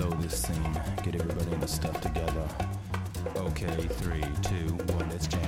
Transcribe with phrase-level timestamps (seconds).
[0.00, 0.80] blow this scene.
[1.02, 2.48] Get everybody in the stuff together.
[3.36, 5.40] Okay, three, two, one, let's jam.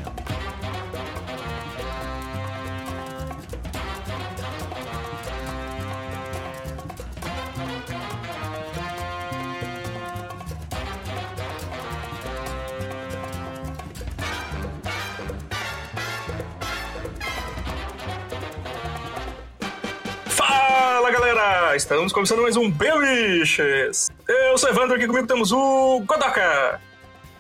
[20.27, 21.75] Fala galera!
[21.75, 24.12] Estamos começando mais um Belishes!
[24.53, 26.79] Eu sou o Evandro, aqui comigo temos o Godoka,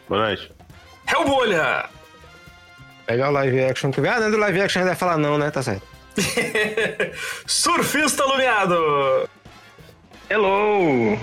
[0.08, 0.50] Boa noite.
[1.06, 1.84] Hellbolha,
[3.06, 3.90] Pegar o live action.
[3.90, 5.50] que- Ah, não é do live action, ele vai falar não, né?
[5.50, 5.82] Tá certo.
[7.46, 9.28] Surfista Lumiado
[10.30, 11.18] Hello!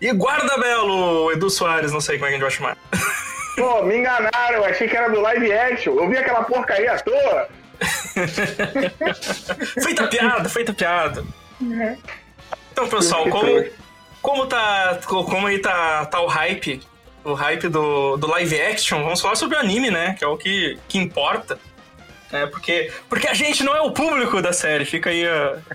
[0.00, 2.76] e Guarda Belo, Edu Soares, não sei como é que a gente vai chamar.
[3.56, 5.94] Pô, me enganaram, achei que era do live action.
[5.94, 7.48] Eu vi aquela porcaria à toa.
[9.80, 11.24] feita piada, feita piada.
[12.72, 13.64] Então, pessoal, como,
[14.22, 15.00] como tá.
[15.06, 16.80] Como aí tá, tá o hype,
[17.24, 20.14] o hype do, do live action, vamos falar sobre o anime, né?
[20.18, 21.58] Que é o que, que importa.
[22.32, 25.24] É, porque, porque a gente não é o público da série, fica aí,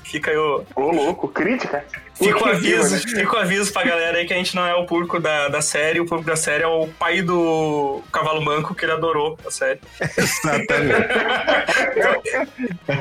[0.03, 1.83] fica aí o, Ô, louco, crítica.
[2.13, 3.01] Fica o cima, aviso, né?
[3.21, 5.61] fica o aviso pra galera aí que a gente não é o público da, da
[5.61, 9.51] série, o público da série é o pai do Cavalo Manco, que ele adorou a
[9.51, 9.81] série.
[10.17, 10.95] Exatamente.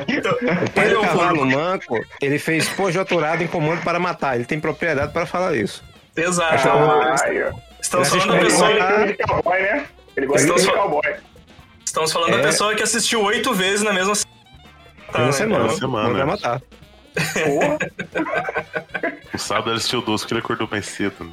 [0.07, 1.59] Então, O pai é do cavalo público.
[1.59, 4.35] manco, ele fez pós-doutorado em comando para matar.
[4.35, 5.83] Ele tem propriedade para falar isso.
[6.15, 6.67] Exato.
[6.67, 7.51] Ah, aí, ó.
[7.81, 8.71] Estamos Ele falando da pessoa.
[8.71, 8.89] Ele Ah.
[8.91, 9.85] gosta de cowboy, né?
[10.17, 11.15] Ele gosta Estamos de cowboy.
[11.85, 12.41] Estamos falando da É.
[12.43, 14.13] pessoa que assistiu oito vezes na mesma
[15.11, 15.31] Tá, Uma né?
[15.31, 15.63] semana.
[15.65, 16.09] uma semana.
[16.09, 16.61] Manda matar.
[17.33, 17.77] Porra.
[19.33, 21.23] O sábado ele assistiu doce porque ele acordou bem cedo.
[21.23, 21.31] Né?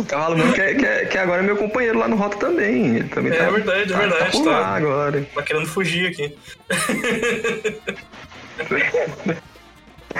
[0.00, 2.36] O Cavalo Manco, que, é- que, é- que agora é meu companheiro lá no Rota
[2.38, 2.96] também.
[2.96, 4.50] Ele também É tá, verdade, é tá- verdade, Tá tá.
[4.60, 5.22] lá agora.
[5.34, 6.36] Tá querendo fugir aqui.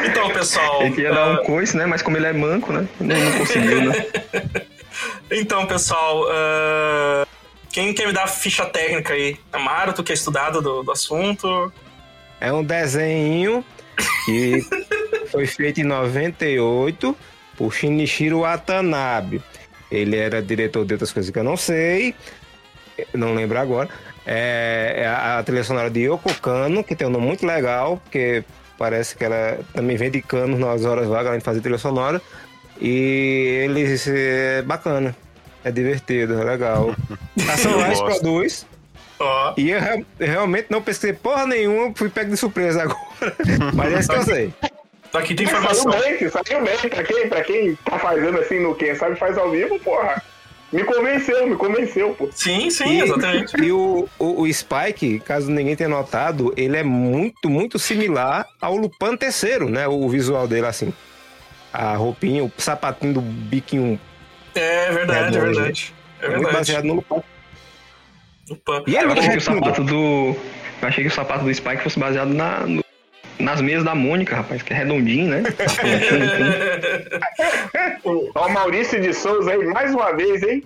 [0.04, 0.82] então, pessoal.
[0.82, 1.86] Ele ia dar ah, um coice, né?
[1.86, 2.86] Mas como ele é manco, né?
[3.00, 4.06] Não, não conseguiu, né?
[5.30, 6.26] Então, pessoal.
[6.30, 7.26] ah,
[7.72, 9.38] quem quer me dar a ficha técnica aí?
[9.50, 11.72] Amaro, tu que é estudado do, do assunto.
[12.38, 13.64] É um desenho
[14.26, 14.60] que
[15.32, 17.16] foi feito em 98
[17.56, 19.42] por Shinichiro Watanabe.
[19.90, 22.14] Ele era diretor de outras coisas que eu não sei,
[23.14, 23.88] não lembro agora.
[24.26, 27.98] É é a, a trilha sonora de Yoko Kano, que tem um nome muito legal,
[27.98, 28.44] porque
[28.78, 32.20] parece que ela também vem de cano nas horas vagas, além de fazer trilha sonora.
[32.84, 35.14] E ele é bacana,
[35.64, 36.94] é divertido, é legal.
[37.48, 38.66] A Sunrise produz.
[39.20, 39.54] Ó.
[39.56, 42.98] E eu, real- eu realmente não pesquisei porra nenhuma, fui pego de surpresa agora.
[43.72, 44.54] Mas é isso que eu sei.
[45.14, 45.90] Aqui tem Saiu informação.
[45.92, 46.90] bem, saiu bem.
[46.90, 50.20] Pra quem, pra quem tá fazendo assim no Quem Sabe Faz ao vivo, porra.
[50.72, 52.30] Me convenceu, me convenceu, pô.
[52.32, 53.54] Sim, sim, exatamente.
[53.62, 58.74] E o, o, o Spike, caso ninguém tenha notado, ele é muito, muito similar ao
[58.74, 59.86] Lupin terceiro, né?
[59.86, 60.92] O visual dele, assim.
[61.72, 63.98] A roupinha, o sapatinho do biquinho
[64.54, 65.94] É verdade, é É, verdade.
[66.20, 66.56] É muito verdade.
[66.56, 67.22] baseado no Lupin.
[68.50, 68.82] Opa.
[68.86, 70.36] E ele Eu achei que o sapato do.
[70.82, 72.84] Eu achei que o sapato do Spike fosse baseado na, no-
[73.38, 75.42] nas mesas da Mônica, rapaz, que é redondinho, né?
[78.34, 80.62] Ó, o Maurício de Souza aí, mais uma vez, hein?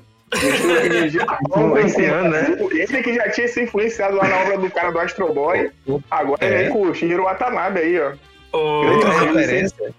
[2.12, 2.47] Ano, né?
[2.73, 5.71] Esse que já tinha se influenciado lá na obra do cara do Astro Boy.
[6.11, 6.65] Agora É.
[6.65, 8.12] vem com o Shihiro Watanabe aí, ó.
[8.53, 8.59] O...
[8.59, 9.94] Outra Então, referência,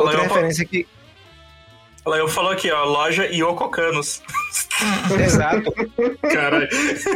[0.00, 0.86] outra Lael, referência que.
[2.28, 4.20] Falou aqui, ó, loja Yoko Canos.
[5.18, 5.72] Exato.
[6.30, 6.68] Caralho.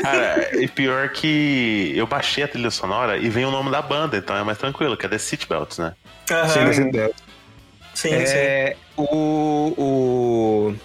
[0.03, 4.17] Cara, e pior que eu baixei a trilha sonora e vem o nome da banda,
[4.17, 5.93] então é mais tranquilo, que é The Seatbelts, né?
[6.31, 6.49] Aham.
[6.49, 7.09] Sim, sim, sim.
[7.95, 8.37] Sim, sim.
[8.39, 9.75] É, o, o,
[10.71, 10.77] o-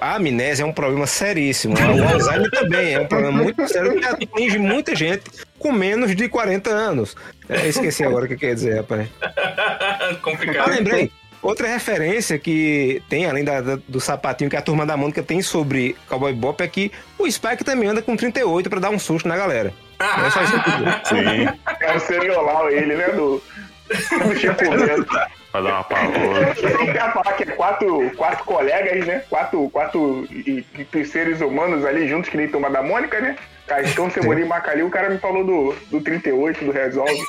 [0.00, 1.74] a amnésia é um problema seríssimo.
[1.76, 5.24] O Alzheimer também é um problema muito sério que atinge muita gente
[5.58, 7.16] com menos de 40 anos.
[7.48, 9.08] É, esqueci agora o que quer dizer, rapaz.
[9.98, 10.68] Ah, Complicado.
[10.70, 11.10] lembrei.
[11.42, 15.40] Outra referência que tem, além da- da- do sapatinho que a turma da Mônica tem
[15.42, 19.28] sobre Cowboy Bop, é que o Spike também anda com 38 pra dar um susto
[19.28, 19.72] na galera.
[20.26, 21.22] É só isso que eu.
[21.22, 21.48] Sim,
[21.80, 23.08] É o Seriolau ele, né?
[23.08, 23.42] Do,
[23.88, 25.06] Bento.
[25.62, 29.22] Pra dar uma que falar que é quatro, quatro colegas, né?
[29.28, 30.64] Quatro, quatro e-
[30.94, 33.36] e seres humanos ali juntos, que nem Turma da Mônica, né?
[33.66, 37.24] Cascão, Cebolinha e Macalil, o cara me falou do, do 38, do Resolve.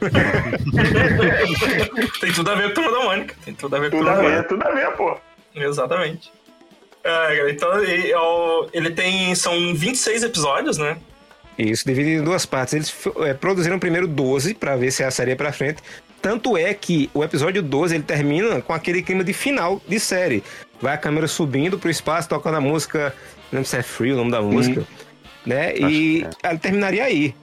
[2.20, 3.34] Tem tudo a ver com Turma da Mônica.
[3.44, 5.16] Tem tudo a ver com Tudo a da ver, tudo a ver, pô.
[5.54, 6.32] Exatamente.
[7.02, 9.34] É, então, ele, ó, ele tem.
[9.34, 10.96] São 26 episódios, né?
[11.58, 12.74] Isso, dividido em duas partes.
[12.74, 12.94] Eles
[13.28, 15.82] é, produziram primeiro 12 pra ver se a série ia pra frente.
[16.20, 20.42] Tanto é que o episódio 12 ele termina com aquele clima de final de série.
[20.80, 23.14] Vai a câmera subindo pro espaço, tocando a música.
[23.50, 24.84] Não lembro se é Free o nome da música.
[25.44, 25.76] Né?
[25.76, 27.34] E Acho ela terminaria aí.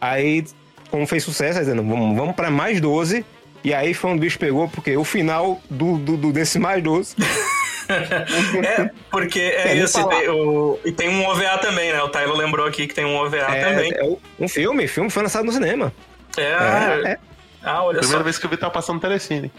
[0.00, 0.44] Aí,
[0.90, 3.24] como fez sucesso, dizendo, vamos, vamos para mais 12.
[3.64, 7.16] E aí foi um bicho pegou, porque o final do, do, do desse mais doce.
[7.88, 10.00] É, porque é Quer isso.
[10.00, 12.02] E tem, o, e tem um OVA também, né?
[12.02, 13.92] O Tyler lembrou aqui que tem um OVA também.
[13.92, 15.92] É, é um filme, filme foi lançado no cinema.
[16.36, 17.18] É, É, é.
[17.66, 18.24] Ah, olha Primeira só.
[18.24, 19.52] vez que eu vi tava passando telecine.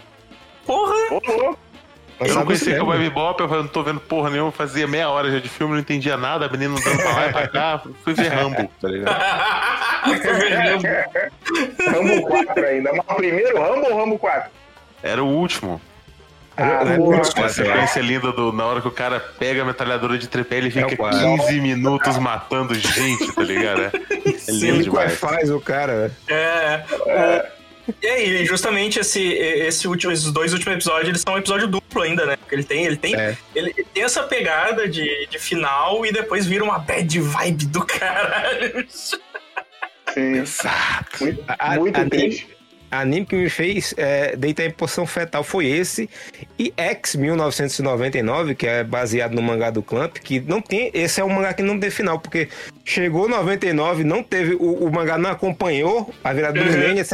[0.66, 0.94] Porra!
[1.12, 1.60] Louco.
[2.20, 2.80] Eu não conhecia cinema.
[2.86, 5.74] Cowboy Bebop, eu falei, não tô vendo porra nenhuma, fazia meia hora já de filme,
[5.74, 8.88] não entendia nada, a menina andando pra lá e pra cá, fui ver Rambo, tá
[8.88, 9.22] ligado?
[11.92, 12.92] Rambo 4 ainda.
[12.94, 14.50] Mas o primeiro Rambo ou Rambo 4?
[15.04, 15.80] Era o último.
[16.60, 17.18] Ah, É, porra.
[17.18, 20.28] é, A é, sequência linda do, na hora que o cara pega a metralhadora de
[20.28, 21.20] tripé, ele É o fica quadro.
[21.20, 23.82] 15 minutos matando gente, tá ligado?
[23.82, 25.20] É, é lindo Ele demais.
[25.20, 26.12] faz o cara.
[26.28, 26.82] É.
[26.90, 27.57] o-
[28.02, 32.02] E aí, justamente esse, esse último, esses dois últimos episódios, eles são um episódio duplo
[32.02, 32.36] ainda, né?
[32.38, 33.38] Porque ele tem, ele tem, É.
[33.56, 38.86] ele tem essa pegada de, de final e depois vira uma bad vibe do caralho.
[38.90, 39.18] Sim.
[40.16, 41.24] Exato.
[41.24, 42.48] Muito, A- muito a- triste.
[42.90, 46.10] anime que me fez é, deitar em posição fetal foi esse.
[46.58, 50.90] E X 1999, que é baseado no mangá do Clamp, que não tem.
[50.94, 52.48] Esse é um mangá que não tem final, porque
[52.86, 54.56] chegou 99, não teve.
[54.56, 56.72] O, o mangá não acompanhou a virada do Uhum.
[56.72, 57.06] milênio,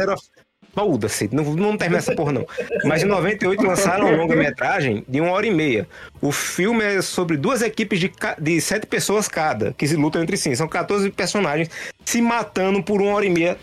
[0.74, 0.88] disseram.
[0.88, 2.46] Foda-se, não, não termina essa porra, não.
[2.84, 5.88] Mas em 98 lançaram uma longa-metragem de uma hora e meia.
[6.20, 10.36] O filme é sobre duas equipes de, de sete pessoas cada, que se lutam entre
[10.36, 10.54] si.
[10.56, 11.70] São 14 personagens
[12.04, 13.56] se matando por uma hora e meia,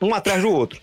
[0.00, 0.80] um atrás do outro.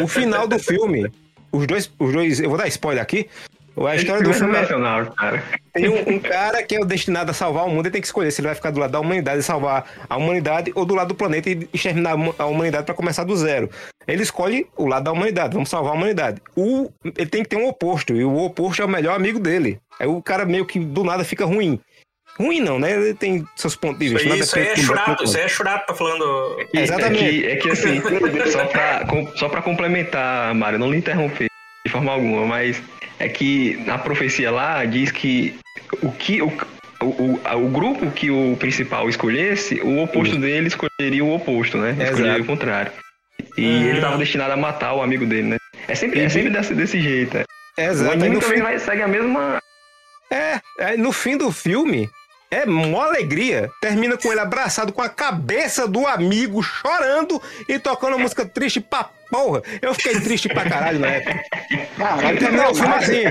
[0.00, 1.10] O final do filme,
[1.52, 3.28] os dois, os dois, eu vou dar spoiler aqui.
[3.76, 5.42] A história do filme é, nacional, cara.
[5.72, 8.06] tem um, um cara que é o destinado a salvar o mundo e tem que
[8.06, 10.94] escolher se ele vai ficar do lado da humanidade e salvar a humanidade ou do
[10.94, 13.68] lado do planeta e exterminar a huma- a humanidade para começar do zero.
[14.06, 16.40] Ele escolhe o lado da humanidade, vamos salvar a humanidade.
[16.56, 19.80] O, ele tem que ter um oposto, e o oposto é o melhor amigo dele.
[19.98, 21.80] Aí o cara meio que do nada fica ruim.
[22.38, 22.92] Ruim não, né?
[22.92, 24.32] Ele tem seus pontos de Isso vista.
[24.34, 26.24] aí, isso aí é churato, isso aí é churato, tá falando.
[26.74, 27.24] E- Exatamente.
[27.24, 28.00] É que, é que assim,
[28.50, 29.06] só pra,
[29.36, 31.46] só pra complementar, Mário, não lhe interromper
[31.86, 32.82] de forma alguma, mas
[33.18, 35.54] é que na profecia lá diz que
[36.02, 36.48] o que o,
[37.00, 41.90] o, o, o grupo que o principal escolhesse, o oposto dele escolheria o oposto, né?
[41.90, 42.10] Exato.
[42.12, 42.92] Escolheria o contrário.
[43.56, 43.84] E Hum.
[43.88, 45.56] ele tava destinado a matar o amigo dele, né?
[45.86, 47.44] É sempre, é sempre desse, desse jeito, né?
[47.76, 48.10] O Exato.
[48.10, 49.58] Aí anime no também fim, vai, segue a mesma.
[50.32, 52.08] é, aí no fim do filme,
[52.54, 53.70] é mó alegria.
[53.80, 59.10] Termina com ele abraçado com a cabeça do amigo, chorando e tocando música triste pra
[59.30, 59.62] porra.
[59.82, 61.42] Eu fiquei triste pra caralho na época.
[62.38, 63.22] Terminou o filme assim.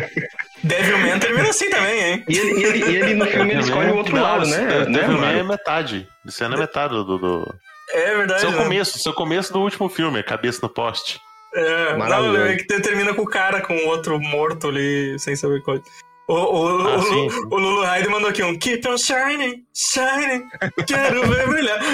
[0.64, 2.24] Devilman termina assim também, hein?
[2.28, 4.66] E ele, e ele, e ele no filme ele escolhe o outro Não, lado, né?
[4.66, 5.40] Devil né May Mário?
[5.40, 6.08] é metade.
[6.26, 7.18] Isso é na metade do.
[7.18, 7.56] do...
[7.94, 8.42] É verdade.
[8.42, 8.58] Seu né?
[8.58, 11.20] começo, seu começo do último filme, cabeça no poste.
[11.54, 12.44] É, não, Maravilhoso.
[12.46, 15.80] é que termina com o cara com o outro morto ali, sem saber qual.
[16.28, 17.42] O, o, Ah, o, sim, sim.
[17.52, 20.48] o Lulu Hyde mandou aqui um Keep on shining, shining,
[20.88, 21.80] quero ver brilhar.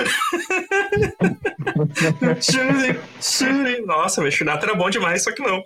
[2.41, 3.85] shooting, shooting.
[3.87, 5.63] Nossa, meu Shurato era bom demais, só que não.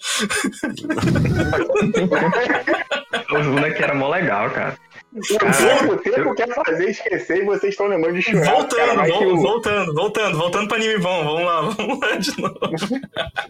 [3.39, 4.77] Os bonecos eram mó legal, cara.
[5.15, 8.51] O tempo, o tempo quer fazer esquecer e vocês estão lembrando de chorar.
[8.51, 11.23] voltando, cara, vol- voltando, voltando, voltando pra anime bom.
[11.23, 12.59] Vamos lá, vamos lá de novo.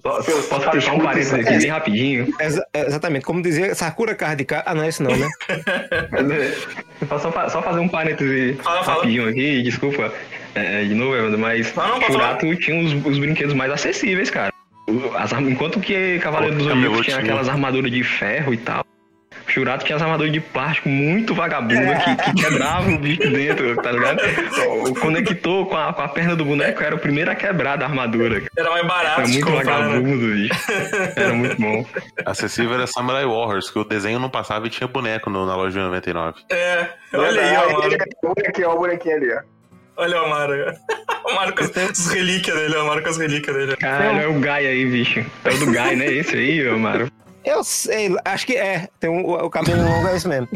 [0.02, 2.34] Posso fazer só um parênteses aqui bem rapidinho?
[2.40, 5.30] Exa- exatamente, como dizia Sakura Card Ah, não é esse não, né?
[7.08, 8.98] Posso só, só fazer um parêntese Fala, fala.
[8.98, 10.12] rapidinho aqui, desculpa
[10.56, 12.00] é, de novo, Evandro, mas Não,
[12.58, 14.52] tinha os, os brinquedos mais acessíveis, cara.
[15.16, 16.68] As enquanto que Cavaleiro dos
[17.06, 17.18] tinha tinha.
[17.20, 18.86] aquelas armaduras de ferro e tal,
[19.48, 23.92] Churato tinha as armaduras de plástico muito vagabunda que, que quebrava o bicho dentro, tá
[23.92, 24.20] ligado?
[24.68, 27.76] O, o conector com a, com a perna do boneco era o primeiro a quebrar
[27.78, 28.40] da armadura.
[28.42, 28.52] cara.
[28.58, 29.88] Era mais barato Era muito comprar, né?
[29.88, 30.54] vagabundo, bicho.
[31.16, 31.86] Era muito bom.
[32.26, 35.78] Acessível era Samurai Warriors, que o desenho não passava e tinha boneco no- na loja
[35.80, 36.40] de 99.
[36.50, 37.98] É, olha aí, ó, mano.
[38.24, 39.40] O bonequinho, ó, o bonequinho ali, ó.
[39.98, 40.54] Olha o Amaro.
[41.26, 43.78] O Amaro com as, as relíquias dele, o Amaro com as relíquias dele.
[43.78, 45.26] Caralho, é o Gai aí, bicho.
[45.46, 46.06] É o do Gai, né?
[46.12, 47.10] Esse aí, ô Maro.
[47.46, 48.88] Eu sei, acho que é.
[49.00, 50.48] Tem um, o cabelo longo é esse mesmo.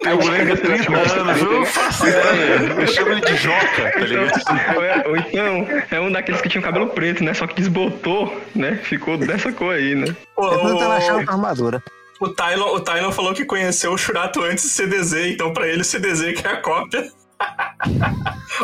[0.00, 2.74] Tem o boneco de 30 anos, eu não faço ideia.
[2.78, 4.76] Eu chamo ele de Joca, tá ligado?
[4.76, 7.32] Ou, é- então, é um daqueles que tinha o cabelo preto, né?
[7.32, 8.76] Só que desbotou, né?
[8.82, 10.14] Ficou dessa cor aí, né?
[10.36, 11.82] O, Eu tô tentando achar armadura.
[12.20, 15.80] o, Tylon, o Tylon falou que conheceu o Shurato antes do CDZ, então pra ele
[15.80, 17.08] o CDZ que é a cópia.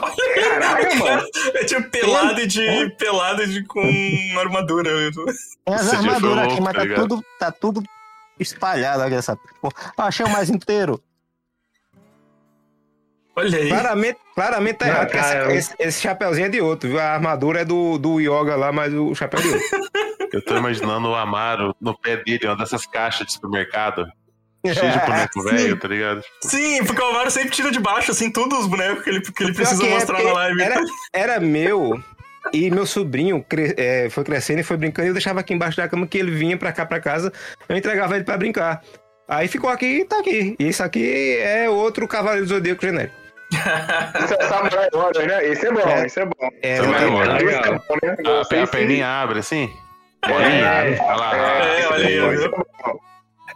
[0.03, 1.23] Olha Caraca, mano.
[1.55, 2.91] É tipo pelado de.
[2.99, 3.83] pelado de com
[4.39, 4.91] armadura.
[5.65, 7.83] Tem as armaduras aqui, mas tá tá, tudo, tá tudo
[8.39, 9.75] espalhado aqui essa porra.
[9.99, 11.03] Eu achei o mais inteiro.
[13.37, 13.69] Olha aí.
[13.69, 16.99] Claramente, claramente tá errado, eu- esse, esse chapeuzinho é de outro, viu?
[16.99, 19.69] A armadura é do, do Yoga lá, mas o chapéu é de outro.
[20.33, 24.07] Eu tô imaginando o Amaro no pé dele, uma dessas caixas de supermercado.
[24.75, 26.23] Cheio de boneco velho, tá ligado?
[26.43, 29.43] Sim, porque o Amaro sempre tira de baixo, assim, todos os bonecos que ele, que
[29.43, 30.63] ele precisa que é, mostrar porque na live.
[30.63, 30.81] Era,
[31.13, 31.99] era meu,
[32.53, 35.07] E meu sobrinho cre- é, foi crescendo e foi brincando.
[35.07, 37.33] E eu deixava aqui embaixo da cama que ele vinha pra cá, pra casa.
[37.69, 38.83] Eu entregava ele pra brincar.
[39.29, 40.57] Aí ficou aqui e tá aqui.
[40.59, 43.15] E isso aqui é outro Cavaleiro do Zodíaco genérico.
[44.25, 45.45] Isso é Samurai Warriors, né?
[45.49, 46.07] Esse é bom, É.
[46.07, 46.49] esse é bom.
[46.63, 47.43] É, Samurai mas- Warriors.
[47.43, 48.17] Esse é né?
[48.27, 49.73] A, a se- perninha abre assim?
[50.25, 50.49] Bolinha?
[50.49, 50.99] É.
[51.01, 51.37] Olha lá.
[51.37, 52.51] É, olha aí, esse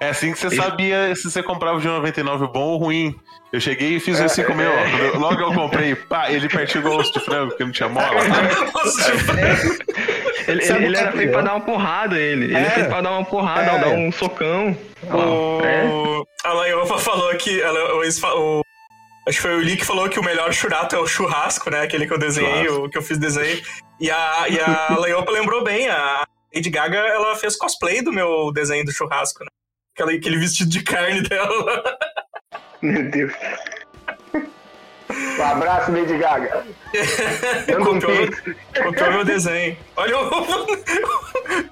[0.05, 0.07] é.
[0.07, 3.15] É assim que você sabia se você comprava o de 99 bom ou ruim.
[3.53, 4.75] Eu cheguei e fiz o 5 meu, ó.
[4.91, 7.89] Quando eu- Logo eu comprei, pá, ele partiu igual osso de frango, porque não tinha
[7.89, 8.09] mola.
[10.47, 12.45] Ele, Sabe ele, ele o que era é feito pra dar uma porrada, ele.
[12.45, 12.61] Ele É.
[12.61, 13.79] é feito pra dar uma porrada, É.
[13.79, 14.77] dar um socão.
[15.65, 15.85] É.
[15.87, 16.27] O...
[16.45, 17.63] A Laiopa falou que.
[17.63, 18.63] a o- o-
[19.27, 21.81] Acho que foi o Lee que falou que o melhor churato é o churrasco, né?
[21.81, 23.59] Aquele que eu desenhei, o que eu fiz desenho.
[23.99, 28.53] E a, e a Laiopa lembrou bem, a Lady Gaga, ela fez cosplay do meu
[28.53, 29.49] desenho do churrasco, né?
[29.97, 31.83] Aquele, aquele vestido de carne dela.
[32.83, 33.33] Meu Deus.
[35.39, 36.65] Um abraço, Lady Gaga.
[37.85, 38.43] Copiou, pix.
[38.83, 39.77] copiou meu desenho.
[39.97, 40.67] Olha o.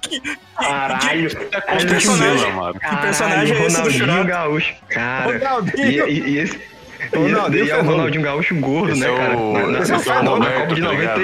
[0.01, 1.29] que, que- Caralho.
[1.29, 4.23] que- Tá que personagem, que personagem é esse do?
[4.25, 4.73] Gaúcho.
[4.89, 5.31] Cara.
[5.31, 6.07] E, Ronaldinho!
[6.07, 6.72] e, e esse.
[7.13, 7.83] Ronaldinho e, e é o.
[7.83, 9.37] Ronaldinho Gaúcho gordo, Esse né, é cara?
[9.37, 11.19] o- Na, na, esse é o na- na Roberto, Copa de tá 90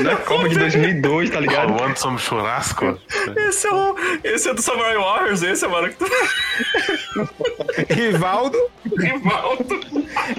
[0.00, 1.76] e- na Copa de 2002, tá ligado?
[1.78, 2.98] Oh, Anderson Churrasco?
[3.36, 3.94] Esse é, o,
[4.24, 6.06] esse é do Samurai Warriors, esse é mano que tu
[7.90, 8.58] Rivaldo.
[8.98, 9.80] Rivaldo.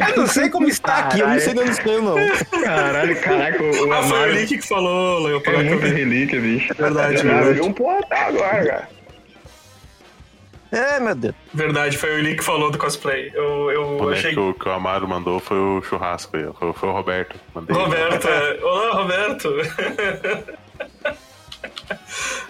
[0.09, 2.15] Eu não sei como está aqui, eu não sei de onde saiu, não.
[2.63, 5.41] Caralho, caraca, o, o Ah, foi o Lick que falou, Leo.
[5.45, 6.73] é muita relíquia, bicho.
[6.75, 7.53] Verdade, verdade.
[7.53, 8.89] viu um portal agora, cara.
[10.71, 11.35] É, meu Deus.
[11.53, 13.29] Verdade, foi o Lee que falou do cosplay.
[13.33, 14.33] Eu, eu O boneco achei.
[14.33, 17.35] que o, que o Amaro mandou foi o churrasco foi, foi o Roberto.
[17.53, 17.75] Mandei.
[17.75, 18.59] Roberto, é.
[18.63, 19.49] Olá, Roberto.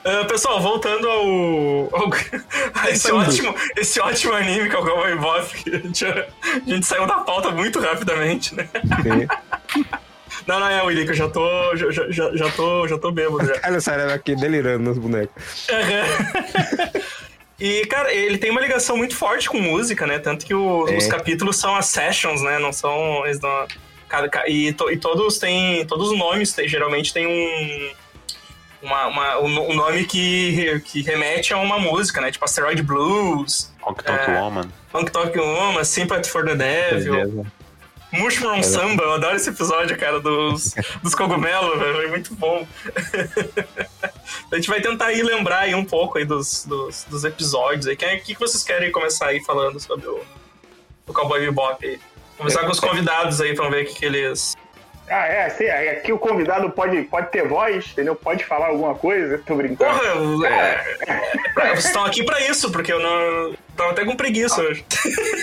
[0.03, 1.25] Ah, pessoal, voltando ao.
[1.95, 2.09] ao-
[2.75, 6.25] a esse, ótimo, esse ótimo anime que é o Cowboy Bebop, que a gente, a
[6.65, 8.67] gente saiu da pauta muito rapidamente, né?
[10.47, 11.75] Não, não é, Willi, que eu já tô.
[11.75, 13.53] Já, já- já, tô, já tô bêbado já.
[13.63, 15.67] Olha o Sarela aqui delirando nos bonecos.
[17.61, 20.17] E, cara, ele tem uma ligação muito forte com música, né?
[20.17, 20.97] Tanto que o- É.
[20.97, 22.57] os capítulos são as sessions, né?
[22.57, 23.23] Não são.
[23.25, 23.67] Eles não,
[24.09, 25.85] cada, ca- e, to- e todos têm.
[25.85, 27.91] Todos os nomes tem- geralmente tem um.
[28.81, 32.31] Uma, uma- um, nome que, que remete a uma música, né?
[32.31, 34.41] Tipo Asteroid Blues, Honk Tonk É.
[34.41, 34.71] Woman.
[34.91, 37.45] Honk Tonk Woman, Sympathy for the Devil,
[38.11, 39.03] Mushroom Samba.
[39.03, 42.01] Eu adoro esse episódio, cara, dos, dos cogumelos, velho.
[42.01, 42.65] É muito bom.
[44.51, 47.95] A gente vai tentar aí lembrar aí um pouco aí dos, dos, dos episódios aí.
[47.95, 50.21] O que, que vocês querem começar aí falando sobre o,
[51.07, 51.99] o Cowboy Bebop aí?
[52.37, 54.55] Começar com os convidados aí pra ver o que, que eles...
[55.09, 58.15] Ah, é, sim, aí aqui o convidado pode, pode ter voz, entendeu?
[58.15, 59.93] Pode falar alguma coisa, tô brincando.
[59.93, 60.81] Porra, é,
[61.57, 63.53] é, vocês estão aqui pra isso, porque eu não...
[63.75, 64.85] Tava até com preguiça hoje.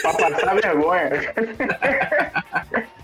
[0.00, 1.10] Pra passar vergonha.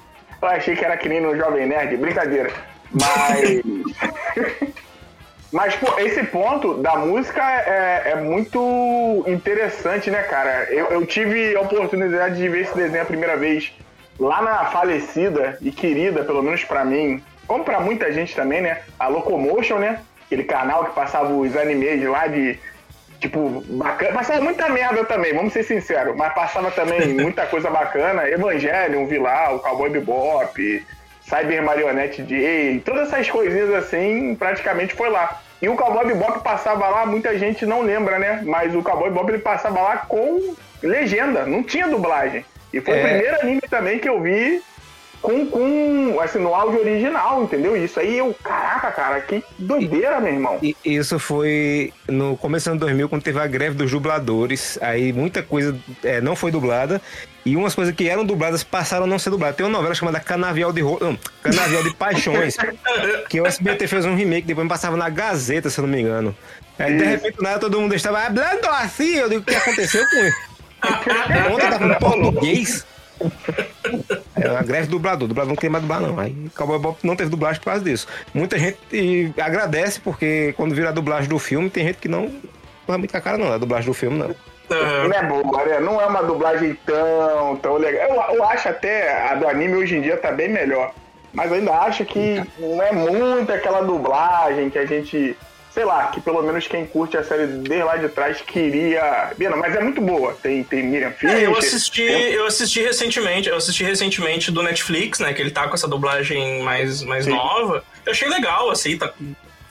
[0.45, 2.52] Eu achei que era que nem no Jovem Nerd, brincadeira.
[2.93, 3.62] Mas.
[5.54, 10.64] Mas, pô, esse ponto da música é, é muito interessante, né, cara?
[10.68, 13.73] Eu, eu tive a oportunidade de ver esse desenho a primeira vez
[14.18, 18.80] lá na falecida e querida, pelo menos pra mim, como pra muita gente também, né?
[18.99, 20.00] A Locomotion, né?
[20.26, 22.58] Aquele canal que passava os animes lá de
[23.20, 24.12] tipo, bacana.
[24.12, 26.16] Passava muita merda também, vamos ser sinceros.
[26.16, 28.28] Mas passava também muita coisa bacana.
[28.28, 30.84] Evangelion, Vilar, o Cowboy Bebop,
[31.28, 35.40] Cyber Marionette J, todas essas coisinhas assim, praticamente foi lá.
[35.62, 38.43] E o Cowboy Bebop passava lá, muita gente não lembra, né?
[38.45, 42.45] Mas o Cowboy Bebop ele passava lá com legenda, não tinha dublagem.
[42.73, 43.00] E foi É.
[43.00, 44.62] o primeiro anime também que eu vi
[45.25, 47.75] com, com assim, no áudio original, entendeu?
[47.83, 50.59] Isso aí eu, caraca, cara, que doideira, meu irmão.
[50.62, 54.78] E isso foi no começo do ano 2000, quando teve a greve dos dubladores.
[54.83, 57.00] Aí muita coisa é, não foi dublada.
[57.43, 59.57] E umas coisas que eram dubladas passaram a não ser dubladas.
[59.57, 60.99] Tem uma novela chamada Canavial de Ro...
[61.00, 62.57] não, Canavial de Paixões,
[63.31, 66.37] que o SBT fez um remake, depois passava na Gazeta, se eu não me engano.
[66.78, 69.16] Aí, de repente, nada, todo mundo estava hablando assim.
[69.16, 70.37] Eu digo, o que aconteceu com isso?
[71.50, 72.85] Ontem tava em português.
[74.37, 75.25] É uma greve do dublador.
[75.25, 76.19] O dublador não queria mais dublar, não.
[76.19, 78.07] Aí Cowboy Bebop não teve dublagem por causa disso.
[78.35, 82.31] Muita gente agradece, porque quando vira a dublagem do filme, tem gente que não
[82.87, 83.52] não é muito com a cara, não.
[83.52, 84.35] A dublagem do filme, não.
[84.71, 85.81] Ah, Não é boa?
[85.81, 88.09] Não é uma dublagem tão, tão legal.
[88.09, 90.93] Eu, eu acho até a do anime hoje em dia tá bem melhor.
[91.33, 95.37] Mas eu ainda acho que não é muito aquela dublagem que a gente.
[95.75, 99.33] Sei lá, que pelo menos quem curte a série desde lá de trás queria.
[99.37, 100.33] Não, mas é muito boa.
[100.40, 101.37] Tem, tem Miriam Fischer.
[101.37, 105.33] É, eu assisti, tem- eu assisti recentemente, eu assisti recentemente do Netflix, né?
[105.35, 107.33] Que ele tá com essa dublagem mais, mais Sim.
[107.33, 107.83] nova.
[108.07, 109.12] Eu achei legal, assim, tá.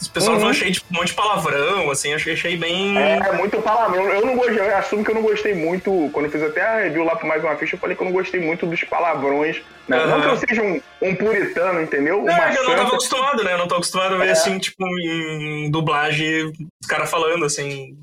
[0.04, 0.54] Os pessoal Uhum.
[0.54, 2.98] cheio de um monte de palavrão, assim, achei, achei bem.
[2.98, 4.04] É, muito palavrão.
[4.10, 6.10] Eu não gostei, eu assumo que eu não gostei muito.
[6.12, 8.06] Quando eu fiz até a review lá por mais uma ficha, eu falei que eu
[8.06, 9.62] não gostei muito dos palavrões.
[9.88, 9.98] Né?
[9.98, 10.08] Aham.
[10.08, 12.18] Não que eu seja um, um puritano, entendeu?
[12.18, 13.54] Não, Uma é que eu não tava acostumado, né?
[13.54, 14.32] Eu não tô acostumado a ver, É.
[14.32, 17.98] assim, tipo, em dublagem, os caras falando, assim.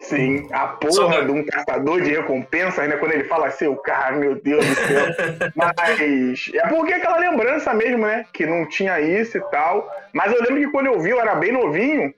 [0.00, 2.96] Sim, a porra Só- de um caçador de recompensas, né?
[2.96, 5.06] Quando ele fala assim, o cara, meu Deus do céu.
[5.56, 8.24] Mas é porque aquela lembrança mesmo, né?
[8.32, 9.90] Que não tinha isso e tal.
[10.12, 12.14] Mas eu lembro que quando eu vi, eu era bem novinho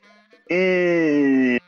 [0.48, 1.58] e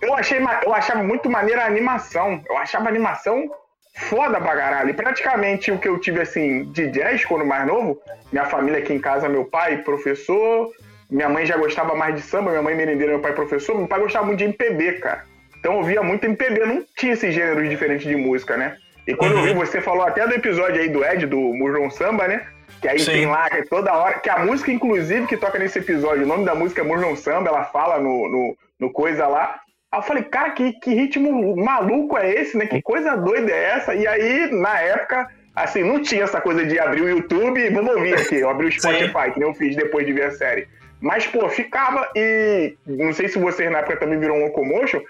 [0.00, 2.42] eu achei eu achava muito maneira a animação.
[2.48, 3.50] Eu achava a animação
[3.94, 4.90] foda pra caralho.
[4.90, 8.00] E praticamente o que eu tive assim de jazz quando mais novo,
[8.32, 10.70] minha família aqui em casa, meu pai, professor,
[11.10, 14.00] minha mãe já gostava mais de samba, minha mãe merendeira, meu pai professor, meu pai
[14.00, 15.24] gostava muito de MPB, cara.
[15.58, 18.76] Então eu via muito MPB, não tinha esses gêneros diferentes de música, né?
[19.06, 22.28] E quando eu vi, você falou até do episódio aí do Ed, do Murrão Samba,
[22.28, 22.46] né?
[22.80, 23.12] Que aí Sim.
[23.12, 24.18] tem lá que toda hora.
[24.18, 27.48] Que a música, inclusive, que toca nesse episódio, o nome da música é Murrão Samba,
[27.48, 29.58] ela fala no, no, no coisa lá.
[29.90, 32.66] Aí eu falei, cara, que, que ritmo maluco é esse, né?
[32.66, 33.94] Que coisa doida é essa?
[33.94, 37.96] E aí, na época, assim, não tinha essa coisa de abrir o YouTube e vamos
[37.96, 38.36] ouvir aqui.
[38.36, 40.68] Eu abri o Spotify, que nem eu fiz depois de ver a série.
[41.00, 42.76] Mas, pô, ficava e.
[42.86, 45.00] Não sei se vocês na época também viram Locomotion.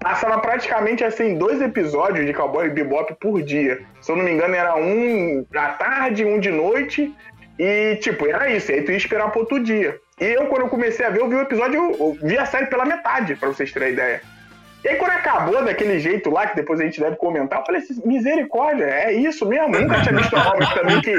[0.00, 3.80] Passava praticamente assim dois episódios de Cowboy Bebop por dia.
[4.00, 7.12] Se eu não me engano, era um à tarde, um de noite.
[7.58, 8.70] E, tipo, era isso.
[8.70, 9.98] Aí tu ia esperar pro outro dia.
[10.20, 12.66] E eu, quando eu comecei a ver, eu vi o episódio, eu, vi a série
[12.66, 14.22] pela metade, pra vocês terem ideia.
[14.84, 17.80] E aí, quando acabou daquele jeito lá, que depois a gente deve comentar, eu falei
[17.80, 19.74] assim, misericórdia, é isso mesmo?
[19.74, 21.18] Eu nunca tinha visto uma obra também que,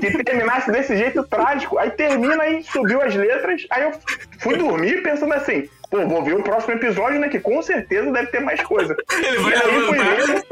[0.00, 1.78] que terminasse desse jeito trágico.
[1.78, 3.92] Aí termina e subiu as letras, aí eu
[4.40, 8.26] fui dormir pensando assim, pô, vou ver o próximo episódio, né, que com certeza deve
[8.26, 8.94] ter mais coisa.
[9.10, 10.16] Ele E vai aí fui levantar.
[10.26, 10.42] vendo,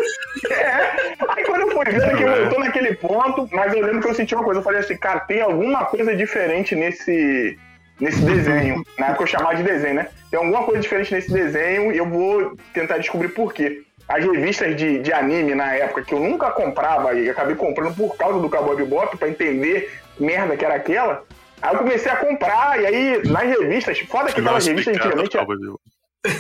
[0.50, 0.90] é,
[1.28, 4.35] aí quando eu fui vendo que voltou naquele ponto, mas eu lembro que eu senti
[4.35, 7.59] uma coisa, eu falei assim, cara, tem alguma coisa diferente nesse,
[8.00, 8.85] nesse desenho.
[8.99, 10.09] Na época eu chamava de desenho, né?
[10.30, 13.82] Tem alguma coisa diferente nesse desenho e eu vou tentar descobrir por quê.
[14.08, 18.17] As revistas de, de anime na época, que eu nunca comprava e acabei comprando por
[18.17, 21.23] causa do Cowboy Bebop, pra entender merda que era aquela.
[21.63, 25.36] Aí eu comecei a comprar, e aí nas revistas, foda que aquelas revistas antigamente.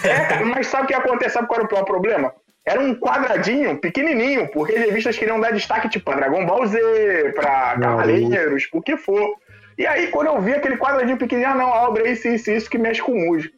[0.04, 1.34] É, cara, mas sabe o que acontece?
[1.34, 2.34] Sabe qual era o pior problema?
[2.64, 7.32] Era um quadradinho pequenininho, porque as revistas queriam dar destaque, tipo, pra Dragon Ball Z,
[7.34, 9.34] pra Cavaleiros, o que for.
[9.80, 12.50] E aí, quando eu vi aquele quadradinho pequenininho, ah, não, a obra é isso, isso,
[12.50, 13.12] isso que mexe com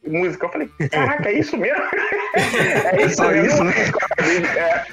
[0.06, 0.46] música.
[0.46, 1.82] Eu falei, caraca, é isso mesmo?
[2.92, 3.46] é isso Só mesmo?
[3.48, 3.72] isso, né?
[3.76, 4.84] é isso que eu acabei de- é.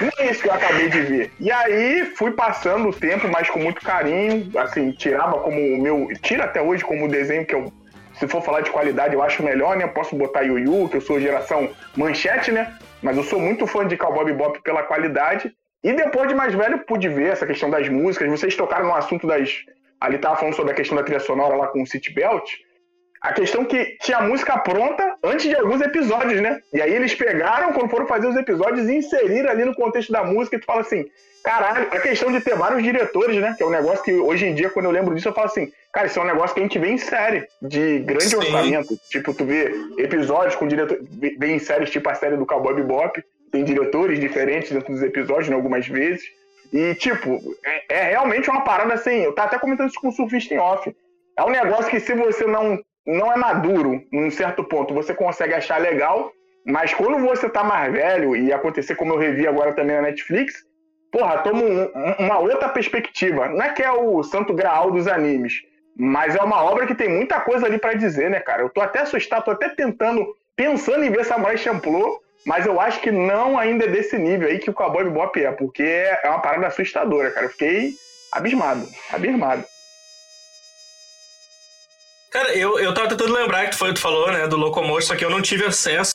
[0.00, 1.30] Não é isso que eu acabei de ver.
[1.38, 6.08] E aí, fui passando o tempo, mas com muito carinho, assim, tirava como o meu...
[6.22, 7.72] Tira até hoje como o desenho que eu
[8.18, 9.86] se for falar de qualidade, eu acho melhor, né?
[9.86, 12.74] Posso botar Yu Yu, que eu sou geração manchete, né?
[13.00, 15.52] Mas eu sou muito fã de Cowboy Bebop pela qualidade.
[15.84, 18.28] E depois de mais velho, pude ver essa questão das músicas.
[18.28, 19.64] Vocês tocaram no assunto das.
[20.04, 22.50] Ali tava falando sobre a questão da trilha sonora lá com o City Belt.
[23.20, 26.60] A questão que tinha a música pronta antes de alguns episódios, né?
[26.72, 30.24] E aí eles pegaram, quando foram fazer os episódios, e inseriram ali no contexto da
[30.24, 30.56] música.
[30.56, 31.04] E tu fala assim,
[31.44, 33.54] caralho, a questão de ter vários diretores, né?
[33.56, 35.70] Que é um negócio que hoje em dia, quando eu lembro disso, eu falo assim,
[35.92, 38.36] cara, isso é um negócio que a gente vê em série, de grande Sim.
[38.38, 38.98] orçamento.
[39.08, 40.98] Tipo, tu vê episódios com diretor.
[41.02, 45.00] vê- Vê em séries tipo a série do Cowboy Bebop, tem diretores diferentes dentro dos
[45.02, 46.24] episódios, né, algumas vezes.
[46.72, 47.38] E, tipo,
[47.92, 49.16] é, realmente uma parada assim.
[49.24, 50.94] Eu tava até comentando isso com o surfista em off.
[51.38, 55.54] É um negócio que se você não, não é maduro num certo ponto, você consegue
[55.54, 56.30] achar legal,
[56.66, 60.54] mas quando você tá mais velho, e acontecer como eu revi agora também na Netflix,
[61.10, 63.48] porra, toma um- um- uma outra perspectiva.
[63.48, 65.54] Não é que é o santo graal dos animes,
[65.98, 68.62] mas é uma obra que tem muita coisa ali pra dizer, né, cara?
[68.62, 70.26] Eu tô até assustado, tô até tentando,
[70.56, 74.58] pensando em ver Samurai Champloo, mas eu acho que não ainda é desse nível aí
[74.58, 77.46] que o Cowboy Bebop é, porque é uma parada assustadora, cara.
[77.46, 77.94] Eu fiquei
[78.32, 79.64] abismado, abismado.
[82.30, 85.24] Cara, eu, eu tava tentando lembrar que foi, tu falou, né, do Locomotion, só que
[85.24, 86.14] eu não tive acesso.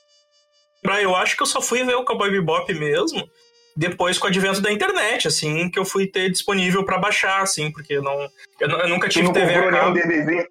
[0.83, 3.27] Eu acho que eu só fui ver o Cowboy Bebop mesmo
[3.75, 7.71] depois com o advento da internet, assim, que eu fui ter disponível pra baixar, assim,
[7.71, 8.27] porque eu não,
[8.59, 9.93] eu, eu nunca Tu tive não TV comprou a cabo.
[9.93, 10.47] DVD,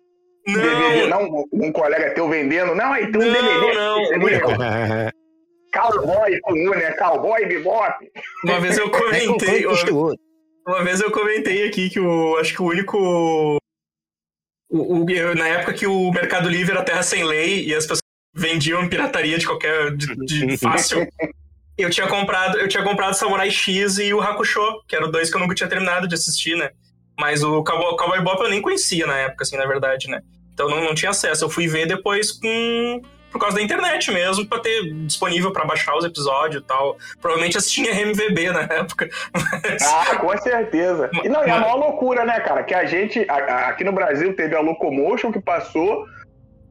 [0.46, 1.44] Não, DVD, não?
[1.52, 2.72] Um colega teu vendendo?
[2.76, 3.74] Não, aí tem um Não, DVD.
[3.74, 4.48] não, entendeu?
[5.76, 6.92] Cowboy comum, né?
[6.92, 7.94] Cowboy Bebop.
[8.44, 10.14] uma vez eu comentei, uma,
[10.66, 13.58] uma vez eu comentei aqui que o, acho que o único,
[14.70, 17.84] o, o- eu- na época que o Mercado Livre era terra sem lei e as
[17.84, 18.00] pessoas
[18.34, 21.06] vendiam pirataria de qualquer, de, de fácil,
[21.78, 25.36] eu tinha comprado, eu tinha comprado Samurai X e o Hakusho, que eram dois que
[25.36, 26.70] eu nunca tinha terminado de assistir, né?
[27.18, 30.20] Mas o Cowboy, Cowboy Bebop eu nem conhecia na época, assim, na verdade, né?
[30.52, 31.44] Então não, não tinha acesso.
[31.44, 33.02] Eu fui ver depois com,
[33.36, 36.96] por causa da internet mesmo, pra ter disponível pra baixar os episódios e tal.
[37.20, 39.08] Provavelmente assistia RMVB na época.
[39.32, 39.82] Mas...
[39.82, 41.10] Ah, com certeza.
[41.22, 42.62] E não, e a maior loucura, né, cara?
[42.62, 46.06] Que a gente, a- a- aqui no Brasil, teve a Locomotion que passou.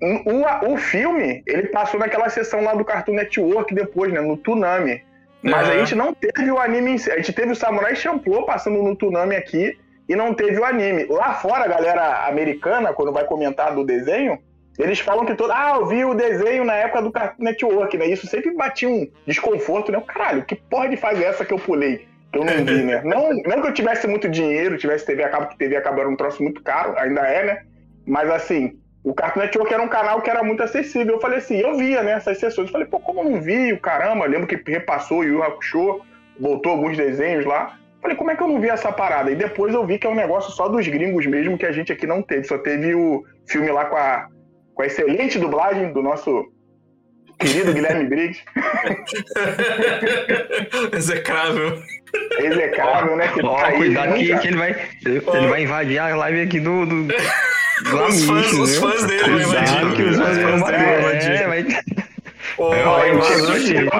[0.01, 4.19] O, o, filme, ele passou naquela sessão lá do Cartoon Network depois, né?
[4.21, 5.01] No Toonami.
[5.41, 5.79] Mas a Aham.
[5.79, 7.11] gente não teve o anime em si.
[7.11, 9.77] A gente teve o Samurai Champloo passando no Toonami aqui
[10.09, 11.05] e não teve o anime.
[11.05, 14.39] Lá fora, a galera americana, quando vai comentar do desenho,
[14.77, 15.51] eles falam que todo.
[15.51, 18.07] Ah, eu vi o desenho na época do Cartoon Network, né?
[18.07, 20.01] Isso sempre batia um desconforto, né?
[20.05, 22.07] Caralho, que porra de fase é essa que eu pulei?
[22.31, 23.01] Que eu não vi, né?
[23.05, 26.01] Não, não que eu tivesse muito dinheiro, tivesse TV a cabo, que TV a cabo
[26.01, 27.61] era um troço muito caro, ainda é, né?
[28.05, 31.15] Mas assim, o Cartoon Network era um canal que era muito acessível.
[31.15, 32.67] Eu falei assim, eu via, né, essas sessões.
[32.67, 34.25] Eu falei, pô, como eu não vi o caramba?
[34.25, 36.01] Eu lembro que repassou o Yu Hakusho,
[36.39, 37.77] voltou alguns desenhos lá.
[38.01, 39.31] Falei, como é que eu não vi essa parada?
[39.31, 41.91] E depois eu vi que é um negócio só dos gringos mesmo, que a gente
[41.93, 42.43] aqui não teve.
[42.43, 44.27] Só teve o filme lá com a,
[44.75, 46.45] com a excelente dublagem do nosso
[47.39, 48.43] querido Guilherme Briggs.
[50.93, 51.81] Execrável.
[52.39, 53.27] Execrável, né?
[53.29, 56.41] Que Ó, tá aí cuidado que, nunca- que ele, vai, ele vai invadir a live
[56.41, 56.85] aqui do.
[56.85, 57.15] do, do
[58.07, 59.95] Os fãs, os fãs dele vão Cuidado invadir.
[59.95, 60.85] que os fãs vão dele invadir.
[60.85, 61.31] vão invadir.
[61.31, 61.65] É, vai.
[62.57, 63.85] Ô, É, vai eu invadir.
[63.85, 63.91] Não,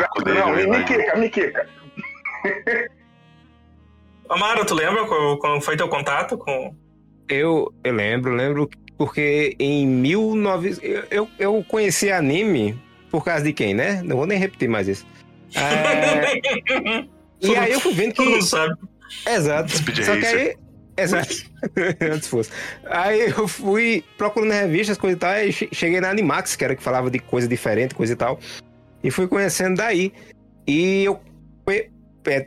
[0.00, 1.68] saco dele, Não, me, vai quica, me quica.
[4.28, 6.74] Amaro, tu lembra qual, qual foi teu contato com.
[7.28, 8.68] Eu, eu lembro, lembro
[9.00, 10.76] porque em 19...
[10.82, 12.78] Eu, eu, eu conheci anime
[13.10, 14.02] por causa de quem, né?
[14.02, 15.06] Não vou nem repetir mais isso.
[15.54, 16.36] É,
[17.40, 18.32] e aí eu fui vendo Todo que...
[18.32, 18.74] mundo sabe.
[19.26, 19.74] Exato.
[19.74, 20.54] Speed Só que aí...
[20.98, 21.34] Exato.
[22.12, 22.50] Antes fosse.
[22.90, 26.76] Aí eu fui procurando revistas, coisa e tal, aí che- cheguei na Animax, que era
[26.76, 28.38] que falava de coisa diferente, coisa e tal.
[29.02, 30.12] E fui conhecendo daí.
[30.66, 31.18] E eu...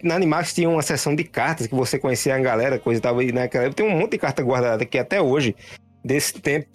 [0.04, 3.20] Na Animax tinha uma seção de cartas que você conhecia a galera, coisa e tal.
[3.24, 5.56] E naquela época tem um monte de carta guardada aqui até hoje,
[6.04, 6.68] desse tempo.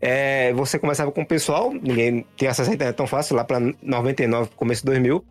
[0.00, 3.58] É, você começava com o pessoal, ninguém tinha acesso à internet tão fácil, lá pra
[3.82, 5.24] 99, começo de 2000.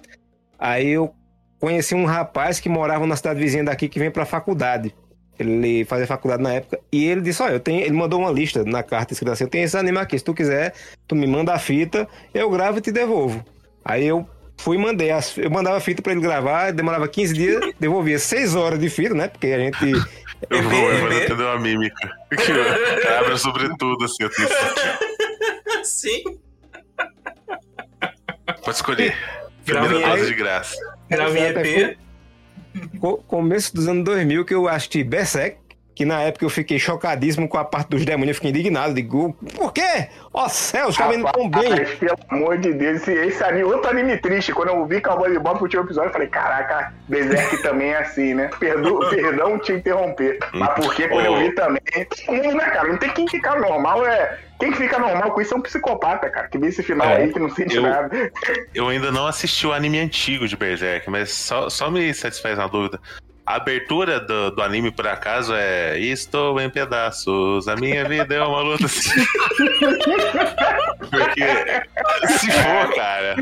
[0.58, 1.14] Aí eu
[1.60, 4.94] conheci um rapaz que morava na cidade vizinha daqui que vem pra faculdade.
[5.38, 6.80] Ele fazia faculdade na época.
[6.92, 7.82] E ele disse: Olha, eu tenho.
[7.82, 10.18] Ele mandou uma lista na carta escrita assim: Eu tenho esse anime aqui.
[10.18, 10.74] Se tu quiser,
[11.08, 13.44] tu me manda a fita, eu gravo e te devolvo.
[13.84, 14.28] Aí eu
[14.60, 15.10] fui e mandei.
[15.12, 18.90] as- Eu mandava a fita pra ele gravar, demorava 15 dias, devolvia 6 horas de
[18.90, 19.28] fita, né?
[19.28, 19.92] Porque a gente.
[20.50, 22.10] Eu vou, eu vou entender uma mímica.
[22.34, 24.50] Que abre sobretudo, assim, eu tenho
[25.86, 26.24] Sim.
[28.64, 29.16] Pode escolher.
[29.66, 30.26] Primeira dose aí.
[30.28, 30.76] de graça.
[31.10, 31.98] Grava em EP.
[33.00, 35.58] Co- começo dos anos 2000 que eu assisti Berserk,
[35.96, 39.34] que na época eu fiquei chocadíssimo com a parte dos demônios, eu fiquei indignado, digo,
[39.56, 40.08] por quê?
[40.34, 41.70] Ó céu, os caras indo tão bem.
[41.70, 44.52] Rapaz, pelo amor de Deus, esse, esse anime, outro anime triste.
[44.54, 48.34] Quando eu vi Cowboy Bebop no último episódio, eu falei, caraca, Berserk também é assim,
[48.34, 48.50] né?
[48.60, 50.40] Perdo, perdão te interromper.
[50.54, 51.82] Mas porque quando eu vi também.
[52.26, 52.88] Todo mundo, né, cara?
[52.88, 54.40] Não tem quem ficar normal, é.
[54.60, 56.48] Quem que fica normal com isso é um psicopata, cara.
[56.48, 57.18] Que vê esse final É.
[57.18, 58.32] aí que não sente Eu- nada.
[58.74, 62.68] Eu ainda não assisti o anime antigo de Berserk, mas só, só me satisfaz na
[62.68, 63.00] dúvida.
[63.46, 68.42] A abertura do, do anime, por acaso, é Estou em pedaços, a minha vida é
[68.42, 68.86] uma luta.
[71.10, 71.46] Porque
[72.40, 73.36] se for, cara,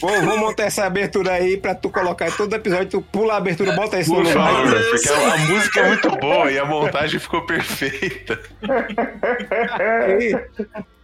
[0.00, 3.36] Vou, vou montar essa abertura aí pra tu colocar em todo episódio, tu pula a
[3.38, 4.62] abertura, bota isso no lugar.
[4.90, 8.38] porque a, a música é muito boa e a montagem ficou perfeita.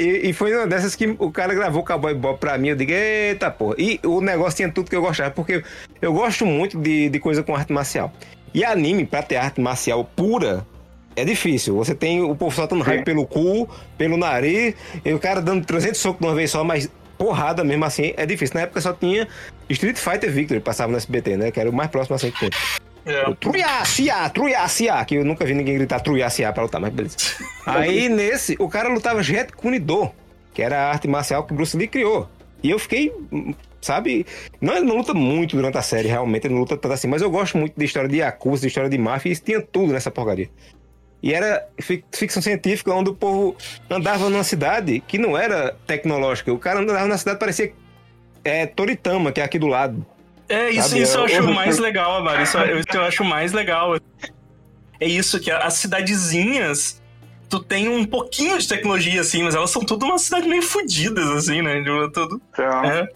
[0.00, 2.68] E, e, foi uma dessas que o cara gravou Cowboy Bob pra mim.
[2.68, 3.74] Eu digo, eita porra.
[3.76, 5.62] E o negócio tinha tudo que eu gostava, porque
[6.00, 8.10] eu gosto muito de, de coisa com arte marcial.
[8.54, 10.66] E anime, pra ter arte marcial pura,
[11.14, 11.76] é difícil.
[11.76, 16.00] Você tem o povo soltando raio pelo cu, pelo nariz, e o cara dando 300
[16.00, 18.54] socos de uma vez só, mas porrada mesmo assim é difícil.
[18.54, 19.28] Na época só tinha
[19.68, 21.50] Street Fighter Victory, passava no SBT, né?
[21.50, 22.50] Que era o mais próximo assim que tinha.
[23.04, 23.32] É.
[23.34, 27.16] Truiacia, truiacia, que eu nunca vi ninguém gritar truiacia pra lutar, mas beleza.
[27.66, 30.10] Aí nesse, o cara lutava Jet Kunido,
[30.52, 32.28] que era a arte marcial que Bruce Lee criou.
[32.62, 33.10] E eu fiquei,
[33.80, 34.26] sabe,
[34.60, 37.22] não, ele não luta muito durante a série, realmente, ele não luta tanto assim, mas
[37.22, 39.92] eu gosto muito de história de Yakuza, de história de máfia, e isso tinha tudo
[39.94, 40.50] nessa porcaria.
[41.22, 43.56] E era fic- ficção científica onde o povo
[43.90, 46.50] andava numa cidade que não era tecnológica.
[46.52, 47.72] O cara andava na cidade parecia
[48.42, 50.04] é, Toritama, que é aqui do lado.
[50.50, 52.42] É, isso, Sabe, isso eu eu- acho mais legal, Amaro.
[52.42, 53.96] Isso, eu- eu acho mais legal.
[54.98, 57.00] É isso, que as cidadezinhas,
[57.48, 61.28] tu tem um pouquinho de tecnologia, assim, mas elas são tudo uma cidade meio fodidas,
[61.30, 61.78] assim, né?
[61.82, 62.42] Tipo, tudo.
[62.52, 63.08] Então, É.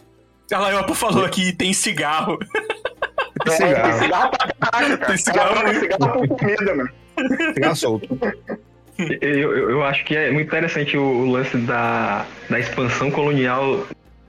[0.52, 2.38] A Laiopa falou aqui, tem cigarro.
[2.42, 5.06] é, tem Cigarro, cigarro pra caralho, cara.
[5.08, 5.80] Tem cigarro Cigarro, muito.
[5.80, 6.90] cigarro por comida, mano.
[7.54, 8.18] cigarro solto.
[8.98, 13.84] Eu, eu, eu acho que é muito interessante o, o lance da, da expansão colonial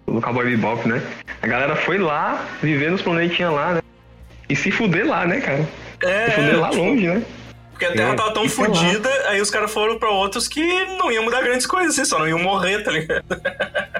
[0.06, 1.02] do Cowboy Bebop, né?
[1.42, 3.82] A galera foi lá, viver nos planetinhas lá, né?
[4.48, 5.68] E se fuder lá, né, cara?
[6.26, 7.24] Se fuder lá tipo, longe, né?
[7.72, 10.62] Porque a Terra É, tava tão fodida, aí os caras foram pra outros que
[10.98, 13.26] não iam mudar grandes coisas, assim, só não iam morrer, tá ligado?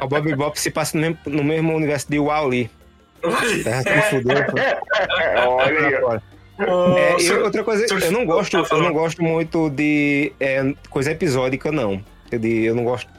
[0.02, 2.70] O Bob Bop se passa no mesmo, no mesmo universo de Wall-E.
[3.64, 4.46] Terra que me fudeu.
[4.46, 4.54] pô.
[5.50, 6.20] Olha aí, ó.
[6.58, 10.74] O É, e outra coisa, eu não gosto, tá eu não gosto muito de é,
[10.90, 12.02] coisa episódica, não.
[12.32, 13.10] Eu, de- eu não gosto.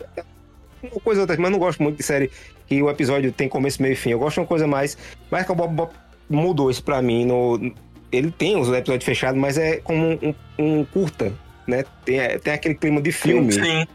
[0.82, 2.30] Uma coisa ou outra, mas eu não gosto muito de série
[2.66, 4.10] que o episódio tem começo, meio e fim.
[4.10, 4.96] Eu gosto de uma coisa mais.
[5.30, 5.90] Mas que o Bob Bob
[6.28, 7.24] mudou isso pra mim.
[7.24, 7.72] No,
[8.10, 11.32] ele tem os episódios fechados, mas é como um, um curta,
[11.66, 11.84] né?
[12.04, 13.52] Tem, tem aquele clima de filme.
[13.52, 13.86] Sim.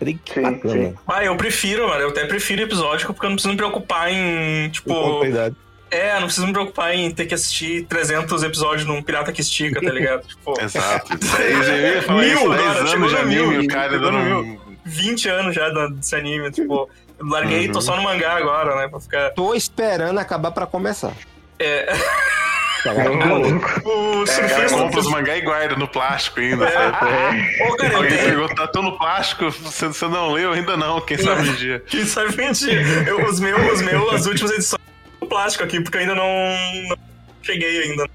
[0.00, 0.72] Sim, bacana.
[0.72, 0.94] sim.
[1.08, 2.02] Ah, eu prefiro, mano.
[2.02, 4.92] Eu até prefiro episódico porque eu não preciso me preocupar em, tipo.
[5.90, 9.80] É, não preciso me preocupar em ter que assistir 300 episódios num Pirata que Estica,
[9.80, 10.22] tá ligado?
[10.28, 11.12] Tipo, Exato.
[12.12, 14.58] Mil isso, agora, 10 chegou anos de mil, o cara no não...
[14.84, 16.88] 20 anos já desse anime, tipo.
[17.20, 17.72] Larguei, Uhum.
[17.72, 18.88] tô só no mangá agora, né?
[18.88, 19.30] Pra ficar.
[19.30, 21.12] Tô esperando acabar pra começar.
[21.58, 21.92] É,
[22.84, 24.68] Tá o surfista.
[24.78, 26.96] Compra os mangá e guarda no plástico ainda, sabe?
[27.68, 28.24] Ô, cara, Alguém tenho.
[28.24, 29.50] pergunta, tá no plástico?
[29.50, 30.52] Você, você não leu?
[30.52, 31.82] Ainda não, quem sabe um dia.
[31.88, 32.78] Quem sabe mentir.
[33.08, 34.80] Eu, os meus, os meus, as últimas edições
[35.20, 36.24] do plástico aqui, porque eu ainda não,
[36.88, 36.96] não
[37.42, 38.06] cheguei ainda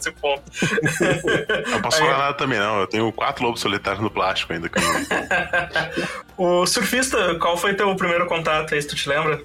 [0.00, 0.42] nesse ponto.
[1.70, 2.80] Não posso falar nada também, não.
[2.80, 4.68] Eu tenho quatro lobos solitários no plástico ainda.
[4.68, 6.62] Que eu não...
[6.62, 9.40] O surfista, qual foi teu primeiro contato aí, se tu te lembra?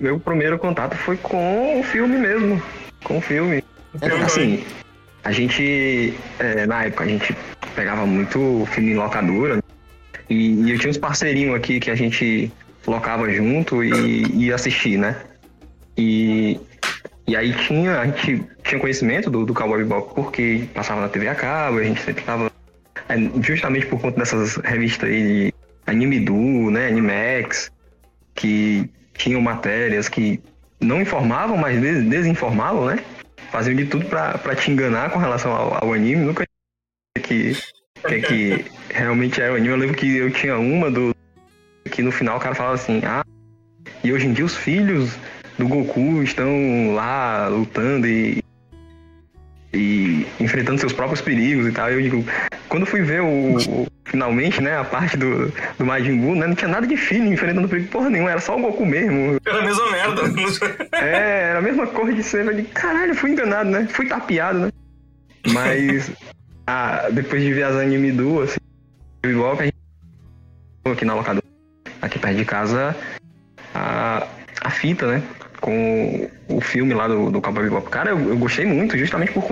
[0.00, 2.62] Meu primeiro contato foi com o filme mesmo.
[3.04, 3.62] Com o filme.
[4.00, 4.64] É, assim,
[5.22, 7.36] a gente, é, na época, a gente
[7.76, 9.56] pegava muito filme em locadora.
[9.56, 9.62] né?
[10.28, 12.50] E, e eu tinha uns parceirinhos aqui que a gente
[12.86, 15.16] locava junto e ia assistir, né?
[15.96, 16.60] E,
[17.26, 21.28] e aí tinha, a gente tinha conhecimento do, do Cowboy Bebop porque passava na TV
[21.28, 22.50] a cabo, a gente sempre tava...
[23.08, 25.54] é, justamente por conta dessas revistas aí de
[25.86, 26.88] Anime Du, né?
[26.88, 27.70] Animex,
[28.34, 30.40] que tinham matérias que
[30.80, 32.98] não informavam, mas des- desinformavam, né?
[33.50, 36.24] Faziam de tudo pra te enganar com relação ao, ao anime.
[36.24, 36.44] Nunca
[37.22, 37.56] que
[38.06, 39.70] que, que realmente era o anime.
[39.70, 41.14] Eu lembro que eu tinha uma do
[41.90, 43.24] que no final o cara falava assim: "Ah,
[44.02, 45.16] e hoje em dia os filhos
[45.58, 48.42] do Goku estão lá lutando e
[49.76, 51.90] e enfrentando seus próprios perigos e tal.
[51.90, 52.24] Eu digo,
[52.68, 56.54] quando fui ver o, o- finalmente, né, a parte do, do Majin Buu, né, não
[56.54, 59.36] tinha nada de filho enfrentando perigo porra nenhuma, era só o Goku mesmo.
[59.44, 60.22] Era a mesma merda.
[60.94, 62.46] É, era a mesma cor de ser.
[62.46, 63.88] Eu digo, caralho, fui enganado, né?
[63.90, 64.68] Fui tapeado, né?
[65.48, 66.12] Mas
[66.68, 68.58] ah, depois de ver as anime duas, assim,
[69.24, 69.74] que a gente
[70.84, 71.44] aqui na locadora,
[72.00, 72.94] aqui perto de casa,
[73.74, 74.24] a,
[74.60, 75.20] a fita, né?
[75.64, 77.88] Com o filme lá do, do Cowboy Bebop.
[77.88, 79.42] Cara, eu, eu gostei muito, justamente por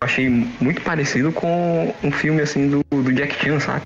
[0.00, 0.28] achei
[0.60, 3.82] muito parecido com um filme assim do, do Jack Chan, sabe?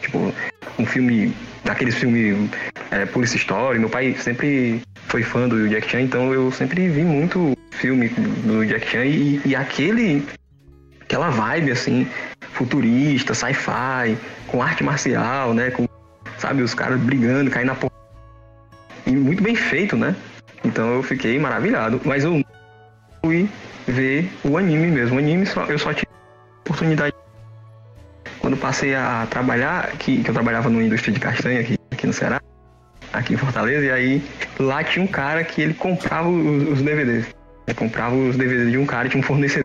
[0.00, 0.32] Tipo,
[0.78, 1.34] um filme.
[1.64, 2.50] Daqueles filmes
[2.90, 3.78] é, Police Story.
[3.78, 8.66] Meu pai sempre foi fã do Jack Chan, então eu sempre vi muito filme do
[8.66, 10.24] Jack Chan e, e aquele.
[11.00, 12.06] aquela vibe assim,
[12.52, 14.16] futurista, sci-fi,
[14.48, 15.70] com arte marcial, né?
[15.70, 15.86] Com,
[16.38, 17.92] sabe, os caras brigando, caindo na porra.
[19.06, 20.14] E muito bem feito, né?
[20.64, 22.00] Então eu fiquei maravilhado.
[22.04, 22.42] Mas eu
[23.24, 23.48] fui
[23.86, 25.16] ver o anime mesmo.
[25.16, 26.08] O anime só, eu só tive
[26.60, 27.14] oportunidade
[28.40, 32.12] quando passei a trabalhar, que, que eu trabalhava numa indústria de castanha aqui, aqui no
[32.12, 32.40] Ceará,
[33.12, 34.22] aqui em Fortaleza, e aí
[34.58, 37.26] lá tinha um cara que ele comprava os, os DVDs.
[37.66, 39.61] Ele comprava os DVDs de um cara tinha um fornecedor.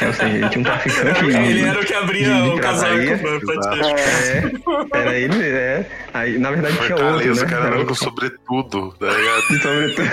[0.00, 1.24] Ou seja, ele tinha um traficante.
[1.24, 3.38] de- Ele era o que abria de- de o casaco pirataria.
[3.38, 5.86] pra, pra te É, era ele, é.
[6.12, 7.42] Aí, na verdade, tinha outro, né?
[7.42, 9.42] o cara Era andando com sobretudo, tá ligado?
[9.62, 10.08] sobretudo.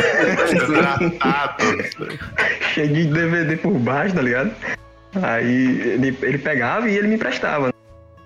[2.74, 4.52] Cheio de DVD por baixo, tá ligado?
[5.22, 7.68] Aí ele, ele pegava e ele me emprestava.
[7.68, 7.74] né?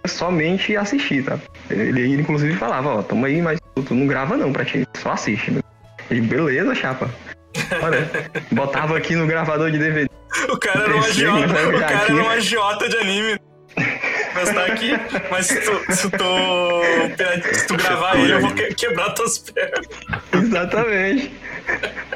[0.07, 1.39] Somente assistir, tá?
[1.69, 4.85] Ele, ele inclusive falava, ó, toma aí, mas tu, tu não grava não pra ti,
[4.97, 5.51] só assiste.
[6.11, 7.09] Ele, beleza, chapa.
[7.81, 8.07] Olha,
[8.51, 10.07] botava aqui no gravador de DVD.
[10.49, 12.11] O cara era um agiota, mas é o cara verdade.
[12.11, 13.39] era um agiota de anime.
[14.33, 14.91] Mas tá aqui.
[15.31, 19.87] Mas se tu, se tu, se tu gravar ele, eu vou que- quebrar tuas pernas.
[20.33, 21.31] Exatamente.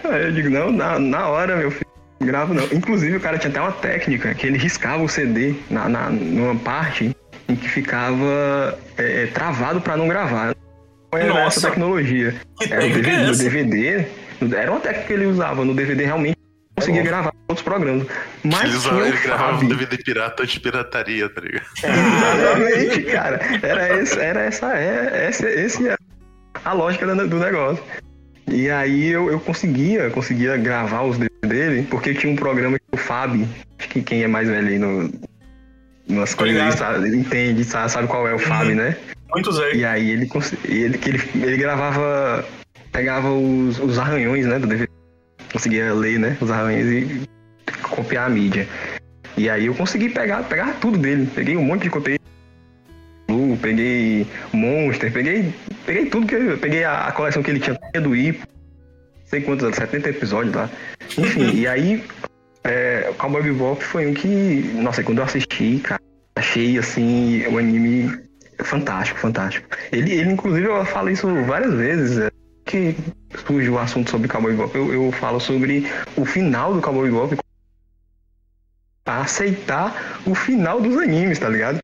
[0.03, 1.86] Aí eu digo, não, na, na hora, meu filho,
[2.21, 2.65] gravo não.
[2.65, 6.55] Inclusive o cara tinha até uma técnica que ele riscava o CD na, na, numa
[6.55, 7.15] parte
[7.47, 10.53] em que ficava é, travado pra não gravar.
[11.10, 11.60] Qual era Nossa.
[11.60, 12.36] essa tecnologia?
[12.69, 13.36] Era o é DVD, no?
[13.36, 14.05] DVD,
[14.55, 15.65] era uma técnica que ele usava.
[15.65, 16.38] No DVD realmente
[16.79, 18.07] conseguia gravar outros programas.
[18.43, 19.67] Mas Ele, usava, tinha ele o gravava um.
[19.67, 21.65] DVD pirata anti-pirataria, tá ligado?
[21.83, 23.39] Exatamente, cara.
[23.61, 25.95] Era, esse, era essa, é, esse, esse é
[26.63, 27.83] a lógica do do negócio.
[28.47, 32.85] E aí eu, eu conseguia, conseguia gravar os DVD dele, porque tinha um programa que
[32.93, 35.11] o Fab, acho que quem é mais velho aí no,
[36.07, 38.97] nas coisas sabe, entende, sabe, sabe qual é o Fab, né?
[39.31, 39.77] Muitos aí.
[39.77, 40.29] E aí ele,
[40.65, 42.43] ele, ele, ele gravava,
[42.91, 44.89] pegava os, os arranhões, né, do DVD.
[45.51, 47.27] Conseguia ler, né, os arranhões e
[47.81, 48.67] copiar a mídia.
[49.38, 51.29] E aí eu consegui pegar, pegar tudo dele.
[51.33, 52.19] Peguei um monte de.
[53.27, 55.53] Blue, Peguei Monster, peguei,
[55.85, 58.45] peguei tudo que eu peguei a, a coleção que ele tinha do Ipo,
[59.25, 60.69] sei quantos, 70 episódios lá.
[61.15, 62.03] Enfim, e aí
[62.63, 66.01] é, Cowboy Bebop foi um que, nossa, quando eu assisti, cara,
[66.35, 68.12] achei assim o anime
[68.63, 69.67] fantástico, fantástico.
[69.91, 72.29] Ele, ele inclusive, eu falo isso várias vezes, é,
[72.69, 72.95] que
[73.47, 77.36] surge o assunto sobre Cowboy Bebop, eu, eu falo sobre o final do Cowboy Bebop,
[79.08, 81.79] a aceitar o final dos animes, tá ligado?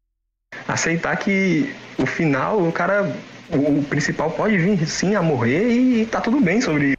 [0.68, 3.12] Aceitar que o final, o cara,
[3.50, 6.96] o, principal pode vir sim a morrer e tá tudo bem sobre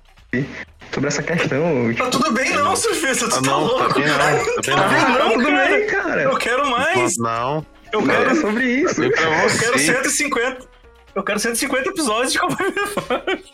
[0.93, 1.95] sobre essa questão.
[1.97, 3.89] Tá tudo bem não, surfista, tu Ah, tá não, louco.
[3.89, 4.89] tá bem não, tá bem Tá não.
[4.89, 5.69] bem Tá não, tudo cara.
[5.69, 6.23] bem, cara.
[6.23, 7.17] Eu quero mais.
[7.19, 9.03] Não, Eu Não, é quero, sobre isso.
[9.05, 9.79] eu quero você.
[9.79, 10.76] 150.
[11.17, 13.45] Eu quero 150 episódios de Cowboy Bebop.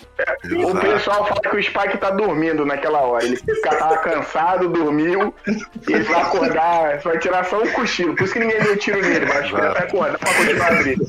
[0.42, 0.81] O Exato.
[0.81, 3.25] pessoal fala que o Spike tá dormindo naquela hora.
[3.25, 8.16] Ele fica, tava cansado, dormiu, e ele vai acordar, vai tirar só um cochilo.
[8.16, 10.72] Por isso que ninguém deu tiro nele, mas acho que ele vai acordar pra continuar
[10.72, 11.05] a briga.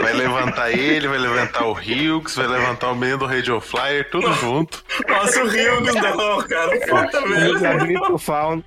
[0.00, 4.32] Vai levantar ele, vai levantar o Hughes, vai levantar o menino do Radio Flyer, tudo
[4.34, 4.84] junto.
[5.08, 6.78] Nossa, o Hughes não, cara.
[6.78, 8.18] Puta merda.
[8.18, 8.64] Fauna.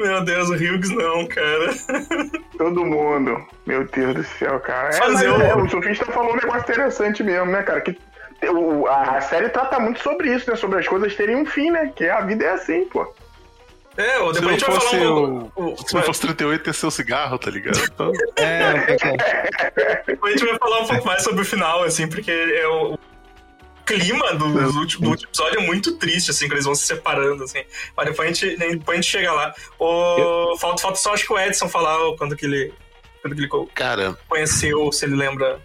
[0.00, 1.70] Meu Deus, o Hughes não, cara.
[2.56, 3.44] Todo mundo.
[3.66, 4.88] Meu Deus do céu, cara.
[4.88, 7.80] É, Fazer mas o- é, o surfista falou um negócio interessante mesmo, né, cara?
[7.80, 7.96] Que
[8.48, 10.56] o- a, série trata muito sobre isso, né?
[10.56, 11.92] Sobre as coisas terem um fim, né?
[11.94, 13.12] Que a vida é assim, pô.
[13.96, 15.24] É, ou Se depois não a gente vai fosse falar o.
[15.26, 15.88] um pouco.
[15.88, 17.78] Se não fosse 38, ia ser o cigarro, tá ligado?
[17.84, 22.08] Então, É, é, Depois a gente vai falar um pouco mais sobre o final, assim,
[22.08, 22.98] porque é o o
[23.90, 26.86] clima do, do último, do último episódio é muito triste, assim, que eles vão se
[26.86, 27.62] separando, assim.
[27.96, 29.54] Mas depois a gente, depois a gente chega lá.
[29.78, 32.72] O, falta, falta só, acho que o Edson falar quando que ele,
[33.20, 35.60] quando que ele cara, conheceu, se ele lembra.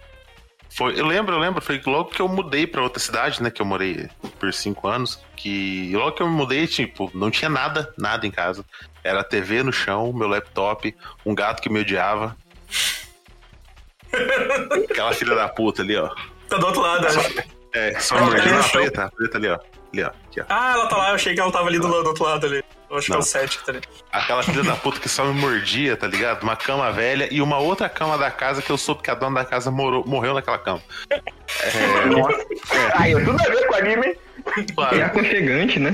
[0.69, 3.51] foi, eu lembro, eu lembro, foi logo que eu mudei pra outra cidade, né?
[3.51, 4.09] Que eu morei
[4.39, 5.23] por cinco anos.
[5.35, 8.65] Que logo que eu me mudei, tipo, não tinha nada, nada em casa.
[9.03, 12.35] Era a TV no chão, meu laptop, um gato que me odiava.
[14.89, 16.09] Aquela filha da puta ali, ó.
[16.47, 17.45] Tá do outro lado, né?
[17.75, 19.59] É, só Ela no a preta, a preta ali, ó.
[19.93, 20.07] Ali, ó.
[20.07, 20.45] Aqui, ó.
[20.49, 22.63] Ah, ela tá lá, eu achei que ela tava ali do, do outro lado ali.
[22.89, 23.19] Eu acho que é Não.
[23.21, 23.81] o 7 que tá ali.
[24.11, 26.43] Aquela filha da puta que só me mordia, tá ligado?
[26.43, 29.41] Uma cama velha e uma outra cama da casa que eu soube que a dona
[29.41, 30.81] da casa morou, morreu naquela cama.
[32.11, 32.45] Nossa.
[32.95, 34.15] Aí, tudo a ver com anime, hein?
[34.57, 35.91] É Claro, aconchegante, né?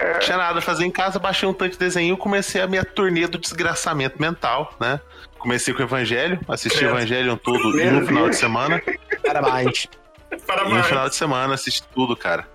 [0.00, 2.66] não tinha nada a fazer em casa, baixei um tanto de desenho e comecei a
[2.66, 4.98] minha turnê do desgraçamento mental, né?
[5.38, 6.94] Comecei com o Evangelho, assisti Credo.
[6.96, 8.82] Evangelho Meu um final de semana.
[9.22, 9.86] parabéns.
[10.40, 10.86] Em um Parabéns.
[10.86, 12.48] final de semana, assisti tudo, cara.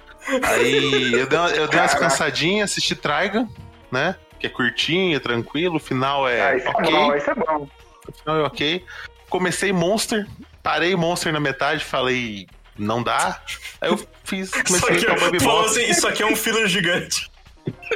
[0.43, 3.47] Aí eu dei, uma, eu dei umas cansadinhas, assisti Traiga,
[3.91, 4.15] né?
[4.39, 6.91] Que é curtinho, é tranquilo, o final Ah, é isso é ok.
[6.91, 7.67] bom, isso é bom.
[8.07, 8.85] O final é ok.
[9.29, 10.27] Comecei Monster,
[10.63, 13.41] parei Monster na metade, falei, não dá.
[13.81, 15.69] Aí eu fiz, Isso comecei aqui, com o Baby falou Bop.
[15.69, 17.29] assim, isso aqui é um filler gigante.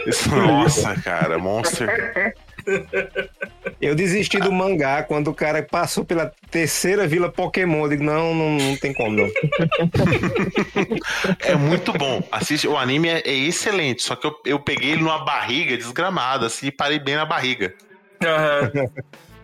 [0.05, 2.35] Isso- Nossa, cara, Monster.
[3.81, 7.83] Eu desisti do mangá quando o cara passou pela terceira vila Pokémon.
[7.83, 9.29] Eu digo, não, não, não tem como, não.
[11.39, 12.23] É muito bom.
[12.31, 16.45] Assiste, o anime é, é excelente, só que eu, eu peguei ele numa barriga desgramada,
[16.47, 17.73] assim, e parei bem na barriga.
[18.23, 18.71] Aham.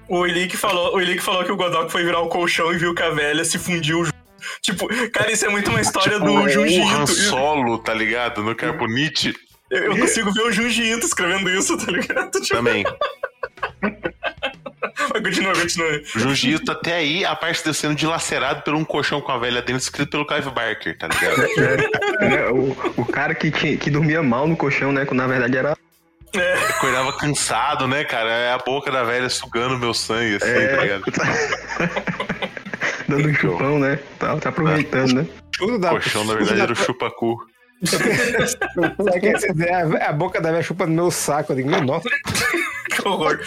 [0.08, 3.04] O Ilick falou, o falou que o Godok foi virar o colchão e viu que
[3.04, 4.06] a velha se fundiu.
[4.06, 4.18] junto.
[4.62, 7.14] Tipo, cara, isso é muito uma história Tipo, do Junji o Han Ito.
[7.14, 8.42] Solo, tá ligado?
[8.42, 9.34] No Carbonite
[9.72, 12.32] Eu, eu consigo ver o Junji Ito escrevendo isso, tá ligado?
[12.42, 12.84] Tipo, também.
[13.82, 16.02] mas continua, continua.
[16.16, 19.38] Junji Ito até aí, a parte de eu sendo dilacerado por um colchão com a
[19.38, 21.48] velha dentro, escrito pelo Clive Barker, tá ligado?
[22.22, 25.06] É, o, o cara que, tinha- que dormia mal no colchão, né?
[25.06, 25.78] Quando na verdade era.
[26.36, 28.30] É, Acordava cansado, né, cara?
[28.30, 30.68] É a boca da velha sugando meu sangue, assim, É.
[30.76, 31.04] tá ligado?
[33.08, 34.00] Dando um chupão, né?
[34.20, 35.28] Tá, tá aproveitando, né?
[35.58, 35.90] Tudo dá.
[35.90, 37.38] Colchão, na verdade, era o chupacu.
[37.86, 41.52] Sabe que você dizer, a, a boca da velha chupa no meu saco.
[41.52, 42.10] Eu digo, meu, nossa.
[42.90, 43.40] que horror.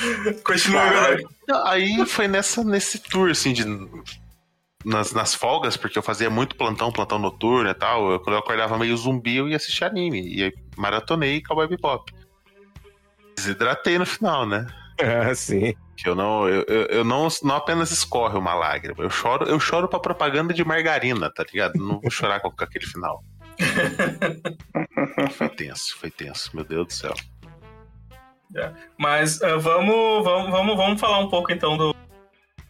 [0.45, 1.23] Continua, galera.
[1.65, 3.65] Aí foi nessa, nesse tour, assim, de.
[4.85, 8.11] Nas, nas folgas, porque eu fazia muito plantão, plantão noturno e tal.
[8.11, 10.27] Eu, quando eu acordava meio zumbi, eu ia assistir anime.
[10.27, 12.13] E aí maratonei Cowboy Bebop.
[13.37, 14.67] Desidratei no final, né?
[15.01, 15.75] Ah, sim.
[15.97, 19.03] Que eu não, eu, eu, eu não, não apenas escorre uma lágrima.
[19.03, 21.75] Eu choro, eu choro pra propaganda de margarina, tá ligado?
[21.75, 23.25] Não vou chorar com aquele final.
[25.33, 27.15] foi tenso, foi tenso, meu Deus do céu.
[28.99, 31.95] Mas ah, vamos, vamos, vamos, vamos falar um pouco então do.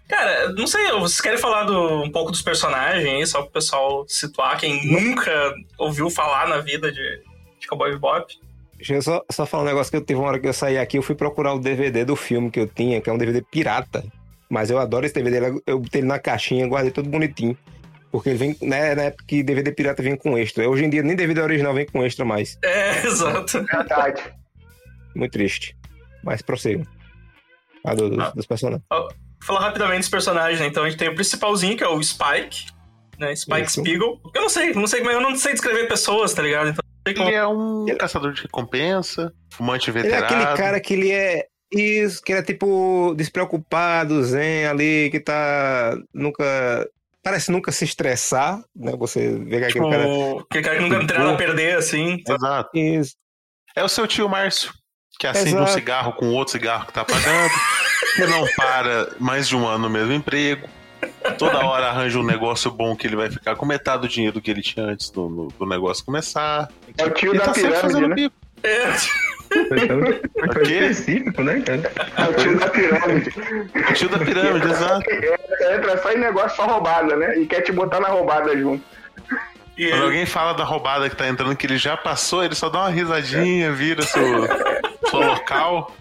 [0.09, 4.05] Cara, não sei, vocês querem falar do, um pouco dos personagens aí, só pro pessoal
[4.07, 7.23] situar quem nunca ouviu falar na vida de,
[7.59, 8.39] de Cowboy Bebop?
[8.77, 10.77] Deixa eu só, só falar um negócio que eu tive uma hora que eu saí
[10.77, 13.41] aqui, eu fui procurar o DVD do filme que eu tinha, que é um DVD
[13.41, 14.05] pirata.
[14.51, 17.57] Mas eu adoro esse DVD, eu botei ele na caixinha, guardei tudo bonitinho.
[18.13, 20.69] Porque ele vem, né, na época que DVD pirata vinha com extra.
[20.69, 22.59] Hoje em dia nem DVD original vem com extra mais.
[22.63, 23.65] É, exato.
[23.65, 24.23] Verdade.
[25.17, 25.75] Muito triste.
[26.23, 26.87] Mas prossigo.
[27.85, 28.31] Ah, do- dos, Ah.
[28.37, 28.85] dos personagens.
[28.91, 29.09] Vou
[29.43, 30.67] falar rapidamente dos personagens, né?
[30.67, 32.67] Então a gente tem o principalzinho, que é o Spike,
[33.19, 33.35] né?
[33.35, 33.81] Spike Isso.
[33.81, 34.21] Spiegel.
[34.35, 36.69] Eu não sei, não sei como é, eu não sei descrever pessoas, tá ligado?
[36.69, 37.29] Então não sei como.
[37.29, 40.27] Ele é um caçador de recompensa, fumante Ele é veterano.
[40.27, 41.47] aquele cara que ele é.
[41.75, 45.97] Isso, que ele é tipo despreocupado, zen ali, que tá.
[46.15, 46.87] Nunca.
[47.23, 48.93] Parece nunca se estressar, né?
[48.99, 50.45] Você vê que Tipo, aquele cara.
[50.51, 52.23] aquele cara que nunca tem nada a perder, assim.
[52.29, 52.71] Exato.
[52.77, 53.15] Isso.
[53.77, 54.73] É o seu tio Márcio,
[55.19, 55.65] que acende Exato.
[55.65, 57.51] um cigarro com outro cigarro que tá apagando,
[58.17, 60.69] que não para mais de um ano no mesmo emprego,
[61.39, 64.51] toda hora arranja um negócio bom que ele vai ficar com metade do dinheiro que
[64.51, 66.69] ele tinha antes do, do- negócio começar.
[66.99, 68.15] É o tio Ele da tá sempre pirâmide, fazendo né?
[68.17, 68.35] bico.
[68.65, 68.93] É,
[69.69, 70.01] Foi tão,
[70.53, 71.93] foi específico, né, cara?
[72.17, 73.31] É o tio da pirâmide.
[73.91, 75.11] O tio da pirâmide, exato.
[75.11, 77.39] Entra só em negócio só roubada, né?
[77.39, 78.83] E quer te botar na roubada junto.
[79.77, 82.55] e Quando ele- alguém fala da roubada que tá entrando, que ele já passou, ele
[82.55, 84.23] só dá uma risadinha, vira seu,
[85.11, 85.95] seu local.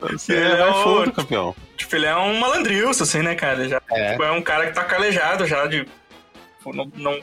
[0.00, 1.54] Você Ele é o- fundo, campeão.
[1.76, 3.60] Tipo, ele é um malandrilso, assim, né, cara?
[3.60, 4.10] Ele já, É.
[4.12, 5.84] tipo, é um cara que tá calejado já de.
[5.84, 7.20] tipo, não, não-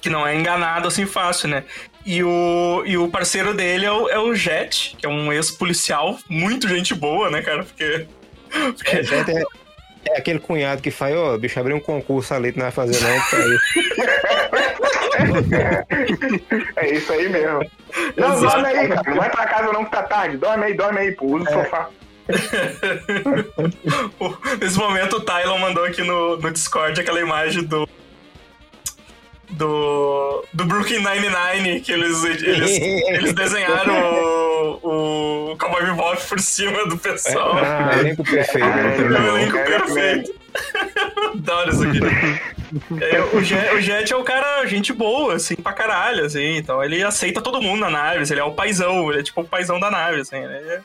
[0.00, 1.64] que não é enganado assim fácil, né?
[2.04, 6.18] E o, e o parceiro dele é o, é o Jet, que é um ex-policial,
[6.28, 7.62] muito gente boa, né, cara?
[7.62, 8.06] Porque.
[8.50, 9.44] porque É, gente, é,
[10.06, 12.98] é aquele cunhado que faz, ó, bicho, abrir um concurso ali, tu não vai fazer
[13.00, 13.20] não, aí.
[16.76, 17.60] É isso aí mesmo.
[18.16, 18.54] Não, Exato.
[18.54, 19.10] dorme aí, cara.
[19.10, 20.38] Não vai pra casa não que tá tarde.
[20.38, 21.26] Dorme aí, dorme aí, pô.
[21.26, 21.90] Usa o sofá.
[24.60, 27.88] Nesse momento o Tylon mandou aqui no, no Discord aquela imagem do.
[29.52, 30.44] Do.
[30.52, 32.78] Do Brooklyn Nine-Nine, que eles, eles,
[33.08, 33.94] eles desenharam
[34.82, 37.56] o, o Cowboy Bebop por cima do pessoal.
[37.56, 38.66] Ah, elenco perfeito.
[38.66, 38.96] né?
[38.98, 40.34] É o elenco É, perfeito.
[41.34, 42.00] Adoro isso aqui.
[43.04, 46.56] É, o, Jet, o Jet é o cara, gente boa, assim, pra caralho, assim.
[46.56, 49.40] Então ele aceita todo mundo na nave, assim, ele é o paizão, ele é tipo
[49.40, 50.36] o paizão da nave, assim.
[50.36, 50.80] Ele é...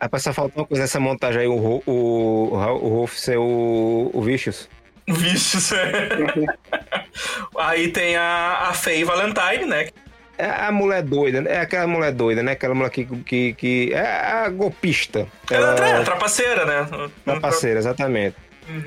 [0.00, 4.10] Rapaz, só falta uma coisa nessa montagem aí, o, o, o, o Rolf ser o,
[4.12, 4.68] o Vicious.
[5.08, 5.72] Vícios.
[7.58, 9.88] Aí tem a, a Faye Valentine, né?
[10.36, 11.52] É a mulher doida, né?
[11.54, 12.52] É aquela mulher doida, né?
[12.52, 14.06] Aquela mulher que, que, que é
[14.44, 15.26] a golpista.
[15.50, 16.86] Ela é Ela trapaceira, né?
[17.26, 18.36] é parceira, exatamente.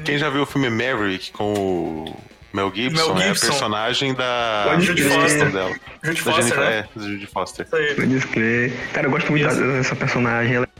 [0.05, 2.15] Quem já viu o filme Maverick com o
[2.53, 3.47] Mel Gibson, Mel é a Gibson.
[3.47, 5.51] personagem da Judy Foster.
[5.51, 5.75] dela.
[6.03, 6.85] Judy Da Foster, Jennifer, né?
[6.95, 7.65] é, Judy Foster.
[7.65, 7.95] Isso aí.
[7.95, 8.73] Pode crer.
[8.93, 9.59] Cara, eu gosto muito Isso.
[9.61, 10.55] dessa personagem.
[10.55, 10.70] Ela é...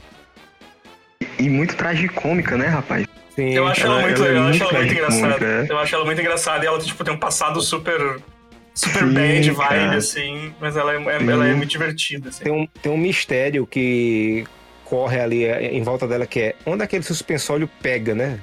[1.42, 3.06] E muito tragicômica, né, rapaz?
[3.34, 3.50] Sim.
[3.54, 5.44] Eu acho ela, Ela- muito ela é legal, eu acho muito ela muito engraçada.
[5.46, 5.66] é.
[5.72, 8.20] Eu acho ela muito engraçada e ela tipo, tem um passado super.
[8.74, 9.96] Super Sim, bad vibe, cara.
[9.96, 11.30] assim, mas ela é, é- Sim.
[11.30, 12.44] ela é muito divertida, assim.
[12.44, 14.46] Tem um, tem um mistério que
[14.84, 18.38] corre ali é, em volta dela, que é onde aquele suspensório pega, né?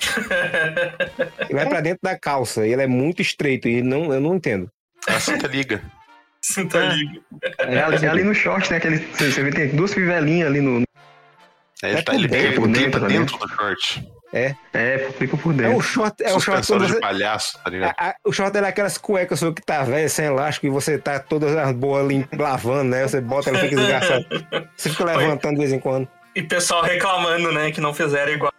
[1.50, 4.36] E vai pra dentro da calça, e ele é muito estreito, e não, eu não
[4.36, 4.68] entendo.
[5.08, 5.82] É a Santa Liga.
[6.40, 7.22] Você tá ligado?
[7.58, 8.76] É ali, é ali no short, né?
[8.76, 10.83] Aquele, você você vê, tem duas fivelinhas ali no.
[11.82, 14.08] É, ele, É tá, por ele, dentro, ele tenta dentro, dentro do short.
[14.32, 14.54] É,
[15.16, 15.76] fica por É dentro.
[15.76, 17.94] o short, é o short você, de palhaço, tá ligado?
[17.96, 21.20] a- a- o short é aquelas cuecas que tá velha, sem elástico, e você tá
[21.20, 23.06] todas as boas lim- lavando, né?
[23.06, 24.26] Você bota, ela fica desgastada.
[24.76, 26.08] Você fica levantando de vez em quando.
[26.34, 28.52] E pessoal reclamando, né, que não fizeram igual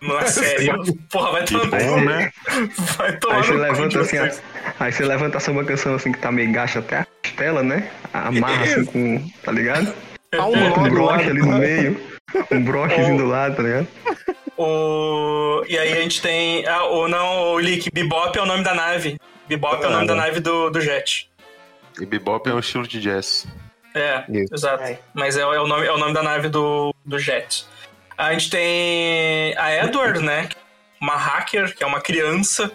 [0.00, 0.66] na série.
[1.10, 2.32] Porra, vai tomar bom, né?
[2.96, 4.42] Vai tomar Aí você levanta assim, vocês.
[4.78, 7.62] a- aí você levanta essa uma canção assim que tá meio gasta até a costela,
[7.62, 7.90] né?
[8.14, 9.30] Amarra assim com.
[9.42, 9.92] Tá ligado?
[10.38, 12.00] Há um um broche ali no meio.
[12.50, 13.88] Um brochezinho do lado, tá ligado?
[14.56, 15.62] O...
[15.68, 16.66] E aí a gente tem.
[16.66, 19.18] Ah, o, não, o Lick, Bebop é o nome da nave.
[19.48, 21.30] Bebop é o nome da nave do, do Jet.
[22.00, 23.46] E bebop é um estilo de jazz.
[23.94, 24.54] É, Isso.
[24.54, 24.98] exato.
[25.14, 27.64] Mas é, é o nome, é o nome da nave do, do Jet.
[28.18, 30.48] A gente tem a Edward, né?
[31.00, 32.70] Uma hacker, que é uma criança.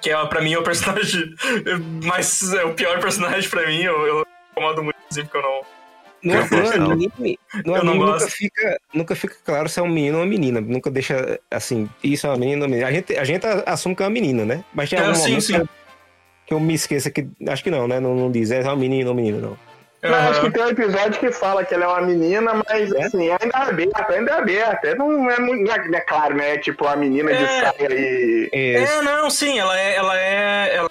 [0.00, 1.34] Que é, pra mim, é o personagem
[2.04, 2.52] mais.
[2.52, 3.82] É o pior personagem pra mim.
[3.82, 5.62] Eu, eu incomodo muito, inclusive, porque eu não.
[6.22, 6.92] No, no dela.
[6.92, 10.28] anime, no não anime nunca fica, nunca fica claro se é um menino ou uma
[10.30, 10.60] menina.
[10.60, 12.88] Nunca deixa assim, isso é uma menina ou uma menina.
[12.88, 14.64] A gente, a gente assume que é uma menina, né?
[14.72, 15.68] Mas tem É, algum sim, momento sim.
[16.46, 17.26] Que, eu, me esqueça que.
[17.48, 17.98] Acho que não, né?
[17.98, 19.58] Não, não diz, é uma menina ou menino, não.
[20.04, 23.04] Mas acho que tem um episódio que fala que ela é uma menina, mas É?
[23.04, 24.94] assim, ainda é aberta, ainda é aberta.
[24.96, 25.62] Não é muito.
[25.64, 26.58] Não é, não é claro, né?
[26.58, 27.46] Tipo a menina de É.
[27.60, 28.48] saia e.
[28.52, 29.94] É, não, sim, ela é.
[29.96, 30.74] Ela é.
[30.76, 30.90] Ela...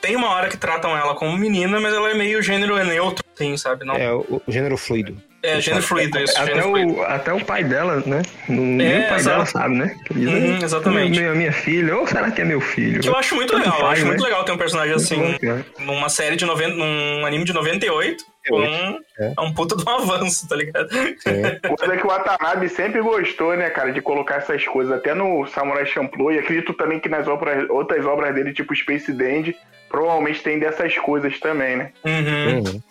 [0.00, 3.56] Tem uma hora que tratam ela como menina, mas ela é meio gênero neutro, assim,
[3.56, 3.84] sabe?
[3.84, 5.16] Não, é, é, o, o gênero fluido.
[5.58, 6.36] gênero fluido, isso.
[6.36, 6.92] Até gênero fluido.
[6.94, 8.22] o, até o pai dela, né?
[8.48, 9.28] Não, nem É, o pai exato.
[9.36, 9.96] dela sabe, né?
[10.10, 11.18] Diz, Uhum, "É, exatamente.
[11.18, 13.00] Minha, minha filha, ou será que é meu filho?
[13.00, 14.08] Que eu acho muito legal, eu Faz, acho né?
[14.10, 15.20] muito legal ter um personagem assim.
[15.42, 15.82] É.
[15.82, 19.32] numa série de 90, num anime de 98, com um, É.
[19.36, 20.88] é um puta de um avanço, tá ligado?
[21.26, 21.68] É.
[21.68, 24.92] Coisa que o Watanabe sempre gostou, né, cara, de colocar essas coisas.
[24.96, 29.12] Até no Samurai Champloo, e acredito também que nas obras, outras obras dele, tipo Space
[29.12, 29.56] Dandy,
[29.88, 31.90] provavelmente tem dessas coisas também, né?
[32.04, 32.58] Uhum.
[32.58, 32.82] Uhum.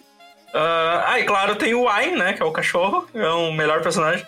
[0.54, 2.32] Ah, ah, e claro, tem o Wine, né?
[2.34, 3.06] Que é o cachorro.
[3.14, 4.26] É o melhor personagem.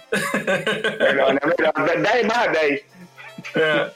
[1.00, 1.40] Melhor, né?
[1.58, 2.02] Melhor.
[2.02, 2.82] 10 barra 10.
[3.56, 3.90] É.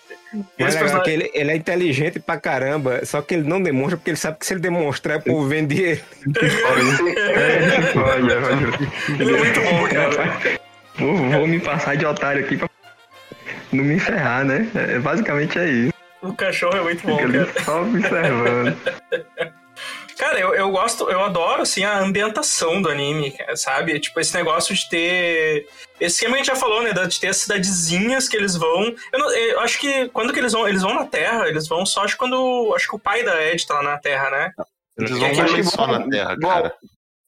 [0.57, 4.11] Mas é personagem- ele, ele é inteligente pra caramba, só que ele não demonstra porque
[4.11, 6.01] ele sabe que se ele demonstrar, o povo vende ele.
[7.17, 9.21] É, pode, pode.
[9.21, 10.61] Ele é muito bom, cara.
[10.95, 12.69] Vou, vou me passar de otário aqui pra
[13.73, 14.67] não me ferrar, né?
[14.73, 15.93] É, basicamente é isso.
[16.21, 17.63] O cachorro é muito bom, Fica ali cara.
[17.65, 18.77] só observando.
[20.17, 23.99] Cara, eu, eu gosto, eu adoro, assim, a ambientação do anime, sabe?
[23.99, 25.67] Tipo, esse negócio de ter...
[25.99, 26.93] Esse esquema que a gente já falou, né?
[26.93, 28.93] De ter as cidadezinhas que eles vão...
[29.11, 30.67] Eu, não- eu acho que quando que eles vão...
[30.67, 32.03] Eles vão na Terra, eles vão só...
[32.03, 32.71] Acho que quando...
[32.75, 34.51] Acho que o pai da Ed tá lá na Terra, né?
[34.99, 36.75] Eles É vão eles só vão- na Terra, vão- cara.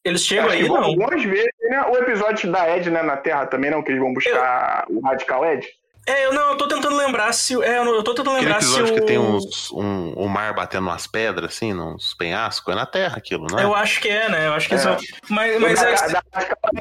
[0.05, 0.83] Eles chegam Acho aí, não?
[0.83, 1.81] algumas vezes, né?
[1.89, 3.81] O episódio da Ed, né, na Terra também, não?
[3.81, 5.65] Que eles vão buscar o Radical Ed.
[6.05, 7.53] É, eu não, eu tô tentando lembrar se...
[7.63, 8.93] É, eu não- eu tô tentando Aquele lembrar se o...
[8.93, 13.15] que tem uns, um, o mar batendo umas pedras, assim, uns penhascos, é na Terra
[13.17, 13.63] aquilo, não é?
[13.63, 14.47] Eu acho que é, né?
[14.47, 14.79] Eu acho que É.
[14.79, 14.97] são...
[15.29, 15.95] Mas, mas da, é...
[16.09, 16.21] da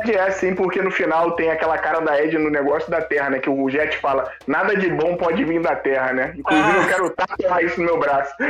[0.00, 3.30] Ed é, sim, porque no final tem aquela cara da Ed no negócio da Terra,
[3.30, 3.38] né?
[3.38, 6.34] Que o Jet fala, nada de bom pode vir da Terra, né?
[6.36, 6.76] Inclusive, Ah.
[6.82, 8.32] eu quero tatuar isso no meu braço.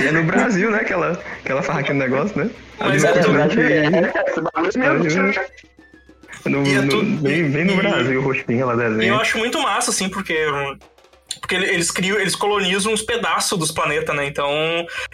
[0.00, 0.84] E é no Brasil, né?
[0.84, 2.50] Que ela, que ela faz aquele negócio, né?
[2.78, 5.34] Mas Ali é restaurante, É, esse bagulho é mesmo, né?
[6.46, 9.16] no, é no- tudo- bem, bem no e- Brasil, o rostinho ela E eu desenha.
[9.16, 10.36] acho muito massa, assim, porque.
[11.40, 14.26] Porque ele- eles criam, eles colonizam uns pedaços dos planetas, né?
[14.26, 14.50] Então,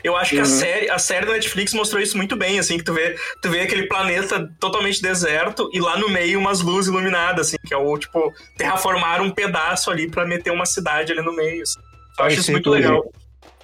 [0.02, 2.84] eu acho que a série, a série da Netflix mostrou isso muito bem, assim, que
[2.84, 7.48] tu vê, tu vê aquele planeta totalmente deserto e lá no meio umas luzes iluminadas,
[7.48, 11.34] assim, que é o tipo, terraformar um pedaço ali pra meter uma cidade ali no
[11.34, 11.62] meio.
[11.62, 11.80] assim.
[12.18, 13.02] Eu acho isso muito legal.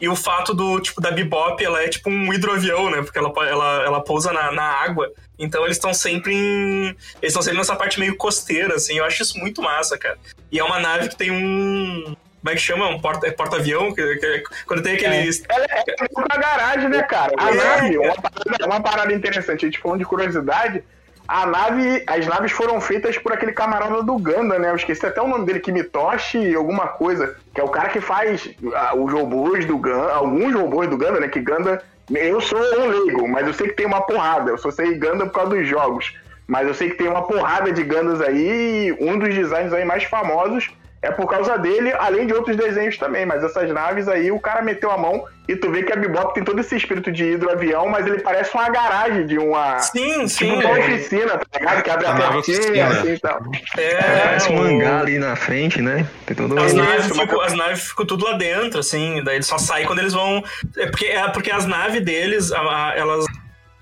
[0.01, 3.01] E o fato do, tipo, da Bebop, ela é tipo um hidroavião, né?
[3.03, 5.09] Porque ela, ela, ela pousa na, na água.
[5.41, 6.85] Então eles estão sempre em.
[6.87, 6.97] Eles
[7.33, 8.99] estão sempre nessa parte meio costeira, assim.
[8.99, 10.19] Eu acho isso muito massa, cara.
[10.53, 12.15] E é uma nave que tem um.
[12.43, 12.89] Como é que chama?
[12.89, 13.93] Um porta, é porta-avião?
[13.95, 15.43] Que, que- quando tem aqueles.
[15.49, 17.33] Ela é com a garagem, né, cara?
[17.39, 17.55] A É.
[17.55, 20.83] nave, uma parada, uma parada interessante, a gente falando de curiosidade,
[21.29, 24.71] a nave, as naves foram feitas por aquele camarada do Ganda, né?
[24.71, 28.49] Eu esqueci até o nome dele, Kimitoshi alguma coisa, que é o cara que faz
[28.75, 31.29] ah, os robôs do Ganda, alguns robôs do Ganda, né?
[31.29, 34.71] Que Ganda, eu sou um leigo, mas eu sei que tem uma porrada, eu só
[34.71, 36.15] sei Ganda por causa dos jogos.
[36.47, 40.03] Mas eu sei que tem uma porrada de Gandas aí, um dos designs aí mais
[40.05, 40.69] famosos
[41.03, 43.25] é por causa dele, além de outros desenhos também.
[43.25, 46.35] Mas essas naves aí, o cara meteu a mão e tu vê que a Bebop
[46.35, 49.79] tem todo esse espírito de hidroavião, mas ele parece uma garagem de uma.
[49.79, 50.53] Sim, Tipo sim.
[50.53, 51.83] uma oficina, tá ligado?
[51.83, 53.41] Que abre a A portinha assim e tal.
[53.79, 53.95] É,
[54.25, 56.07] Parece um o- hangar ali na frente, né?
[56.27, 59.59] Tem todo As naves, ficam, as naves ficam tudo lá dentro, assim, daí eles só
[59.59, 60.45] saem quando eles vão.
[60.77, 63.25] É porque, é porque as naves deles, a- a- elas.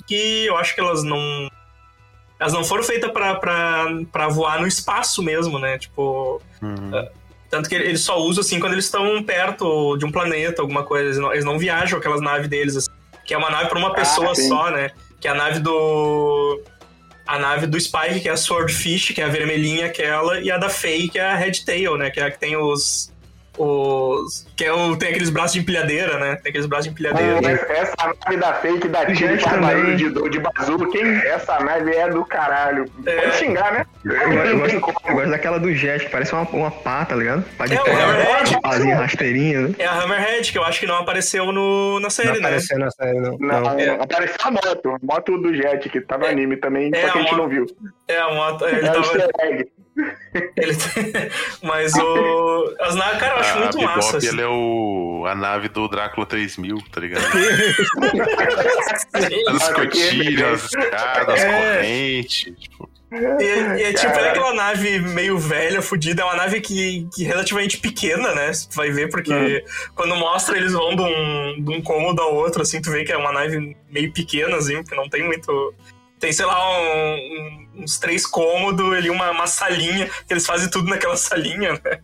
[0.06, 1.48] Que eu acho que elas não.
[2.40, 5.78] Elas não foram feitas pra voar no espaço mesmo, né?
[5.78, 6.40] Tipo.
[6.62, 7.08] Uhum.
[7.50, 11.06] Tanto que eles só usam assim quando eles estão perto de um planeta, alguma coisa.
[11.06, 12.90] Eles não, eles não viajam aquelas naves deles, assim,
[13.24, 14.48] que é uma nave pra uma pessoa sim.
[14.48, 14.90] só, né?
[15.20, 16.62] Que é a nave do.
[17.26, 20.56] A nave do Spike, que é a Swordfish, que é a vermelhinha aquela, e a
[20.56, 22.10] da Faye, que é a Red Tail, né?
[22.10, 23.12] Que é a que tem os.
[23.58, 24.46] Os.
[24.56, 26.36] Que é o, tem aqueles braços de empilhadeira, né?
[26.36, 27.38] Tem aqueles braços de empilhadeira.
[27.50, 29.60] Essa, essa nave da fake da também.
[29.60, 31.20] barulho de, de bazuca, hein?
[31.24, 32.84] Essa nave é do caralho.
[33.06, 33.20] É.
[33.22, 33.86] Pode xingar, né?
[34.04, 37.04] Eu, eu Não tem gosto, eu gosto daquela do jet, que parece uma, uma pá,
[37.04, 37.44] tá ligado?
[37.56, 38.60] Pá de É, o terra, Hammerhead.
[38.62, 39.74] pazinha rasteirinha, né?
[39.78, 42.38] É a Hammerhead, que eu acho que não apareceu no, na Não série, né?
[42.38, 43.36] apareceu na série, não.
[43.38, 43.78] Não, Não.
[43.78, 43.90] É.
[43.90, 44.88] apareceu a moto.
[44.90, 46.30] A moto do Jet, que tá no É.
[46.30, 47.66] anime também, É, só que a gente não viu.
[48.06, 48.66] É, a moto.
[48.66, 49.02] Ele É tava.
[50.56, 50.76] Ele...
[51.62, 52.74] Mas o.
[52.80, 54.16] As naves, cara, eu acho a muito Bebop, massa.
[54.18, 54.28] assim.
[54.28, 57.24] ele é o, a nave do Drácula 3000, tá ligado?
[59.48, 61.76] As escotilhas, as escadas, as É.
[61.76, 62.54] correntes.
[62.58, 63.42] Tipo, E,
[63.80, 67.28] e é tipo, é aquela nave meio velha, fodida, é uma nave que, que é
[67.28, 68.50] relativamente pequena, né?
[68.52, 69.90] Tu vai ver, porque Hum.
[69.94, 73.12] quando mostra eles vão de um, de um cômodo ao outro, assim, tu vê que
[73.12, 75.74] é uma nave meio pequena, assim, porque não tem muito.
[76.20, 80.68] Tem, sei lá, um- um- uns três cômodos, ali, uma, uma salinha, que eles fazem
[80.70, 82.00] tudo naquela salinha, né?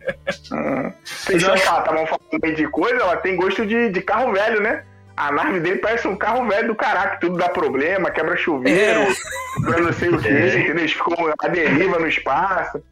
[0.51, 0.91] Ah.
[1.03, 4.83] Vocês já estavam falando aí de coisa, ela tem gosto de, de carro velho, né?
[5.17, 9.79] A nave dele parece um carro velho do caraca, tudo dá problema, quebra chuveiro, É.
[9.81, 10.77] não sei o que, entendeu?
[10.77, 12.83] Eles ficam a deriva no espaço.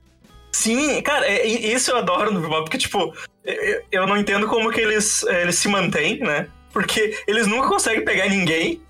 [0.51, 3.13] Sim, cara, é- e- isso eu adoro no Bebop, porque, tipo,
[3.43, 6.47] eu, eu não entendo como que eles, eh, eles se mantêm, né?
[6.71, 8.81] Porque eles nunca conseguem pegar ninguém,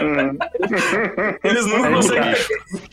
[0.00, 0.38] Hum.
[1.44, 2.34] Eles nunca Aí, conseguem.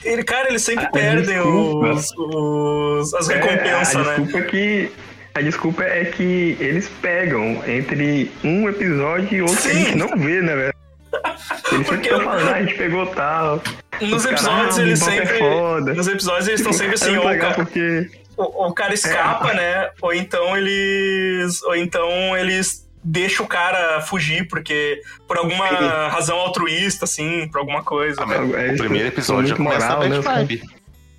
[0.03, 4.15] Ele, cara, eles sempre A- perdem desculpa- os, os- as recompensas, É, a né?
[4.17, 4.91] desculpa é que.
[5.35, 9.85] A desculpa é que eles pegam entre um episódio e outro que a Sim.
[9.85, 10.73] gente não vê, né, velho?
[11.13, 13.61] Eles sempre Porque eu- falando, ah, a gente pegou tal.
[14.01, 15.37] Nos episódios eles é sempre.
[15.37, 15.93] foda.
[15.93, 18.09] Nos episódios eles estão sempre É assim, muito ou o, legal ca- porque.
[18.37, 19.89] o- o cara escapa, né?
[20.01, 21.61] Ou então eles.
[21.63, 25.67] Ou então eles deixa o cara fugir, porque por alguma
[26.09, 28.21] razão altruísta, assim, por alguma coisa.
[28.21, 30.63] Ah, mas É o primeiro episódio já muito começa moral, né, bad vibe.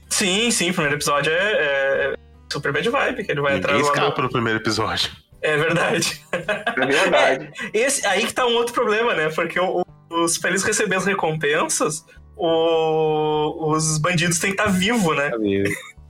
[0.08, 2.14] Sim, sim, o primeiro episódio é, é
[2.52, 5.10] super bad vibe, que ele vai Ninguém atrás lá do- escapa no primeiro episódio.
[5.42, 6.20] É verdade.
[6.32, 7.50] É verdade.
[7.72, 9.30] Esse, aí que tá um outro problema, né?
[9.30, 12.04] Porque o- os, pra eles receberem as recompensas,
[12.36, 15.30] o- os bandidos têm que estar vivos, né?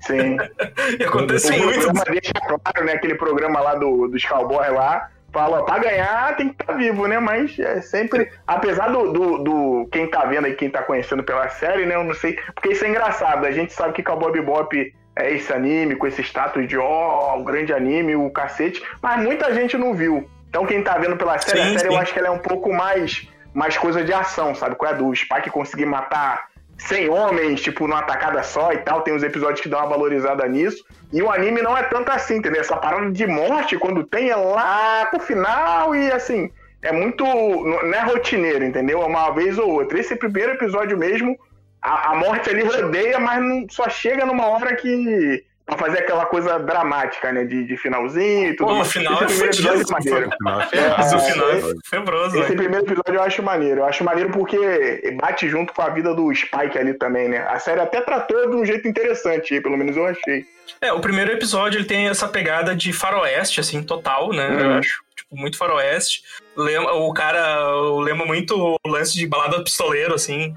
[0.00, 0.36] Sim.
[0.98, 1.80] E acontece O muito.
[1.82, 2.92] programa deixa claro, né?
[2.94, 5.08] Aquele programa lá do, dos cowboys lá.
[5.32, 7.18] Fala, pra ganhar tem que estar vivo, né?
[7.18, 8.30] Mas é sempre.
[8.46, 11.94] Apesar do, do, do- Quem tá vendo aí, quem tá conhecendo pela série, né?
[11.94, 12.38] Eu não sei.
[12.54, 13.46] Porque isso é engraçado.
[13.46, 17.44] A gente sabe que Cowboy Bebop é esse anime, com esse status de ó, o
[17.44, 18.82] grande anime, o cacete.
[19.02, 20.28] Mas muita gente não viu.
[20.48, 21.94] Então quem tá vendo pela série, Sim, a série sim.
[21.94, 23.28] eu acho que ela é um pouco mais.
[23.52, 24.76] Mais coisa de ação, sabe?
[24.76, 26.49] Qual é a do Spike conseguir matar
[26.86, 29.02] 100 homens, tipo, numa tacada só e tal.
[29.02, 30.84] Tem uns episódios que dão uma valorizada nisso.
[31.12, 32.60] E o anime não é tanto assim, entendeu?
[32.60, 36.50] Essa parada de morte, quando tem, é lá pro final e assim.
[36.82, 37.24] É muito.
[37.24, 39.02] Não é rotineiro, entendeu?
[39.02, 40.00] É uma vez ou outra.
[40.00, 41.38] Esse primeiro episódio mesmo,
[41.82, 45.44] a, a morte ali rodeia, mas não, só chega numa hora que.
[45.70, 47.44] Pra fazer aquela coisa dramática, né?
[47.44, 50.30] De, de finalzinho e tudo Pô, o final Esse é primeiro episódio é maneiro.
[50.72, 50.88] É É.
[50.98, 52.56] Mas o final é febroso, Esse né?
[52.56, 53.80] primeiro episódio eu acho maneiro.
[53.82, 57.46] Eu acho maneiro porque bate junto com a vida do Spike ali também, né?
[57.48, 60.44] A série até tratou de um jeito interessante, pelo menos eu achei.
[60.80, 64.48] É, o primeiro episódio ele tem essa pegada de faroeste, assim, total, né?
[64.60, 64.78] Eu Uhum.
[64.78, 65.02] acho.
[65.14, 66.22] Tipo, muito faroeste.
[66.56, 67.70] Lembra, o cara
[68.02, 70.54] lembra muito o lance de balada pistoleiro, assim.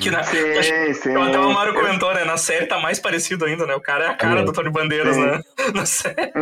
[0.00, 1.16] Que na, eu acho- Sim, sim.
[1.16, 2.24] até o Mário comentou, né?
[2.24, 3.74] Na série tá mais parecido ainda, né?
[3.74, 4.44] O cara é a cara É.
[4.44, 5.26] do Tony Bandeiras, Sim.
[5.26, 5.40] né?
[5.74, 6.14] Na série.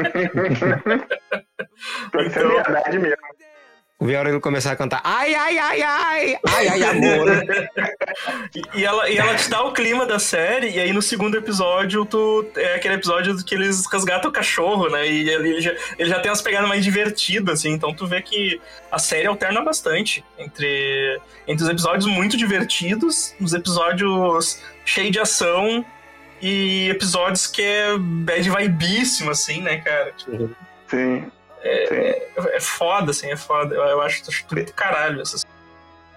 [2.14, 3.16] Isso é Então- verdade mesmo.
[3.98, 7.26] Vi a hora ele começar a cantar ai, ai, ai, ai, ai, ai, amor.
[8.74, 12.04] E ela, e ela te dá o clima da série, e aí no segundo episódio,
[12.04, 15.08] tu é aquele episódio que eles resgatam o cachorro, né?
[15.08, 17.70] E ele, ele já, ele já tem umas pegadas mais divertidas, assim.
[17.72, 18.60] Então tu vê que
[18.92, 21.18] a série alterna bastante entre,
[21.48, 25.82] entre os episódios muito divertidos, os episódios cheios de ação
[26.42, 30.12] e episódios que é bad vibíssimo, assim, né, cara?
[30.12, 30.54] Tipo,
[30.86, 31.30] Sim.
[32.56, 33.74] É foda, assim, é foda.
[33.74, 35.44] Eu, eu acho, acho tudo do caralho essas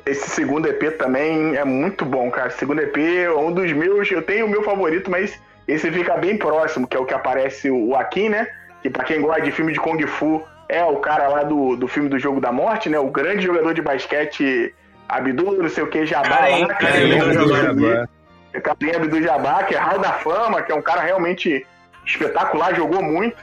[0.06, 2.48] Esse segundo EP também é muito bom, cara.
[2.48, 4.10] Esse segundo EP é um dos meus.
[4.12, 7.70] Eu tenho o meu favorito, mas esse fica bem próximo, que é o que aparece
[7.70, 8.48] o Akin, né?
[8.82, 11.88] Que pra quem gosta de filme de Kung Fu, é o cara lá do, do
[11.88, 12.98] filme do Jogo da Morte, né?
[13.00, 14.74] O grande jogador de basquete
[15.08, 16.30] Abdul, não sei o que, Jabá.
[16.40, 18.10] Lá, é Abdul o- Jabbar.
[18.64, 21.66] Carinha Abdul Jabbar, que é Hall da Fama, que é um cara realmente
[22.06, 23.38] espetacular, jogou muito,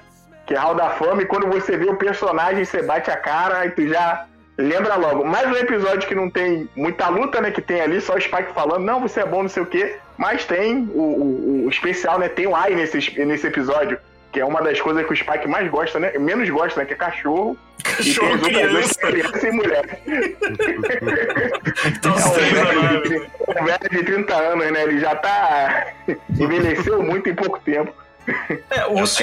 [0.47, 3.67] que é Hall da Fama, e quando você vê o personagem, você bate a cara
[3.67, 4.27] e tu já
[4.57, 5.25] lembra logo.
[5.25, 7.51] Mais um episódio que não tem muita luta, né?
[7.51, 9.97] Que tem ali, só o Spike falando, não, você é bom, não sei o quê,
[10.17, 12.29] mas tem o, o- o especial, né?
[12.29, 13.99] Tem o Ai nesse, nesse episódio.
[14.33, 16.13] Que é uma das coisas que o Spike mais gosta, né?
[16.19, 16.87] Menos gosta, né?
[16.87, 17.57] Que é cachorro.
[17.83, 18.99] cachorro e tem as outras criança.
[18.99, 20.01] que é criança e mulher.
[21.87, 24.83] Então, É um velho, de, um velho de 30 anos, né?
[24.83, 25.87] Ele já tá.
[26.39, 27.93] envelheceu muito em pouco tempo.
[28.29, 29.17] É, É o os,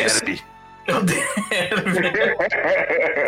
[0.86, 1.24] Deus.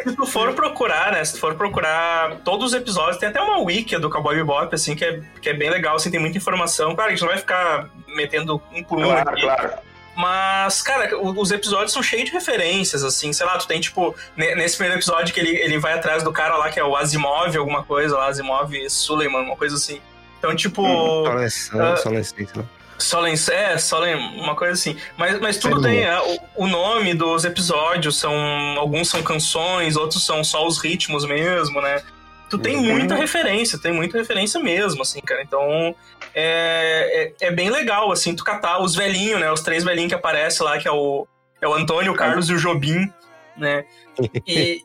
[0.10, 1.24] Se tu for procurar, né?
[1.24, 4.96] Se tu for procurar todos os episódios, tem até uma wiki do Cowboy Bebop, assim,
[4.96, 6.96] que é, que é bem legal, assim, tem muita informação.
[6.96, 9.42] Claro, a gente não vai ficar metendo um por um claro, aqui.
[9.42, 9.72] claro.
[10.18, 14.56] Mas, cara, os episódios são cheios de referências, assim, sei lá, tu tem, tipo, ne-
[14.56, 17.54] nesse primeiro episódio que ele, ele vai atrás do cara lá, que é o Asimov,
[17.58, 20.00] alguma coisa lá, Asimov Suleiman, uma coisa assim.
[20.40, 20.82] Então, tipo,
[21.26, 22.66] Solescência, solescência, né?
[22.98, 24.98] Solen, é, Solen, uma coisa assim.
[25.18, 26.04] Mas, mas tudo tem.
[26.04, 28.34] é, o, o nome dos episódios são.
[28.78, 32.02] Alguns são canções, outros são só os ritmos mesmo, né?
[32.50, 32.84] Tu tem Uhum.
[32.84, 35.42] muita referência, tem muita referência mesmo, assim, cara.
[35.42, 35.96] Então
[36.34, 39.52] é, é, é bem legal, assim, tu catar os velhinhos, né?
[39.52, 41.28] Os três velhinhos que aparecem lá, que é o,
[41.62, 43.12] é o Antônio, o Carlos e o Jobim,
[43.58, 43.84] né?
[44.48, 44.82] E,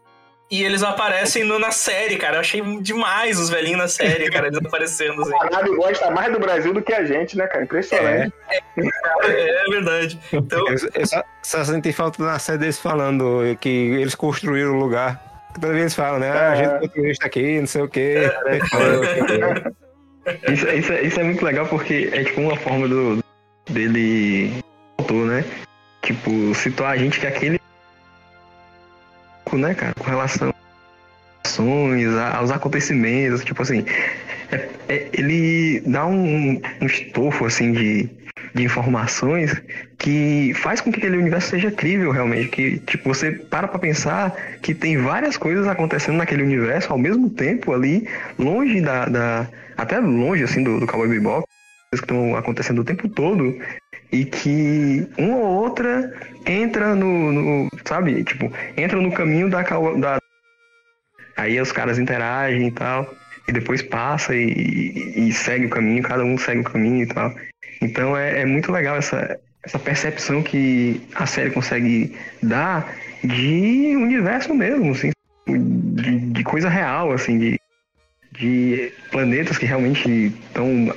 [0.50, 2.36] e eles aparecem no- na série, cara.
[2.36, 5.32] Eu achei demais os velhinhos na série, cara, eles aparecendo, assim.
[5.40, 7.62] A Nabi gosta mais do Brasil do que a gente, né, cara?
[7.64, 8.32] Impressionante.
[9.22, 10.18] É verdade.
[10.32, 14.78] Então, Eu, eu só, só senti falta na série deles falando que eles construíram o
[14.80, 15.22] lugar.
[15.54, 16.30] Toda vez eles falam, né?
[16.30, 18.30] Ah, a gente construiu isso aqui, não sei o quê.
[20.52, 23.22] Isso, isso, é- isso é muito legal porque é tipo uma forma do
[23.70, 24.52] dele
[24.98, 25.44] autor, né?
[26.02, 27.59] Tipo, situar a gente que aquele
[29.56, 30.52] né, cara, com relação
[32.34, 33.84] aos acontecimentos, tipo assim,
[34.50, 38.08] é- é- ele dá um, um estofo assim de,
[38.54, 39.60] de informações
[39.98, 44.34] que faz com que aquele universo seja crível realmente, que tipo você para pra pensar
[44.62, 49.98] que tem várias coisas acontecendo naquele universo ao mesmo tempo ali, longe da, da até
[49.98, 51.44] longe assim do, do Cowboy Bebop,
[51.90, 53.58] coisas que estão acontecendo o tempo todo
[54.12, 56.12] e que uma ou outra
[56.46, 60.18] entra no, no- sabe, tipo, entra no caminho da, da
[61.36, 63.14] Aí os caras interagem e tal,
[63.48, 67.06] e depois passa e, e- e segue o caminho, cada um segue o caminho e
[67.06, 67.34] tal.
[67.80, 72.94] Então é, é muito legal essa, essa percepção que a série consegue dar
[73.24, 75.10] de universo mesmo, assim,
[75.46, 77.60] de, de coisa real, assim, de,
[78.32, 80.94] de planetas que realmente estão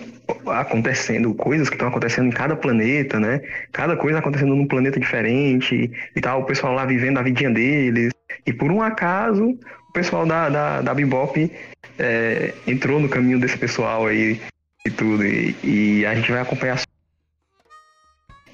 [0.47, 3.41] acontecendo, coisas que estão acontecendo em cada planeta, né?
[3.71, 8.11] Cada coisa acontecendo num planeta diferente e tal, o pessoal lá vivendo a vidinha deles.
[8.45, 9.57] E por um acaso,
[9.89, 11.51] o pessoal da, da, da Bebop
[11.99, 14.39] é, entrou no caminho desse pessoal aí
[14.85, 15.25] e tudo.
[15.25, 16.81] E, e a gente vai acompanhar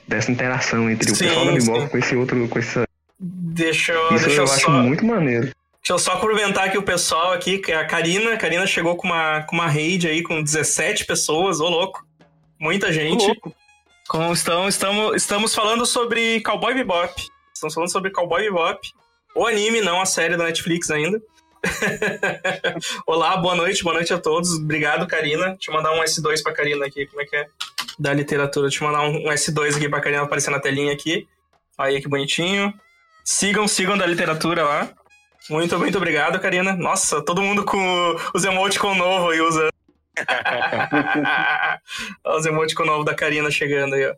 [0.07, 1.87] dessa interação entre Sim, o pessoal da Bebop sim.
[1.87, 2.83] com esse outro, com essa.
[3.19, 4.71] Deixa eu, Isso deixa eu eu acho só.
[4.71, 5.51] muito maneiro.
[5.81, 8.33] Deixa eu só cumprimentar aqui o pessoal aqui, que é a Karina.
[8.33, 12.05] A Karina chegou com uma, com uma raid aí com 17 pessoas, ô louco.
[12.59, 13.25] Muita gente.
[14.07, 17.13] Com, estão, estamos, estamos falando sobre Cowboy Bebop.
[17.53, 18.79] Estamos falando sobre Cowboy Bebop.
[19.35, 21.21] O anime, não a série da Netflix ainda.
[23.05, 24.53] Olá, boa noite, boa noite a todos.
[24.53, 25.49] Obrigado, Karina.
[25.49, 27.45] Deixa eu mandar um S2 pra Karina aqui, como é que é?
[27.97, 28.67] Da literatura.
[28.67, 31.27] Deixa eu mandar um, um S2 aqui pra Karina aparecer na telinha aqui.
[31.77, 32.73] Aí, que bonitinho.
[33.23, 34.89] Sigam, sigam da literatura lá.
[35.49, 36.73] Muito, muito obrigado, Karina.
[36.73, 39.71] Nossa, todo mundo com os emoticon novo aí usando.
[42.23, 44.15] Olha os emoticon novo da Karina chegando aí, ó.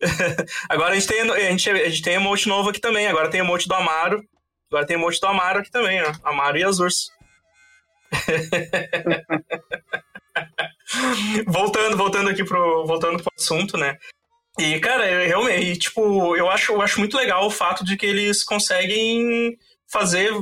[0.68, 3.06] Agora a gente, tem, a, gente, a gente tem emote novo aqui também.
[3.06, 4.24] Agora tem emote do Amaro.
[4.70, 6.12] Agora tem emote do Amaro aqui também, ó.
[6.24, 7.10] Amaro e Azurs.
[11.46, 13.98] voltando, voltando aqui pro, voltando pro assunto, né?
[14.58, 18.06] E, cara, eu, realmente, tipo, eu acho, eu acho muito legal o fato de que
[18.06, 19.56] eles conseguem
[19.92, 20.32] fazer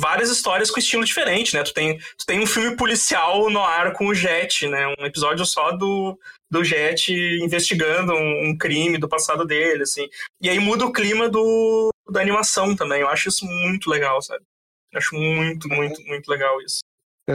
[0.00, 1.62] várias histórias com estilo diferente, né?
[1.64, 4.86] Tu tem, tu tem um filme policial no ar com o Jet, né?
[4.98, 6.16] Um episódio só do,
[6.50, 10.08] do Jet investigando um, um crime do passado dele, assim.
[10.40, 13.00] E aí muda o clima do, da animação também.
[13.00, 14.44] Eu acho isso muito legal, sabe?
[14.92, 16.78] Eu acho muito, muito, muito legal isso.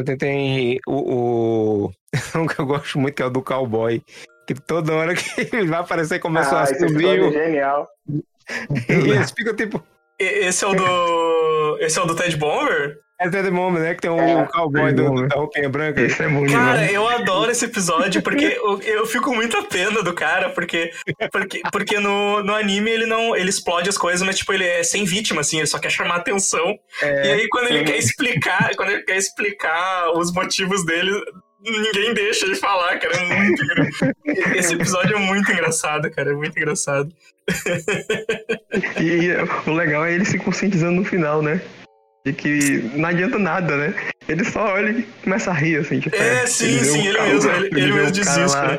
[0.05, 0.93] Tem, tem o,
[1.87, 1.91] o.
[2.35, 4.01] Um que eu gosto muito, que é o do cowboy.
[4.47, 5.23] Que toda hora que
[5.55, 7.19] ele vai aparecer começa Ah, a subir.
[7.19, 7.87] é genial.
[8.87, 9.83] E eles ficam tipo.
[10.17, 11.36] Esse é o do.
[11.79, 12.97] Esse é o do Ted Bomber?
[13.19, 13.95] É Ted Moment, né?
[13.95, 15.27] Que tem um É, cowboy do, Bomber.
[15.27, 15.99] da roupinha branca.
[16.01, 20.13] Esse é Cara, eu adoro esse episódio porque eu, eu fico muito a pena do
[20.13, 20.91] cara, porque,
[21.31, 23.35] porque, porque no, no anime ele não.
[23.35, 26.17] ele explode as coisas, mas tipo, ele é sem vítima, assim, ele só quer chamar
[26.17, 26.75] atenção.
[27.01, 27.25] É.
[27.27, 31.11] E aí, quando ele quer explicar, quando ele quer explicar os motivos dele,
[31.71, 33.15] ninguém deixa ele falar, cara.
[33.15, 33.63] É muito
[34.55, 36.31] Esse episódio é muito engraçado, cara.
[36.31, 37.11] É muito engraçado.
[39.01, 41.61] E o legal é ele se conscientizando no final, né?
[42.25, 43.93] De que não adianta nada, né?
[44.27, 45.99] Ele só olha e começa a rir, assim.
[45.99, 48.73] Tipo, É, sim, vê sim, ele mesmo, ele- ele mesmo diz isso, cara.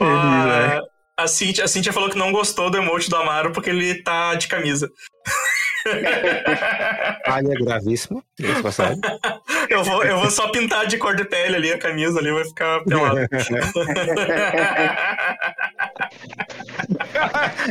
[0.00, 0.46] ele diz,
[0.76, 0.80] é.
[1.18, 4.34] A, Cintia, a Cintia falou que não gostou do emote do Amaro porque ele tá
[4.36, 4.88] de camisa.
[7.26, 8.22] Falha gravíssima.
[8.38, 9.00] de passagem.
[9.68, 12.44] Eu vou, eu vou só pintar de cor de pele ali a camisa ali, vai
[12.44, 13.20] ficar pelado.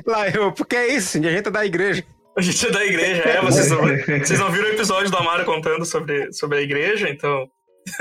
[0.05, 2.03] Lá eu, porque é isso, a gente é da igreja.
[2.37, 3.41] A gente é da igreja, é.
[3.41, 7.49] Vocês não, vocês não viram o episódio do Amaro contando sobre, sobre a igreja, então.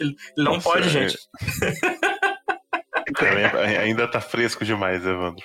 [0.00, 0.90] ele não Nossa, pode, é.
[0.90, 1.18] gente.
[3.14, 3.44] Também
[3.78, 5.44] Ainda tá fresco demais, Evandro.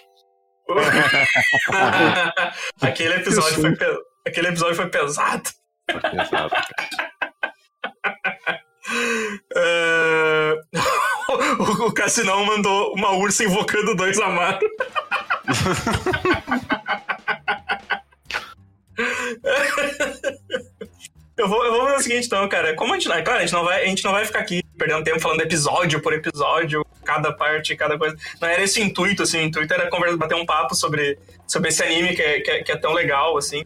[2.81, 5.43] aquele, episódio foi pe- aquele episódio foi pesado.
[5.87, 6.55] Tá pesado.
[9.55, 10.55] É,
[11.59, 14.59] o, o Cassinão mandou uma ursa invocando dois Amaro.
[21.37, 22.73] Eu vou, eu vou fazer o seguinte, então, cara.
[22.75, 24.63] Como a gente, não- claro, a gente, não vai, a gente não vai ficar aqui
[24.77, 28.15] perdendo tempo falando episódio por episódio, cada parte, cada coisa.
[28.41, 29.39] Não era esse o intuito, assim.
[29.39, 31.17] O intuito era conversa, bater um papo sobre,
[31.47, 33.65] sobre esse anime que é, que é, que é tão legal, assim.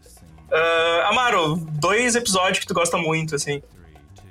[0.50, 3.62] Ah, Amaro, dois episódios que tu gosta muito, assim,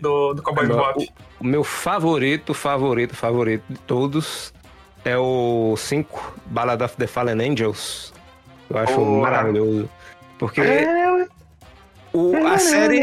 [0.02, 1.10] do, do Cowboy Bebop.
[1.40, 4.54] O meu favorito, favorito, favorito de todos
[5.06, 8.14] é o 5 Ballad of the Fallen Angels.
[8.70, 9.22] Eu acho Porra.
[9.22, 9.90] maravilhoso.
[10.38, 11.26] Porque É,
[12.14, 13.02] o, a série.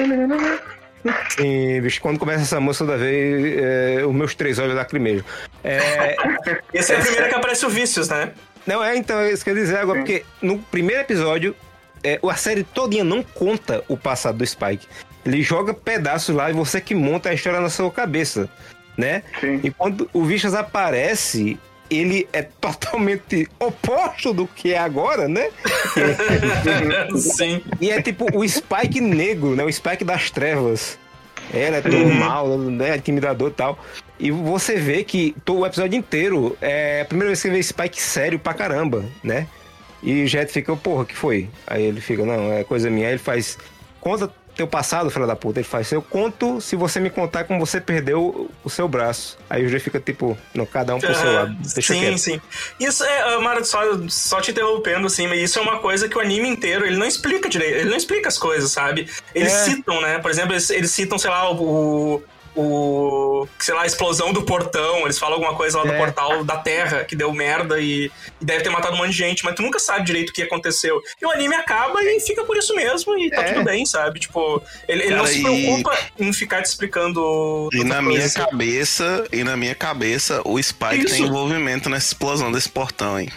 [1.37, 5.25] Sim, bicho, quando começa essa música toda vez, é, os meus três olhos lacrimejam.
[5.63, 6.17] É,
[6.75, 8.33] Esse é a primeira que aparece o Vícios, né?
[8.67, 11.55] Não, é então, é isso que eu ia dizer agora, porque no primeiro episódio,
[12.03, 14.87] é, a série todinha não conta o passado do Spike.
[15.25, 18.49] Ele joga pedaços lá e você que monta a história na sua cabeça,
[18.97, 19.23] né?
[19.41, 19.61] sim.
[19.63, 21.59] E quando o Vicious aparece,
[21.91, 25.51] ele é totalmente oposto do que é agora, né?
[27.17, 27.63] Sim.
[27.81, 29.65] E é tipo o Spike negro, né?
[29.65, 30.99] O Spike das trevas.
[31.53, 32.15] Ele é todo Uhum.
[32.15, 32.97] mal, né?
[32.97, 33.79] Intimidador e tal.
[34.19, 37.63] E você vê que todo o episódio inteiro é a primeira vez que você vê
[37.63, 39.47] Spike sério pra caramba, né?
[40.03, 41.49] E o Jet fica, porra, que foi?
[41.67, 43.07] Aí ele fica, não, é coisa minha.
[43.07, 43.59] Aí ele faz.
[44.01, 45.61] Conta teu passado, filho da puta.
[45.61, 49.37] Ele faz, eu conto se você me contar como você perdeu o seu braço.
[49.51, 51.55] Aí o G fica tipo, no, cada um pro seu lado.
[51.75, 52.19] Deixa sim, quieto.
[52.19, 52.41] sim.
[52.81, 56.21] Isso é, Mara, só, só te interrompendo, assim, mas isso é uma coisa que o
[56.21, 59.09] anime inteiro, ele não explica direito, ele não explica as coisas, sabe?
[59.35, 59.65] Eles É.
[59.65, 60.19] citam, né?
[60.19, 62.23] Por exemplo, eles, eles citam, sei lá, o,
[62.57, 63.47] o.
[63.59, 65.01] sei lá, a explosão do portão.
[65.03, 65.99] Eles falam alguma coisa lá do É.
[65.99, 69.45] portal da Terra que deu merda e, e deve ter matado um monte de gente,
[69.45, 71.01] mas tu nunca sabe direito o que aconteceu.
[71.21, 73.53] E o anime acaba e fica por isso mesmo e tá É.
[73.53, 74.19] tudo bem, sabe?
[74.21, 77.69] Tipo, ele, ele não Cara, se e- preocupa em ficar te explicando.
[77.73, 81.15] E na coisa, minha cabeça, e na minha cabeça, o Spike Isso.
[81.17, 83.31] tem envolvimento nessa explosão desse portão, hein?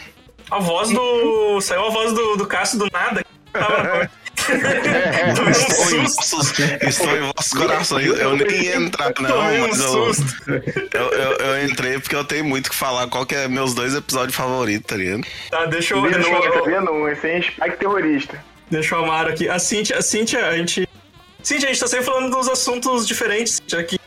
[0.50, 1.62] A voz do.
[1.62, 3.24] Saiu a voz do, do Cássio do nada.
[5.36, 6.62] Tomei um Estou em, susto.
[6.88, 8.06] estou em vossos corações.
[8.06, 10.24] Eu nem ia entrar, não, Tomei um mas eu, susto.
[10.94, 13.08] eu, eu, eu entrei porque eu tenho muito o que falar.
[13.08, 15.24] Qual que é meus dois episódios favoritos, tá ligado?
[15.50, 16.02] Tá, deixa eu.
[16.02, 17.42] Deixa eu, denúncia, hein?
[17.42, 18.44] Spike terrorista.
[18.70, 19.50] deixa eu amar aqui.
[19.50, 20.88] A Cintia, a Cintia, a gente.
[21.44, 24.00] Cintia, a gente tá sempre falando dos assuntos diferentes, Cintia, que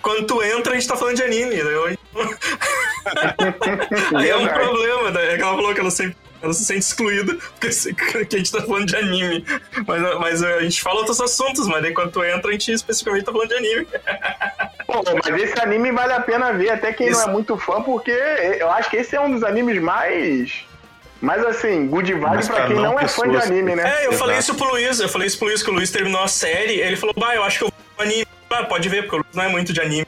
[0.00, 1.56] quando tu entra, a gente tá falando de anime.
[1.56, 1.96] Né?
[4.16, 5.34] Aí é um problema, né?
[5.34, 6.16] É que ela falou que ela sempre.
[6.40, 9.44] Ela se sente excluída porque a gente tá falando de anime.
[9.86, 11.82] Mas, mas a gente fala outros assuntos, mas
[12.12, 13.86] tu entra, a gente especificamente tá falando de anime.
[14.86, 17.20] Pô, mas esse anime vale a pena ver, até quem Isso.
[17.20, 20.66] não é muito fã, porque eu acho que esse é um dos animes mais.
[21.20, 23.82] Mais assim, good vibe Mas pra quem não não é fã de anime, né?
[23.82, 24.18] É, eu Exato.
[24.18, 26.80] falei isso pro Luiz, eu falei isso pro Luiz, que o Luiz terminou a série,
[26.80, 28.26] ele falou, bah, eu acho que eu vou pro anime.
[28.50, 30.06] Ah, pode ver, porque o Luiz não é muito de anime.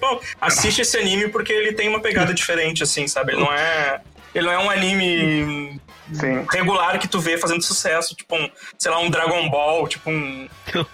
[0.00, 3.32] Bom, assiste esse anime porque ele tem uma pegada diferente, assim, sabe?
[3.32, 4.00] Ele não é.
[4.34, 5.80] Ele não é um anime
[6.12, 6.46] Sim.
[6.50, 10.48] regular que tu vê fazendo sucesso, tipo um, sei lá, um Dragon Ball, tipo um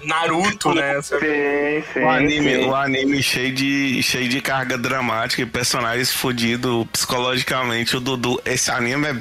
[0.04, 1.00] Naruto, né?
[1.02, 1.18] Sim,
[1.92, 2.00] sim.
[2.00, 2.66] O anime, sim.
[2.66, 7.96] o anime cheio de, cheio de carga dramática e personagens fodidos psicologicamente.
[7.96, 9.16] O Dudu, esse anime é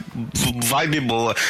[0.64, 1.36] vibe boa.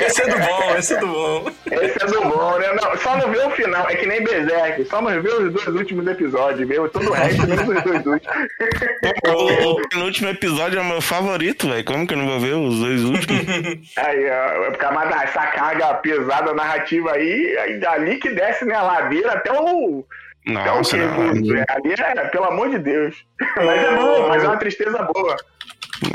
[0.00, 1.50] Esse é do bom, esse é do bom.
[1.70, 2.72] Esse é do bom, né?
[2.72, 5.68] Não, só não vê o final, é que nem Berserk, só não vê os dois
[5.68, 8.20] últimos episódios, vê todo o resto, menos os dois últimos.
[9.26, 11.84] o, o penúltimo episódio é o meu favorito, velho.
[11.96, 13.40] Como que eu não vou ver os dois últimos?
[13.96, 18.82] Aí, ó, é mais essa carga pesada narrativa aí, aí dali que desce né, a
[18.82, 20.04] ladeira até o.
[20.46, 21.56] Até o Nossa, que, não.
[21.56, 23.16] é, ali é, pelo amor de Deus.
[23.56, 25.36] Mas é bom, mas é uma tristeza boa.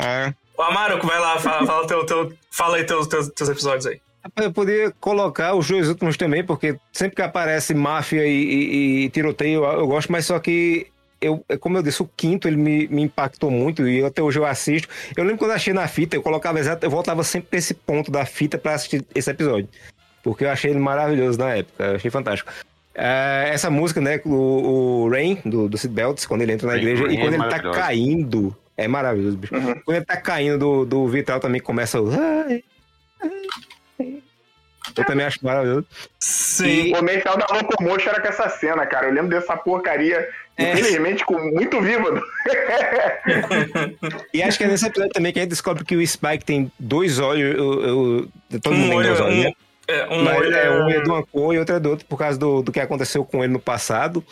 [0.00, 0.32] É.
[0.56, 4.00] Ô, Amaro, vai lá, fala, fala, teu, teu, fala aí teus, teus, teus episódios aí.
[4.40, 9.10] Eu poderia colocar os dois últimos também, porque sempre que aparece máfia e, e- e
[9.10, 10.86] tiroteio, eu, eu gosto, mas só que.
[11.22, 14.38] Eu, é como eu disse, o quinto ele me, me impactou muito e até hoje
[14.38, 14.88] eu assisto.
[15.16, 17.74] Eu lembro quando eu achei na fita, eu colocava exato, eu voltava sempre pra esse
[17.74, 19.68] ponto da fita pra assistir esse episódio.
[20.22, 22.52] Porque eu achei ele maravilhoso na época, eu achei fantástico.
[22.94, 26.74] É, essa música, né, o, o Rain, do, do Sid Belts, quando ele entra na
[26.74, 29.54] Rain, igreja, Rain e quando é ele tá caindo, é maravilhoso, bicho.
[29.84, 32.10] Quando ele tá caindo do, do vitral também começa o.
[34.96, 35.86] Eu também acho maravilhoso.
[36.20, 36.92] Sim.
[36.92, 39.06] O comercial da Locomotion era com essa cena, cara.
[39.06, 40.72] Eu lembro dessa porcaria, É.
[40.72, 42.22] infelizmente, com muito viva.
[44.34, 46.70] E acho que é nesse episódio também que a gente descobre que o Spike tem
[46.78, 47.56] dois olhos.
[47.56, 48.28] Eu, eu-
[48.60, 49.52] todo mundo Um tem olho, dois olhos, um, né?
[49.88, 51.00] é, um Mas olho é, um é é...
[51.00, 53.42] de uma cor e outro é do outro, por causa do, do que aconteceu com
[53.42, 54.24] ele no passado.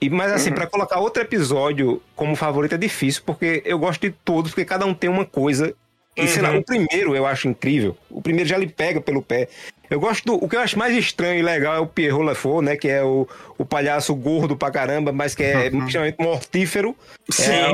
[0.00, 4.10] E, mas assim, pra colocar outro episódio como favorito é difícil, porque eu gosto de
[4.24, 5.74] todos, porque cada um tem uma coisa.
[6.16, 6.58] E sei lá, Uhum.
[6.58, 7.96] o primeiro eu acho incrível.
[8.10, 9.48] O primeiro já lhe pega pelo pé.
[9.88, 10.34] Eu gosto do.
[10.34, 12.76] O que eu acho mais estranho e legal é o Pierrot Lafont, né?
[12.76, 13.26] Que é o,
[13.58, 16.94] o palhaço gordo pra caramba, mas que é extremamente mortífero.
[17.30, 17.50] Sim.
[17.52, 17.72] É,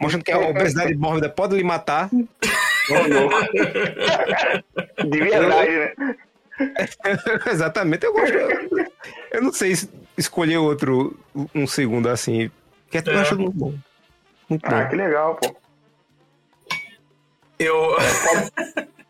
[0.00, 2.08] mostrando que a obesidade mórbida pode lhe matar.
[5.08, 5.92] De verdade, né?
[7.50, 8.34] Exatamente, eu gosto.
[9.30, 11.18] Eu não sei se escolher outro
[11.54, 12.50] um segundo assim.
[12.90, 13.16] Que eu É.
[13.20, 13.74] acho muito bom.
[14.48, 14.88] Muito Ah, bom.
[14.88, 15.54] que legal, pô.
[17.58, 17.96] Eu...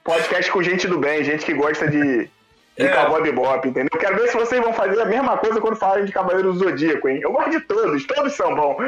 [0.04, 2.30] Podcast com gente do bem, gente que gosta de,
[2.78, 2.88] de É.
[2.88, 3.90] Cowboy Bebop, entendeu?
[3.92, 6.58] Eu quero ver se vocês vão fazer a mesma coisa quando falarem de Cavaleiro do
[6.58, 7.20] Zodíaco, hein?
[7.22, 8.78] Eu gosto de todos, todos são bons.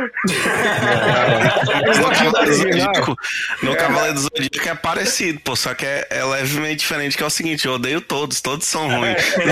[1.98, 2.54] No Cavaleiro do.
[2.54, 3.16] Zodíaco,
[3.62, 7.26] no Cavaleiro do Zodíaco é parecido, pô, só que é, é levemente diferente, que é
[7.26, 9.36] o seguinte, eu odeio todos, todos são ruins.
[9.36, 9.40] É?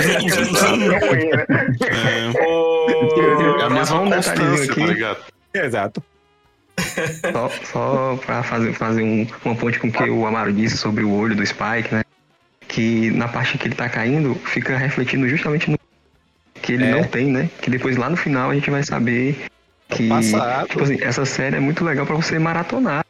[1.89, 3.59] É, o...
[3.59, 4.79] É a mesma constância, aqui.
[4.79, 5.19] tá ligado?
[5.53, 6.03] Exato.
[7.31, 11.03] Só, só pra fazer, fazer um, uma ponte com o que o Amaro disse sobre
[11.03, 12.03] o olho do Spike, né?
[12.67, 15.77] Que na parte que ele tá caindo, fica refletindo justamente no
[16.61, 16.91] que ele É.
[16.91, 17.49] não tem, né?
[17.61, 19.45] Que depois lá no final a gente vai saber
[19.89, 20.07] que.
[20.07, 20.67] passado.
[20.67, 23.03] Tipo assim, essa série é muito legal pra você maratonar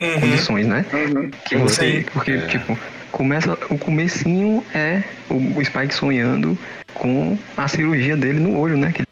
[0.00, 0.20] Uhum.
[0.20, 0.84] condições, né?
[0.92, 1.30] Uhum.
[1.46, 1.98] Que você.
[2.00, 2.06] Sim.
[2.12, 2.78] Porque, tipo,
[3.12, 3.52] começa.
[3.70, 6.56] O comecinho é o, o Spike sonhando
[6.94, 8.92] com a cirurgia dele no olho, né?
[8.92, 9.02] Que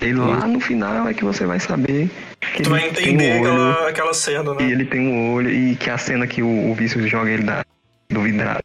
[0.00, 2.10] ele lá no final é que você vai saber
[2.54, 4.70] que Tu vai tem um entender olho aquela, aquela cena, e né?
[4.70, 7.64] ele tem um olho e que a cena que o, o Vício joga ele da,
[8.08, 8.62] do vidrado.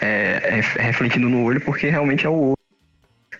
[0.00, 2.56] é, é refletindo no olho porque realmente é o olho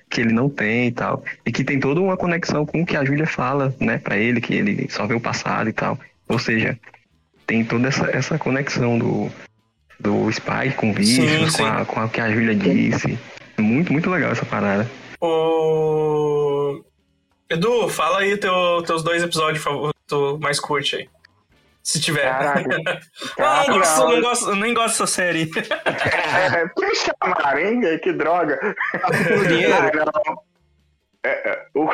[0.09, 1.25] que ele não tem e tal.
[1.45, 4.41] E que tem toda uma conexão com o que a Júlia fala, né, pra ele,
[4.43, 5.99] que ele só vê o passado e tal.
[6.29, 6.79] Ou seja,
[7.47, 9.31] tem toda essa, essa conexão do,
[9.99, 13.19] do Spike com o Vicious, com, a, com o que a Júlia disse.
[13.59, 14.89] Muito, muito legal essa parada.
[15.23, 16.85] O...
[17.49, 21.09] Edu, fala aí teu, teus dois episódios favoritos, tu mais curte aí.
[21.83, 22.23] Se tiver.
[22.29, 22.69] Caraca.
[23.39, 24.13] não, não, gosto, não.
[24.13, 25.51] não gosto, nem gosto dessa série.
[25.57, 27.99] É, chamaram, hein?
[28.03, 28.59] Que droga.
[28.59, 29.47] Por.
[29.73, 30.35] Ah.
[31.25, 31.85] É, é, o-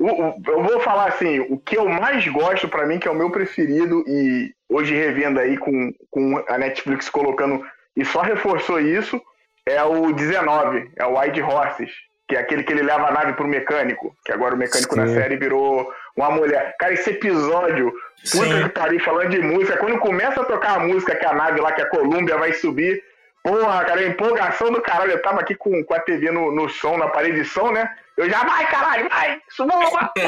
[0.00, 3.14] o- eu vou falar assim, o que eu mais gosto pra mim, que é o
[3.14, 7.64] meu preferido, e hoje revendo aí com, com a Netflix colocando,
[7.96, 9.20] e só reforçou isso,
[9.66, 11.90] é o 19, é o Wide Horses,
[12.28, 15.06] que é aquele que ele leva a nave pro mecânico, que agora o mecânico na
[15.06, 15.14] Sim.
[15.14, 16.74] série virou uma mulher.
[16.78, 17.92] Cara, esse episódio,
[18.32, 21.60] puta que pariu, falando de música, quando começa a tocar a música que a nave
[21.60, 23.02] lá, que a Columbia vai subir,
[23.42, 25.12] Porra, cara, empolgação do caralho.
[25.12, 27.88] Eu tava aqui com, com a TV no, no som, na parede de som, né?
[28.16, 29.40] Eu já, vai, caralho, vai!
[29.48, 30.12] Suba, moleque!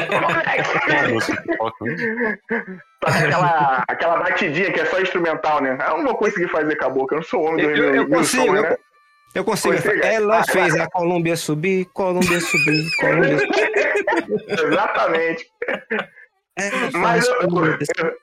[2.99, 5.77] Toca aquela, aquela batidinha que é só instrumental, né?
[5.79, 7.93] Eu não vou conseguir fazer com a boca, eu não sou homem do Eu, eu,
[7.95, 8.75] eu consigo, som, eu, né?
[9.33, 9.75] Eu consigo.
[9.75, 10.07] Consiga?
[10.07, 14.67] Ela fez a Colômbia subir, Colômbia subir, Colômbia subir.
[14.67, 15.47] Exatamente.
[16.55, 18.15] Ela Mas eu, eu,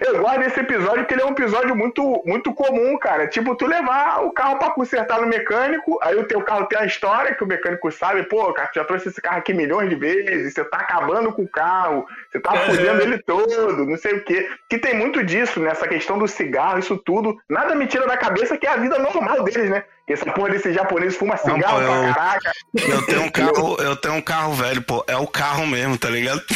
[0.00, 3.26] eu gosto desse episódio porque ele é um episódio muito, muito comum, cara.
[3.26, 6.84] Tipo, tu levar o carro pra consertar no mecânico, aí o teu carro tem a
[6.84, 9.96] história que o mecânico sabe, pô, cara, tu já trouxe esse carro aqui milhões de
[9.96, 14.24] vezes, você tá acabando com o carro, você tá fudendo ele todo, não sei o
[14.24, 14.48] quê.
[14.68, 17.36] Que tem muito disso, nessa questão do cigarro, isso tudo.
[17.48, 19.84] Nada me tira da cabeça que é a vida normal deles, né?
[20.12, 22.52] Essa porra desse japonês fuma Não, cigarro pô, pra eu- caraca.
[22.74, 25.04] Eu tenho um carro, eu tenho um carro velho, pô.
[25.08, 26.42] É o carro mesmo, tá ligado?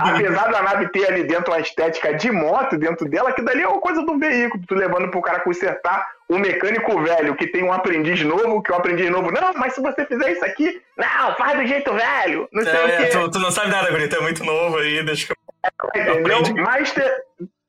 [0.00, 3.68] Apesar da nave ter ali dentro uma estética de moto dentro dela, que dali é
[3.68, 7.72] uma coisa do veículo, tu levando pro cara consertar o mecânico velho que tem um
[7.72, 11.58] aprendiz novo, que o aprendiz novo, não, mas se você fizer isso aqui, não, faz
[11.58, 13.06] do jeito velho, não sei o É, quê.
[13.08, 15.36] tu, tu não sabe nada, Guri, tu é muito novo aí, deixa que eu...
[16.00, 16.38] Entendeu?
[16.38, 16.60] Aprende.
[16.60, 17.02] Mas te-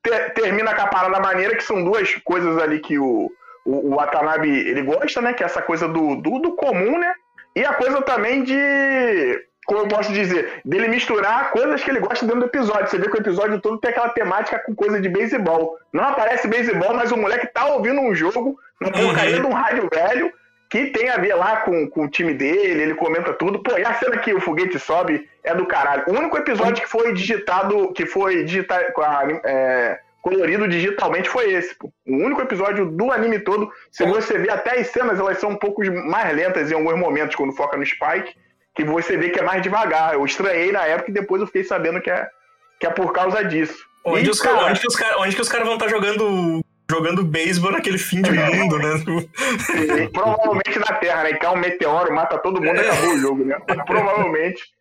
[0.04, 3.30] te- termina com a parada maneira, que são duas coisas ali que o,
[3.64, 5.32] o, o Watanabe ele gosta, né?
[5.32, 7.12] Que é essa coisa do, do, do comum, né?
[7.56, 9.42] E a coisa também de.
[9.66, 10.60] Como eu posso dizer?
[10.62, 12.86] Dele misturar coisas que ele gosta dentro do episódio.
[12.86, 15.78] Você vê que o episódio todo tem aquela temática com coisa de beisebol.
[15.90, 19.88] Não aparece beisebol, mas o moleque tá ouvindo um jogo na porcaria de um rádio
[19.90, 20.30] velho
[20.74, 23.60] que tem a ver lá com, com o time dele, ele comenta tudo.
[23.60, 26.02] Pô, e a cena que o foguete sobe é do caralho.
[26.08, 31.52] O único episódio que foi digitado, que foi digita, com a- é, colorido digitalmente foi
[31.52, 31.92] esse, pô.
[32.08, 33.70] O único episódio do anime todo.
[33.92, 37.36] Se você vê até as cenas, elas são um pouco mais lentas em alguns momentos,
[37.36, 38.34] quando foca no Spike,
[38.74, 40.14] que você vê que é mais devagar.
[40.14, 42.26] Eu estranhei na época e depois eu fiquei sabendo que é,
[42.80, 43.78] que é por causa disso.
[44.04, 45.88] Onde, E, os, cara, cara, onde, que os cara, onde que os caras vão estar
[45.88, 46.60] jogando
[46.90, 48.98] jogando beisebol naquele fim de mundo, né?
[49.58, 51.34] Sim, provavelmente na Terra, né?
[51.34, 53.56] Cai um meteoro, mata todo mundo e acabou o jogo, né?
[53.86, 54.74] Provavelmente.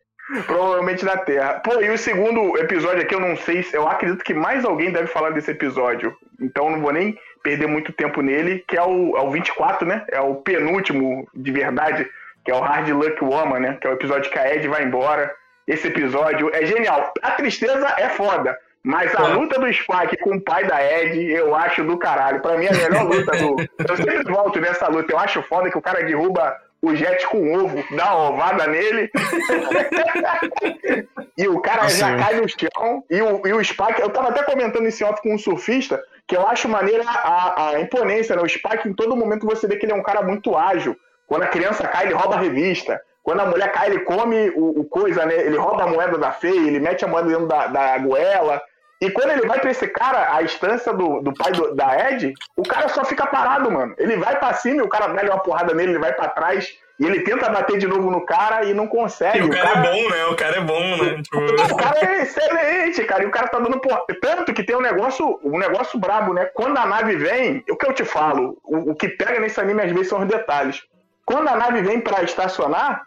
[0.46, 1.60] Provavelmente na Terra.
[1.60, 3.76] Pô, e o segundo episódio aqui, eu não sei se.
[3.76, 6.16] Eu acredito que mais alguém deve falar desse episódio.
[6.40, 9.86] Então eu não vou nem perder muito tempo nele, que é o, é o 24,
[9.86, 10.06] né?
[10.10, 12.10] É o penúltimo de verdade,
[12.46, 13.78] que é o Hard Luck Woman, né?
[13.80, 15.30] Que é o episódio que a Ed vai embora.
[15.68, 17.14] Esse episódio é genial.
[17.22, 18.58] A tristeza é foda.
[18.84, 19.34] Mas a É.
[19.34, 22.42] luta do Spike com o pai da Ed, eu acho do caralho.
[22.42, 23.56] Pra mim, é a melhor luta do.
[23.90, 25.14] Eu sempre volto nessa luta.
[25.14, 29.10] Eu acho foda que o cara derruba o Jet com ovo, dá uma ovada nele.
[31.38, 33.04] e o cara já cai no chão.
[33.10, 36.36] E o, e o Spike, eu tava até comentando esse off com um surfista, que
[36.36, 38.42] eu acho maneira a, a imponência, né?
[38.42, 40.96] O Spike, em todo momento, você vê que ele é um cara muito ágil.
[41.26, 43.00] Quando a criança cai, ele rouba a revista.
[43.24, 45.36] Quando a mulher cai, ele come o, o coisa, né?
[45.36, 48.62] Ele rouba a moeda da feia, ele mete a moeda dentro da, da goela.
[49.06, 52.34] E quando ele vai pra esse cara, a instância do, do pai do- da Ed,
[52.56, 53.94] o cara só fica parado, mano.
[53.98, 56.74] Ele vai pra cima e o cara dá uma porrada nele, ele vai pra trás
[57.00, 59.40] e ele tenta bater de novo no cara e não consegue.
[59.40, 60.26] E o cara é bom, né?
[60.28, 61.22] O cara é bom, né?
[61.24, 61.38] Tipo,
[61.74, 63.24] O cara é excelente, cara.
[63.24, 64.02] E o cara tá dando porra.
[64.22, 66.46] Tanto que tem um negócio, um negócio brabo, né?
[66.54, 69.82] Quando a nave vem, o que eu te falo, o, o que pega nesse anime
[69.82, 70.82] às vezes são os detalhes.
[71.26, 73.02] Quando a nave vem pra estacionar,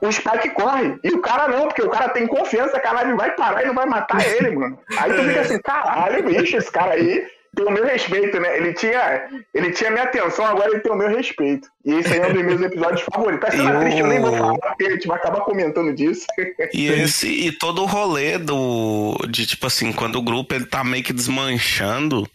[0.00, 0.98] o Spike corre.
[1.02, 3.86] E o cara não, porque o cara tem confiança nave vai parar e não vai
[3.86, 4.78] matar ele, mano.
[4.96, 8.56] Aí tu fica assim, caralho, bicho, esse cara aí tem o meu respeito, né?
[8.56, 11.68] Ele tinha, ele tinha minha atenção, agora ele tem o meu respeito.
[11.84, 13.48] E esse aí é um dos meus episódios favoritos.
[13.48, 16.26] Tá sendo triste, eu nem vou falar, porque a gente vai acabar comentando disso.
[16.72, 20.84] E esse e todo o rolê do de tipo assim, quando o grupo ele tá
[20.84, 22.28] meio que desmanchando,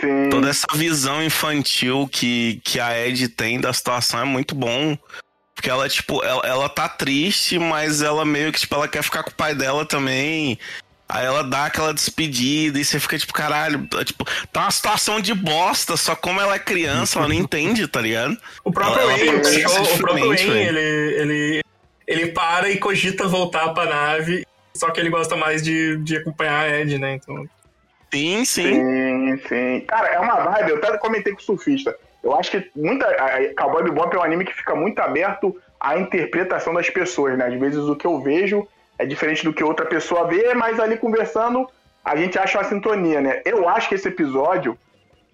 [0.00, 0.28] Sim.
[0.30, 4.98] toda essa visão infantil que, que a Ed tem da situação é muito bom.
[5.56, 9.22] Porque ela, tipo, ela, ela tá triste, mas ela meio que, tipo, ela quer ficar
[9.22, 10.58] com o pai dela também.
[11.08, 15.20] Aí ela dá aquela despedida e você fica tipo, caralho, tá, tipo, tá uma situação
[15.20, 18.36] de bosta, só como ela é criança, ela não entende, tá ligado?
[18.64, 21.60] O próprio Ela- Wayne, ela o próprio Wayne, ele, ele,
[22.08, 24.44] ele para e cogita voltar pra nave,
[24.76, 27.14] só que ele gosta mais de, de acompanhar a Ed, né?
[27.14, 27.46] Então,
[28.12, 28.74] Sim, sim.
[28.74, 29.80] Sim, sim.
[29.86, 31.96] Cara, é uma vibe, eu até comentei com o surfista.
[32.22, 33.06] Eu acho que muita.
[33.56, 37.46] Cowboy Bebop é um anime que fica muito aberto à interpretação das pessoas, né?
[37.46, 38.66] Às vezes o que eu vejo
[38.98, 41.68] é diferente do que outra pessoa vê, mas ali conversando
[42.04, 43.42] a gente acha uma sintonia, né?
[43.44, 44.78] Eu acho que esse episódio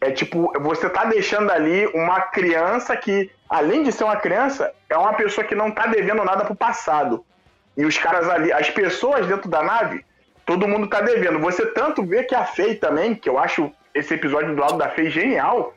[0.01, 4.97] é tipo, você tá deixando ali uma criança que, além de ser uma criança, é
[4.97, 7.25] uma pessoa que não tá devendo nada pro passado.
[7.77, 10.05] E os caras ali, as pessoas dentro da nave,
[10.45, 11.39] todo mundo tá devendo.
[11.39, 14.89] Você tanto vê que a Faye também, que eu acho esse episódio do lado da
[14.89, 15.75] Faye genial,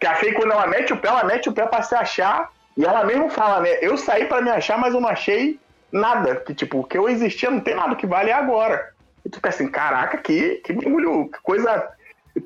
[0.00, 2.50] que a Faye, quando ela mete o pé, ela mete o pé pra se achar,
[2.76, 3.78] e ela mesmo fala, né?
[3.82, 5.60] Eu saí pra me achar, mas eu não achei
[5.92, 6.36] nada.
[6.36, 8.92] Que, tipo, o que eu existia não tem nada, que vale é agora.
[9.24, 11.90] E tu fica assim, caraca, que, que que coisa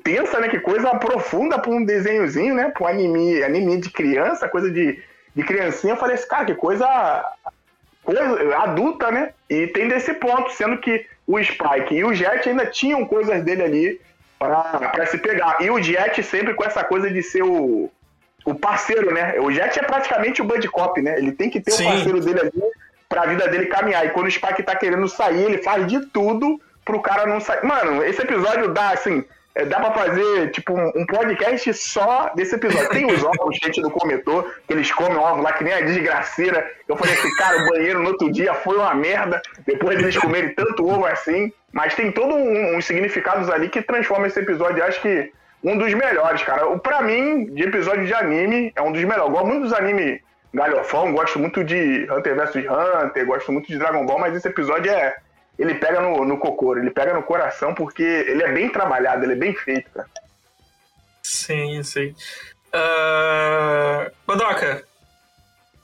[0.03, 0.49] tensa, né?
[0.49, 2.71] Que coisa profunda pra um desenhozinho, né?
[2.71, 5.01] Pra um anime, anime de criança, coisa de,
[5.33, 5.93] de criancinha.
[5.93, 6.85] Eu falei assim, cara, que coisa
[8.03, 8.21] coisa
[8.57, 9.31] adulta, né?
[9.49, 13.63] E tem desse ponto, sendo que o Spike e o Jet ainda tinham coisas dele
[13.63, 14.01] ali
[14.39, 15.57] pra, pra se pegar.
[15.61, 17.89] E o Jet sempre com essa coisa de ser o,
[18.45, 19.39] o parceiro, né?
[19.39, 21.17] O Jet é praticamente o Buddy Cop, né?
[21.17, 21.85] Ele tem que ter Sim.
[21.85, 22.63] o parceiro dele ali
[23.07, 24.05] pra vida dele caminhar.
[24.05, 27.63] E quando o Spike tá querendo sair, ele faz de tudo pro cara não sair.
[27.63, 29.23] Mano, esse episódio dá, assim,
[29.55, 32.89] é, dá pra fazer, tipo, um, um podcast só desse episódio.
[32.89, 35.73] Tem os ovos que a gente não comentou, que eles comem ovo lá que nem
[35.73, 36.69] a desgraceira.
[36.87, 40.53] Eu falei assim, cara, o banheiro no outro dia foi uma merda, depois deles comerem
[40.53, 41.53] tanto ovo assim.
[41.71, 45.31] Mas tem todos um, uns significados ali que transformam esse episódio, acho que
[45.63, 46.67] um dos melhores, cara.
[46.67, 49.23] O, pra mim, de episódio de anime, é um dos melhores.
[49.23, 50.19] Eu gosto muito dos animes
[50.53, 54.91] galhofão, gosto muito de Hunter vs Hunter, gosto muito de Dragon Ball, mas esse episódio
[54.91, 55.15] é.
[55.57, 59.33] Ele pega no, no cocoro, ele pega no coração, porque ele é bem trabalhado, ele
[59.33, 60.09] é bem feito, cara.
[61.23, 62.13] sim, sim.
[62.73, 64.83] Uh, Godoka,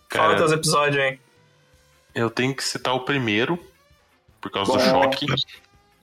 [0.09, 1.19] fala Cara, teus episódios aí.
[2.13, 3.57] eu tenho que citar o primeiro,
[4.41, 5.25] por causa do choque.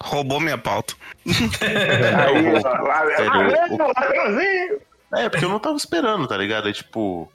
[0.01, 0.95] Roubou minha pauta.
[1.27, 5.23] Aí, ó, lá, Sério, lá, o- lá.
[5.23, 6.69] É, porque eu não tava esperando, tá ligado?
[6.69, 7.31] É tipo.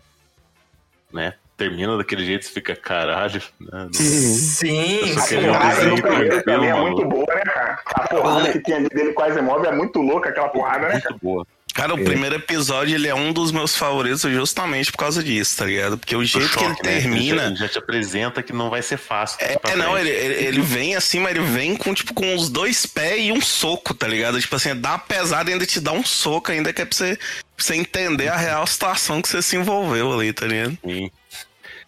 [1.12, 1.34] Né?
[1.56, 3.42] Termina daquele jeito, você fica caralho.
[3.60, 3.88] Né?
[3.94, 6.92] Sim, A porrada no primeiro também é maluco.
[6.96, 7.80] muito boa, né, cara?
[7.86, 11.10] A porrada que tem ali dele a Asimov é muito louca, aquela porrada, né, cara?
[11.12, 11.48] Muito boa.
[11.76, 12.04] Cara, o É.
[12.04, 15.98] primeiro episódio ele é um dos meus favoritos justamente por causa disso, tá ligado?
[15.98, 16.94] Porque o jeito que ele choque, né?
[17.02, 17.44] termina.
[17.48, 19.38] Ele já, já te apresenta que não vai ser fácil.
[19.42, 22.86] É, é, não, ele, ele vem assim, mas ele vem com, tipo, com os dois
[22.86, 24.40] pés e um soco, tá ligado?
[24.40, 26.96] Tipo assim, dá uma pesada e ainda te dá um soco, ainda que é pra
[26.96, 30.78] você, pra você entender a real situação que você se envolveu ali, tá ligado?
[30.86, 31.10] Sim.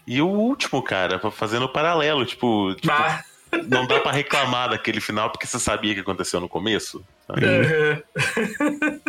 [0.08, 3.24] E o último, cara, fazendo paralelo, tipo, tipo, Bah.
[3.68, 7.04] não dá pra reclamar daquele final porque você sabia o que aconteceu no começo.
[7.28, 8.02] Uhum.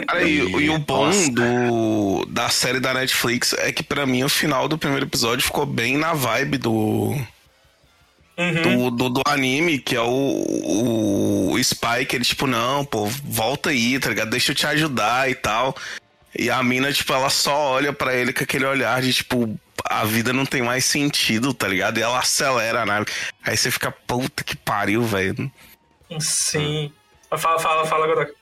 [0.07, 1.31] Cara, e, e o bom Nossa.
[1.33, 5.67] do, da série da Netflix é que pra mim o final do primeiro episódio ficou
[5.67, 7.15] bem na vibe do,
[8.39, 8.91] Uhum.
[8.91, 13.99] do, do, do anime, que é o, o Spike, ele tipo, não, pô, volta aí,
[13.99, 14.31] tá ligado?
[14.31, 15.75] Deixa eu te ajudar e tal.
[16.39, 20.05] E a mina, tipo, ela só olha pra ele com aquele olhar de, tipo, a
[20.05, 21.99] vida não tem mais sentido, tá ligado?
[21.99, 23.07] E ela acelera a nave.
[23.45, 25.51] Aí você fica, puta que pariu, velho.
[26.19, 26.93] Sim.
[27.37, 28.33] Fala, fala, fala, Godoka.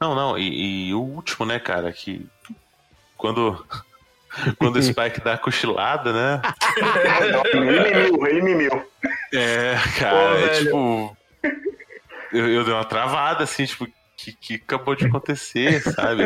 [0.00, 2.26] Não, não, e, e o último, né, cara, que
[3.16, 3.64] quando,
[4.58, 6.42] quando o Spike dá a cochilada, né?
[7.52, 8.90] Ele mimiu, ele mimiu.
[9.32, 10.64] É, Pô, cara, é velho.
[10.66, 11.16] tipo.
[12.32, 16.22] Eu, eu dei uma travada, assim, tipo, que, que acabou de acontecer, sabe?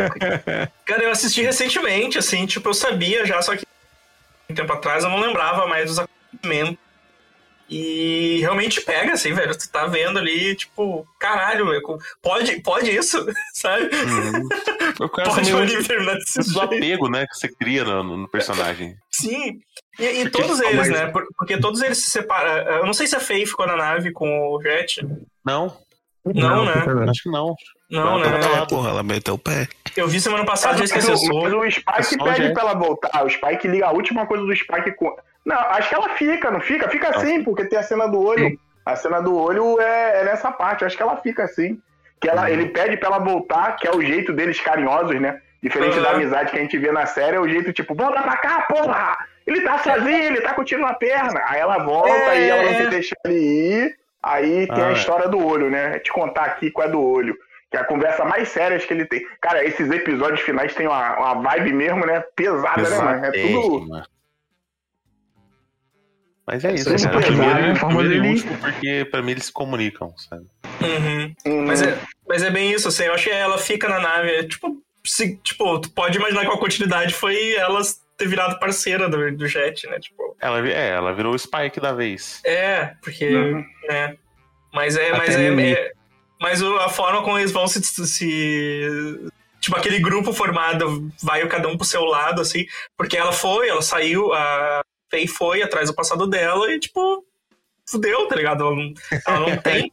[0.87, 3.67] Cara, eu assisti recentemente, assim, tipo, eu sabia já, só que
[4.51, 6.79] um tempo atrás eu não lembrava mais dos acontecimentos.
[7.69, 9.57] E realmente pega, assim, velho.
[9.59, 11.83] Tu tá vendo ali, tipo, caralho, velho,
[12.23, 13.91] pode, pode isso, sabe?
[15.01, 16.61] Eu quero Pode o terminar desse do jeito.
[16.61, 18.97] apego, né, que você cria no, no personagem.
[19.11, 19.59] Sim.
[19.99, 21.07] E, e todos eles, mas- né?
[21.09, 22.51] Por- Porque todos eles se separam.
[22.75, 25.05] Eu não sei se a Faye ficou na nave com o Jet.
[25.45, 25.77] Não,
[26.25, 26.73] Não, né?
[27.11, 27.53] acho que não.
[27.91, 28.39] Não, Ela né?
[28.41, 29.69] tá Ah, porra, ela meteu o pé.
[29.97, 32.53] Eu vi semana passada, já Mas, esqueci o- o mas o É Spike só pede
[32.53, 33.25] pra ela voltar.
[33.25, 35.17] O Spike liga a última coisa do Spike com.
[35.45, 36.89] Não, acho que ela fica, não fica?
[36.89, 38.59] Fica assim, porque tem a cena do olho.
[38.85, 40.83] A cena do olho é, é nessa parte.
[40.83, 41.79] Eu acho que ela fica assim.
[42.21, 45.41] Que ela, ele pede pra ela voltar, que é o jeito deles carinhosos, né?
[45.63, 46.03] Diferente Uhum.
[46.03, 48.63] da amizade que a gente vê na série, é o jeito tipo, volta pra cá,
[48.63, 49.17] porra!
[49.47, 51.41] Ele tá sozinho, ele tá curtindo a perna.
[51.47, 52.41] Aí ela volta É.
[52.41, 53.95] e ela não quer deixar ele ir.
[54.23, 54.93] Aí tem Ah, a é.
[54.95, 55.91] história do olho, né?
[55.91, 57.37] Vou te contar aqui qual é do olho.
[57.71, 59.27] Que é a conversa mais séria que ele tem.
[59.41, 62.21] Cara, esses episódios finais têm uma, uma vibe mesmo, né?
[62.37, 63.25] Pesada, né, mano?
[63.27, 64.07] É tudo.
[66.47, 67.21] Mas é isso, Esse cara.
[67.21, 70.47] Primeiro, primeiro e último, porque pra mim eles se comunicam, sabe?
[70.81, 71.35] Uhum.
[71.45, 71.99] Hum, Mas, é,
[72.29, 74.31] mas é bem isso, assim, eu acho que ela fica na nave.
[74.31, 79.09] é, Tipo, se, tipo, tu pode imaginar que a continuidade foi elas ter virado parceira
[79.09, 79.99] do, do Jet, né?
[79.99, 82.41] Tipo, Ela, é, ela virou o Spike da vez.
[82.45, 83.29] é, porque.
[83.29, 83.65] Uhum.
[83.89, 84.17] né?
[84.73, 85.09] Mas é.
[85.11, 85.93] Até Mas, é, é-
[86.41, 89.31] mas a forma como eles vão se, se.
[89.61, 92.67] Tipo, aquele grupo formado vai cada um pro seu lado, assim.
[92.97, 97.25] Porque ela foi, ela saiu, a Faye foi atrás do passado dela e, tipo,
[97.89, 98.65] fudeu, tá ligado?
[98.65, 98.95] Ela não,
[99.27, 99.93] ela não tem.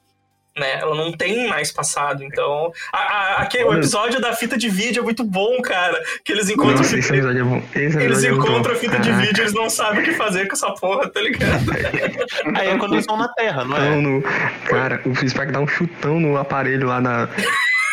[0.58, 0.80] Né?
[0.80, 2.72] Ela não tem mais passado, então.
[2.92, 6.00] A, a- aquele, o episódio da fita de vídeo é muito bom, cara.
[6.24, 6.78] Que eles encontram.
[6.78, 7.58] Nossa, esse episódio é bom.
[7.74, 8.70] Esse eles episódio é encontram bom.
[8.72, 9.26] a fita de Caraca.
[9.28, 11.64] vídeo, eles não sabem o que fazer com essa porra, tá ligado?
[12.56, 13.96] Aí é quando eles vão na Terra, não é?
[13.96, 14.22] no...
[14.66, 17.28] Cara, o Spike dá um chutão no aparelho lá na.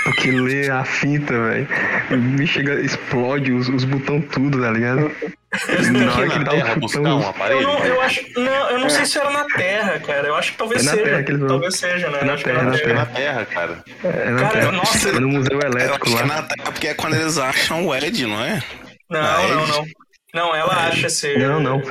[0.04, 1.68] Porque lê a fita, velho.
[2.36, 5.10] Bicho chega, explode os, os botões tudo, tá ligado?
[5.68, 7.20] Eles Na que hora que dá um Terra buscar um chutão.
[7.22, 7.62] Eu, aparelho?
[7.62, 8.20] não, eu acho.
[8.36, 10.28] Não, eu não sei se era na Terra, cara.
[10.28, 11.04] Eu acho que talvez É na seja.
[11.04, 11.48] Terra que eles vão.
[11.48, 12.18] talvez seja, né?
[12.20, 13.84] É na Acho que Terra, na Acho que é na Terra, cara.
[14.04, 14.72] É na Cara, Terra.
[14.72, 15.08] nossa.
[15.08, 16.26] É no Museu Elétrico é lá.
[16.26, 18.62] na Terra porque é quando eles acham o Ed, não é?
[19.10, 19.84] Não, não, eles- não.
[20.32, 21.38] Não, ela acha ser.
[21.40, 21.82] Não, não.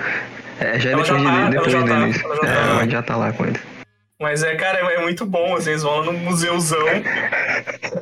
[0.59, 2.61] É, já é depois, já tá, depois já tá, já É, tá.
[2.71, 3.59] ela já tá lá com ele.
[4.21, 5.55] Mas é, cara, é, muito bom.
[5.55, 6.85] Assim, eles vão lá no museuzão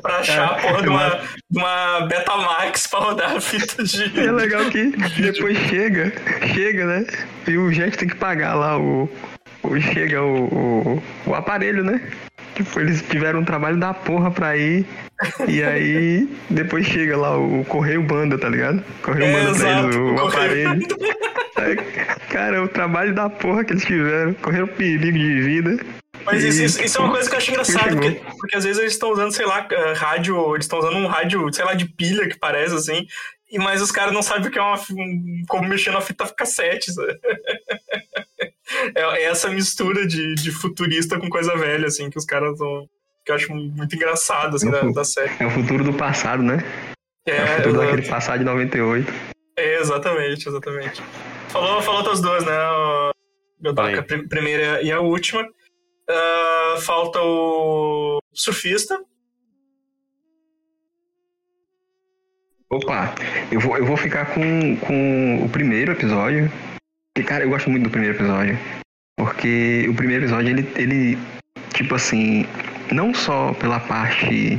[0.02, 4.18] pra achar a porra de uma, de uma Betamax pra rodar a fita de.
[4.18, 4.86] E é legal que
[5.20, 6.12] depois chega,
[6.52, 7.06] chega, né?
[7.46, 9.08] E o Jet tem que pagar lá o.
[9.62, 12.00] o chega o, o, o aparelho, né?
[12.56, 14.84] Tipo, eles tiveram um trabalho da porra pra ir.
[15.46, 18.82] E aí depois chega lá o Correio Banda, tá ligado?
[19.02, 20.88] Correio É, Banda pra eles exato, o, o aparelho.
[21.56, 21.76] Aí,
[22.30, 24.34] Cara, o trabalho da porra que eles tiveram.
[24.34, 25.78] Correram perigo de vida.
[26.32, 28.00] Mas isso, isso- isso é uma coisa que eu acho engraçado, chegou.
[28.12, 31.06] porque, porque às vezes eles estão usando, sei lá, eh, rádio, eles estão usando um
[31.06, 33.06] rádio, sei lá, de pilha que parece assim,
[33.50, 36.26] e mas os caras não sabem o que é uma, um- como mexer na fita
[36.28, 36.92] cassete.
[36.92, 37.18] sabe?
[38.94, 42.86] É, é essa mistura de, de futurista com coisa velha, assim, que os caras estão.
[43.24, 45.30] Que eu acho muito engraçado, assim, da, da série.
[45.40, 46.58] É o futuro do passado, né?
[47.26, 47.86] É, o É, futuro exato.
[47.90, 49.12] daquele passado de 98.
[49.58, 51.02] É, exatamente, exatamente.
[51.48, 52.52] Falou, falou outras duas, né?
[52.70, 53.10] o
[53.62, 55.42] Godoka, a prim- primeira e a última.
[56.10, 58.98] Ah, falta o surfista.
[62.70, 63.14] Opa,
[63.50, 66.50] eu vou, eu vou ficar com, com o primeiro episódio.
[67.16, 68.58] E, cara, eu gosto muito do primeiro episódio.
[69.18, 71.18] Porque o primeiro episódio, ele, ele
[71.74, 72.44] tipo assim,
[72.92, 74.58] não só pela parte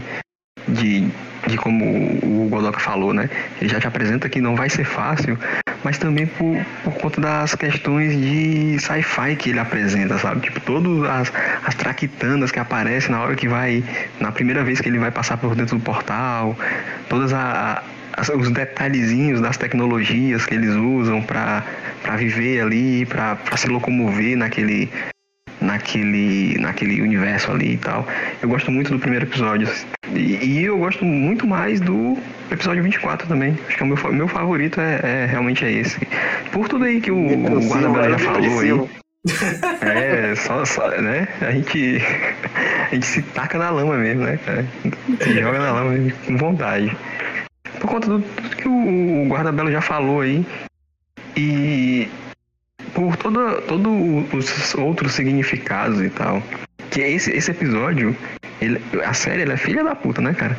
[0.68, 1.08] de,
[1.50, 3.30] de como o Godoka falou, né?
[3.60, 5.38] Ele já te apresenta que não vai ser fácil,
[5.84, 10.42] mas também por, por conta das questões de sci-fi que ele apresenta, sabe?
[10.42, 11.34] Tipo, todas as,
[11.66, 13.84] as traquitanas que aparecem na hora que vai.
[14.20, 16.58] Na primeira vez que ele vai passar por dentro do portal,
[17.08, 17.84] todas a,
[18.36, 21.64] os detalhezinhos das tecnologias que eles usam para
[22.18, 24.90] viver ali, para se locomover naquele,
[25.62, 28.08] naquele, naquele universo ali e tal.
[28.42, 29.70] Eu gosto muito do primeiro episódio.
[30.14, 32.18] E, e eu gosto muito mais do
[32.52, 33.58] episódio 24 também.
[33.68, 36.00] Acho que o meu, meu favorito é, é- realmente é esse.
[36.52, 38.70] Por tudo aí que o, o Guardabella já falou aí.
[39.82, 41.28] É, só, só, né?
[41.42, 42.02] A gente,
[42.90, 44.66] a gente se taca na lama mesmo, né, cara?
[45.22, 46.96] Se joga na lama mesmo, com vontade.
[47.82, 50.46] Por conta do tudo que o, o Guardabelo já falou aí.
[51.36, 52.08] E
[52.94, 53.90] por todo, todo
[54.34, 56.42] os outros significados e tal.
[56.90, 58.16] Que esse, esse episódio,
[58.62, 60.58] ele, a série ela é filha da puta, né, cara?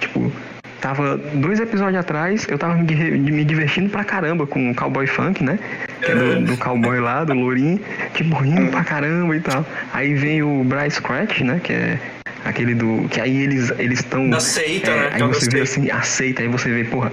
[0.00, 0.32] Tipo,
[0.80, 5.06] tava dois episódios atrás, eu tava me, di- me divertindo pra caramba com o Cowboy
[5.06, 5.58] Funk, né?
[6.02, 7.78] Que é do, do cowboy lá, do Lourinho,
[8.14, 9.64] tipo, rindo pra caramba e tal.
[9.92, 11.60] Aí vem o Bryce Scratch, né?
[11.62, 11.98] Que é
[12.44, 13.06] aquele do.
[13.10, 14.28] Que aí eles estão.
[14.30, 15.10] Da seita, né?
[15.12, 15.60] Aí você vê gostei.
[15.62, 17.12] assim, aceita, aí você vê, porra,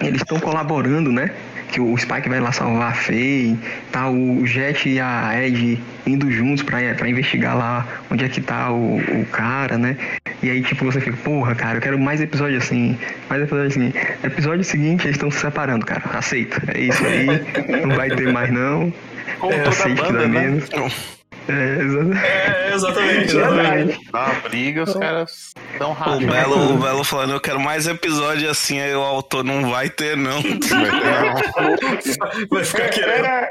[0.00, 1.30] eles estão colaborando, né?
[1.70, 3.58] Que o Spike vai lá salvar a Faye,
[3.90, 8.40] tá o Jet e a Ed indo juntos pra, pra investigar lá onde é que
[8.40, 9.96] tá o, o cara, né?
[10.42, 12.96] E aí, tipo, você fica, porra, cara, eu quero mais episódio assim,
[13.28, 13.92] mais episódio assim.
[14.22, 16.02] Episódio seguinte, eles estão se separando, cara.
[16.12, 16.62] Aceita.
[16.74, 17.26] É isso aí.
[17.86, 18.92] não vai ter mais, não.
[19.40, 20.40] Como É, toda aceite que banda, dá né?
[20.40, 21.15] menos.
[21.48, 22.24] É, exatamente.
[22.24, 23.36] É, exatamente.
[23.36, 24.00] Exatamente.
[24.12, 26.26] Dá uma briga, os caras dão O rádio.
[26.28, 30.16] Belo, o Belo falando, eu quero mais episódio assim, aí o autor não vai ter,
[30.16, 30.40] não.
[32.50, 33.22] Vai ficar querendo.
[33.22, 33.46] Vai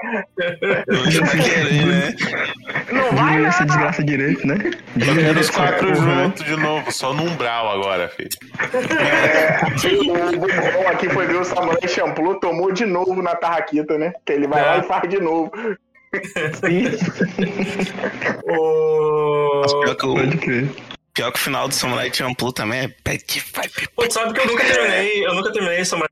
[1.41, 2.13] querer, né?
[2.91, 4.55] Não vai Diminui essa desgraça direito, né?
[4.95, 6.23] Eu quero os quatro né?
[6.23, 8.29] juntos de novo, só no umbral agora, filho.
[10.07, 14.13] O bom aqui foi ver o Samurai Champloo, tomou de novo na Tarraquita, né?
[14.25, 15.51] Que ele vai lá e faz de novo.
[18.47, 19.61] O...
[19.83, 20.69] Pior que, Pode o, crer.
[21.13, 22.87] pior que o final do Samurai Champloo também é.
[23.95, 26.09] Pô, sabe que eu nunca terminei, eu nunca terminei Samurai.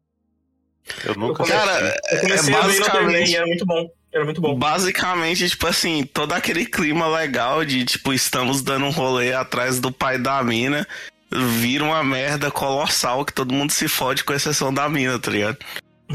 [1.06, 1.80] Eu Eu nunca comecei, Cara,
[2.12, 3.32] eu é comecei terminei, basicamente.
[3.32, 3.90] e é muito bom.
[4.14, 4.56] Era muito bom.
[4.56, 9.92] Basicamente, tipo assim, todo aquele clima legal de, tipo, estamos dando um rolê atrás do
[9.92, 10.86] pai da mina,
[11.32, 15.58] vira uma merda colossal que todo mundo se fode, com exceção da mina, tá ligado?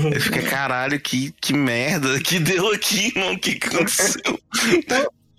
[0.06, 4.40] Ele fica, caralho, que, que merda que deu aqui, mano, o que, aconteceu?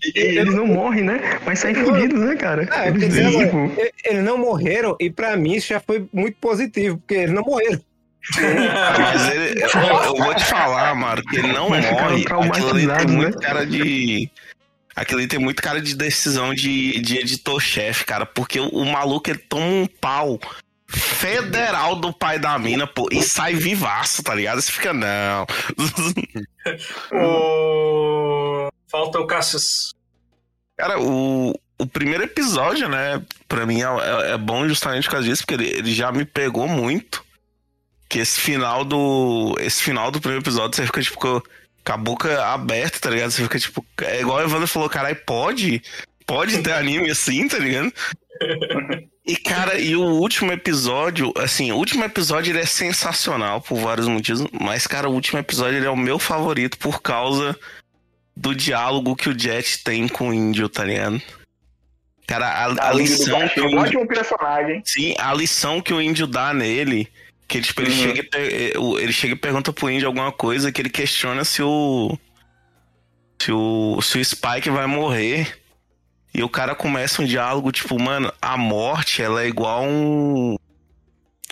[0.02, 1.38] E eles não morrem, né?
[1.44, 2.66] Mas saem fudidos, né, cara?
[2.70, 6.36] Ah, Eles, dizer, agora, tipo, eles não morreram e pra mim isso já foi muito
[6.38, 7.80] positivo, porque eles não morreram.
[8.98, 9.68] Mas ele, eu,
[10.04, 12.24] eu vou te falar, Mário, que ele não Mas morre.
[12.48, 13.46] Aquilo ali tem muito né?
[13.46, 14.30] cara de.
[14.94, 19.30] Aquilo ali tem muito cara de decisão de, de editor-chefe, cara, porque o, o maluco
[19.30, 20.38] ele toma um pau
[20.90, 24.60] federal do pai da mina, pô, e sai vivaço, tá ligado?
[24.60, 25.46] Você fica, não.
[27.12, 28.68] O...
[28.90, 29.94] Falta o Cassius.
[30.76, 35.28] Cara, o, o primeiro episódio, né, pra mim é, é- é bom justamente por causa
[35.28, 37.24] disso, porque ele, ele já me pegou muito.
[38.08, 39.56] Que esse final do.
[39.60, 41.42] Esse final do primeiro episódio você fica, tipo, com
[41.92, 43.30] a boca aberta, tá ligado?
[43.30, 43.86] Você fica, tipo.
[44.02, 45.80] É igual a Evandro falou, caralho, pode?
[46.26, 47.92] Pode ter anime assim, tá ligado?
[49.26, 54.08] E, cara, e o último episódio, assim, o último episódio ele é sensacional por vários
[54.08, 57.58] motivos, mas, cara, o último episódio ele é o meu favorito por causa
[58.36, 61.20] do diálogo que o Jet tem com o índio, tá ligado?
[62.26, 64.82] Cara, a, a lição que o Baixinho, índio, ótimo personagem.
[64.84, 67.08] sim, a lição que o índio dá nele,
[67.46, 67.96] que tipo, ele, Uhum.
[68.14, 71.44] chega e eh, o- ele chega e pergunta pro índio alguma coisa que ele questiona
[71.44, 72.16] se o
[73.42, 75.59] se o, se o Spike vai morrer.
[76.32, 80.56] E o cara começa um diálogo, tipo, mano, a morte, ela é igual um.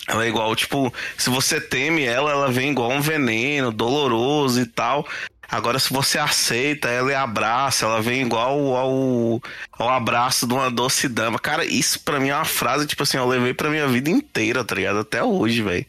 [0.07, 4.65] Ela é igual, tipo, se você teme ela, ela vem igual um veneno, doloroso e
[4.65, 5.05] tal.
[5.51, 9.41] Agora, se você aceita ela e abraça, ela vem igual ao,
[9.73, 11.39] ao abraço de uma doce dama.
[11.39, 14.63] Cara, isso pra mim é uma frase, tipo assim, eu levei pra minha vida inteira,
[14.63, 14.99] tá ligado?
[14.99, 15.85] Até hoje, velho.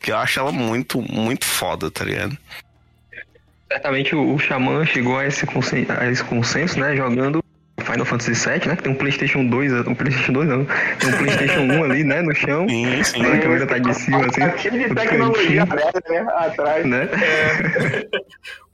[0.00, 2.36] Que eu acho ela muito, muito foda, tá ligado?
[3.68, 6.94] certamente o, o Xamã chegou a esse, consen- a esse consenso, né?
[6.96, 7.43] Jogando
[7.82, 8.76] Final Fantasy VII, né?
[8.76, 12.22] Que tem um PlayStation 2, um PlayStation 2 não, tem um PlayStation 1 ali, né?
[12.22, 12.68] No chão.
[12.68, 13.22] Sim, sim.
[13.26, 14.42] A câmera tá de cima, assim.
[14.42, 16.26] Aquele de tecnologia né?
[16.36, 16.86] Atrás.
[16.86, 17.08] né?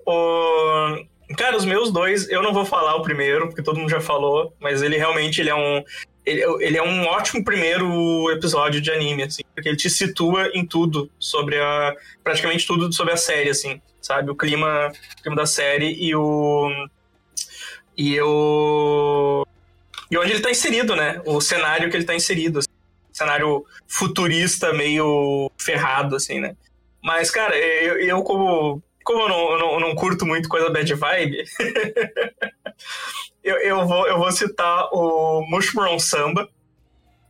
[0.07, 1.05] O...
[1.37, 4.53] Cara, os meus dois, eu não vou falar o primeiro, porque todo mundo já falou,
[4.59, 5.85] mas ele realmente ele é um.
[6.27, 10.67] Ele, ele é um ótimo primeiro episódio de anime, assim, porque ele te situa em
[10.67, 11.95] tudo sobre a.
[12.25, 14.31] praticamente tudo sobre a série, assim, sabe?
[14.31, 16.69] O clima, o clima da série e o.
[18.01, 19.47] E o.
[20.11, 21.21] E onde ele tá inserido, né?
[21.27, 22.61] O cenário que ele tá inserido.
[22.61, 22.69] assim.
[23.13, 26.57] Cenário futurista, meio ferrado, assim, né?
[27.03, 30.71] Mas, cara, eu, eu como como eu não, eu não, eu não curto muito coisa
[30.71, 31.45] bad vibe,
[33.45, 36.49] eu, eu, vou, eu vou citar o Mushroom Samba.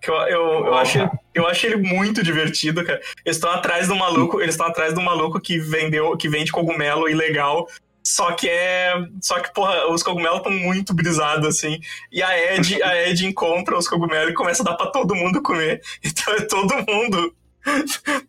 [0.01, 0.99] Que eu, eu, eu, acho,
[1.35, 3.01] eu acho ele muito divertido, cara.
[3.25, 7.09] Eles estão atrás do maluco, eles estão atrás do maluco que vendeu, que vende cogumelo
[7.09, 7.67] ilegal.
[8.11, 8.93] Só que é.
[9.23, 11.79] Só que, porra, os cogumelos estão muito brisados, assim.
[12.11, 15.41] E a Ed, a Ed encontra os cogumelos e começa a dar pra todo mundo
[15.41, 15.81] comer.
[16.03, 17.35] Então é todo mundo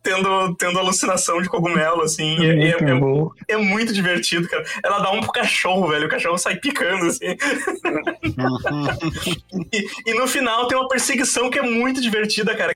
[0.04, 2.36] tendo, tendo alucinação de cogumelo, assim.
[2.46, 3.32] É- Muito é, é, bom.
[3.48, 4.64] é muito divertido, cara.
[4.84, 6.06] Ela dá um pro cachorro, velho.
[6.06, 7.26] O cachorro sai picando, assim.
[9.74, 12.74] e, e no final tem uma perseguição que é muito divertida, cara.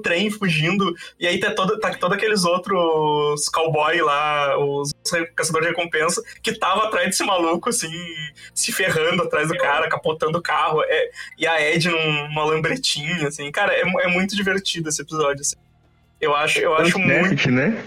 [0.00, 4.92] Trem fugindo, e aí tá todo, tá todo aqueles outros cowboy lá, os
[5.34, 7.90] caçadores de recompensa, que tava atrás desse maluco, assim,
[8.54, 10.82] se ferrando atrás do cara, capotando o carro.
[10.84, 13.50] É, e a Ed num- numa lambretinha, assim.
[13.50, 15.56] Cara, é, é muito divertido esse episódio, assim.
[16.20, 17.50] Eu acho, eu acho o muito.
[17.50, 17.82] Né?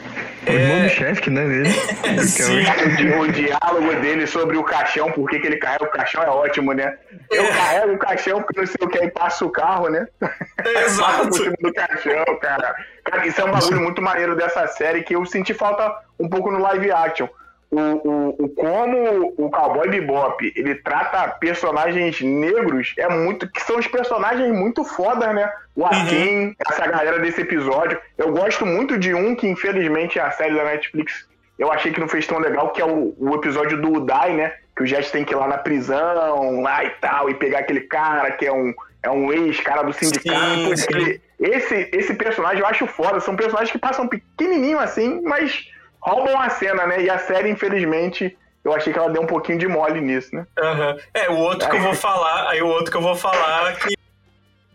[0.45, 0.53] O É.
[0.55, 1.45] irmão do Shaft, né?
[1.47, 1.69] Dele.
[2.27, 2.63] Sim.
[2.63, 6.29] O, di- o diálogo dele sobre o caixão, por que ele carrega o caixão é
[6.29, 6.97] ótimo, né?
[7.31, 10.05] Eu carrego o caixão porque não sei o que, aí passa o carro, né?
[10.61, 11.33] Por Exato.
[11.33, 12.75] cima do caixão, cara.
[13.03, 16.51] Cara, isso é um bagulho muito maneiro dessa série que eu senti falta um pouco
[16.51, 17.27] no live action.
[17.73, 23.77] O, o, o como o Cowboy Bebop ele trata personagens negros é muito que são
[23.77, 25.51] os personagens muito fodas, né?
[25.75, 27.99] O Akin, essa galera desse episódio.
[28.17, 31.27] Eu gosto muito de um que infelizmente é a série da Netflix
[31.57, 34.53] eu achei que não fez tão legal, que é o, o episódio do Udai, né?
[34.75, 37.81] Que o Jet tem que ir lá na prisão, lá e tal, e pegar aquele
[37.81, 38.73] cara que é um,
[39.03, 40.75] é um ex-cara do sindicato.
[40.75, 41.19] Sim, sim.
[41.39, 43.19] esse, esse personagem eu acho foda.
[43.19, 45.69] São personagens que passam pequenininho assim, mas
[46.03, 47.01] roubam a cena, né?
[47.01, 50.45] E a série, infelizmente, eu achei que ela deu um pouquinho de mole nisso, né?
[50.59, 50.97] Aham.
[51.13, 53.95] É, o outro que eu vou falar, aí o outro que eu vou falar que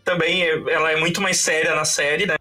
[0.03, 2.35] também é- ela é muito mais séria na série, né?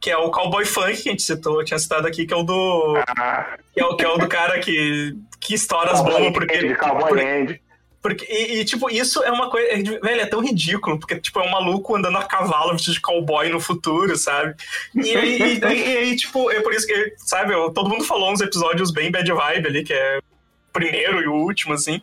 [0.00, 2.44] Que é o Cowboy Funk que a gente citou, tinha citado aqui, que é o
[2.44, 3.02] do.
[3.18, 6.74] Ah, Que é o, que é o do cara que, que estoura as bombas porque.
[6.76, 7.60] Cowboy porque- Land.
[8.00, 9.68] Porque e, e, tipo, isso é uma coisa.
[9.68, 13.00] é velho, é tão ridículo, porque, tipo, é um maluco andando a cavalo vestido de
[13.00, 14.54] cowboy no futuro, sabe?
[14.94, 18.32] E aí, e, e aí, tipo, é por isso que, sabe, eu- todo mundo falou
[18.32, 20.20] uns episódios bem bad vibe ali, que é.
[20.72, 22.00] primeiro e o último, assim.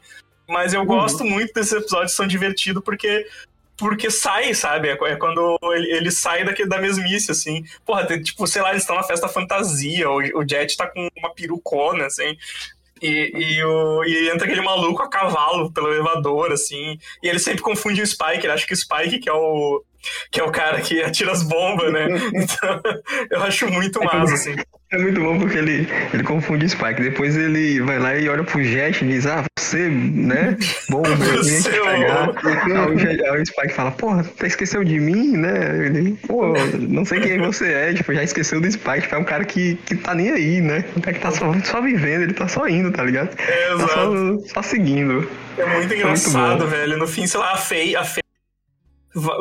[0.48, 3.26] Mas eu gosto muito desses episódios, são divertidos, porque
[3.78, 4.88] porque sai, sabe?
[4.90, 7.64] É é quando ele, ele sai daquele, da mesmice, assim.
[7.86, 11.10] Porra, tem, tipo, sei lá, eles estão na festa fantasia, o, o Jet tá com
[11.18, 12.38] uma perucona, assim.
[13.06, 16.98] E, e, o, e entra aquele maluco a cavalo pelo elevador, assim.
[17.22, 19.84] E ele sempre confunde o Spike, ele acha que o Spike que é o,
[20.32, 22.08] que é o cara que atira as bombas, né?
[22.34, 22.82] Então,
[23.30, 24.56] eu acho muito massa, assim.
[24.96, 27.02] É muito bom porque ele, ele confunde o Spike.
[27.02, 30.58] Depois ele vai lá e olha pro Jet e diz: Ah, você, né?
[30.90, 31.04] Bom,
[31.36, 31.86] Você, ô.
[31.86, 33.34] pegar.
[33.34, 35.86] Aí o, Spike fala: Porra, tu esqueceu de mim, né?
[35.86, 37.94] Ele, Pô, não sei quem você é.
[37.94, 39.02] Tipo, já esqueceu do Spike.
[39.02, 40.86] Tipo, é um cara que, que tá nem aí, né?
[40.96, 43.30] Um cara que tá só, só vivendo, ele tá só indo, tá ligado?
[43.38, 44.12] É, Tá só,
[44.54, 45.30] só seguindo.
[45.58, 45.96] É muito bom.
[45.96, 46.98] engraçado, velho.
[46.98, 48.24] No fim, sei lá, a Faye, a Faye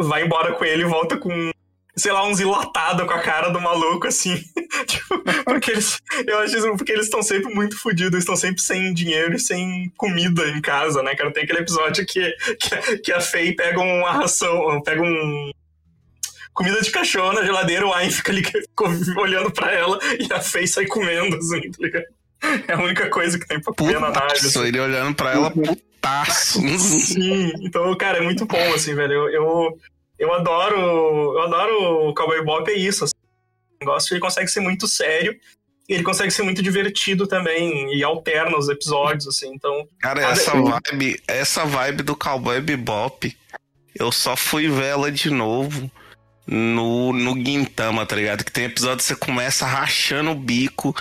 [0.03, 1.51] vai embora com ele e volta com,
[1.97, 4.37] sei lá, uns enlatados com a cara do maluco, assim.
[4.87, 8.93] tipo, porque eles, eu acho isso, porque eles estão sempre muito fodidos, estão sempre sem
[8.93, 11.33] dinheiro e sem comida em casa, né, cara?
[11.33, 15.51] Tem aquele episódio que, que, a- que a Faye pega uma ração, pega um.
[16.53, 18.43] Comida de cachorro na geladeira, o Ayn fica ali
[19.19, 22.05] olhando pra ela e a Faye sai comendo, assim, tá ligado?
[22.69, 24.33] É a única coisa que tem pra comer na nave.
[24.35, 24.65] assim.
[24.67, 26.61] Ele olhando pra ela, putaço.
[26.79, 29.13] Sim, então, cara, é muito bom, assim, velho.
[29.15, 29.79] Eu, eu,
[30.25, 30.77] eu adoro.
[30.77, 33.05] Eu adoro o Cowboy Bop, é isso.
[33.05, 33.15] Assim.
[33.81, 35.39] O negócio ele consegue ser muito sério.
[35.89, 37.95] E ele consegue ser muito divertido também.
[37.95, 39.53] E alterna os episódios, assim.
[39.55, 39.87] Então.
[40.01, 43.37] Cara, Cada- essa vibe, essa vibe do Cowboy Bebop,
[43.95, 45.91] eu só fui ver ela de novo
[46.47, 48.45] no, no Guintama, tá ligado?
[48.45, 50.95] Que tem episódio que você começa rachando o bico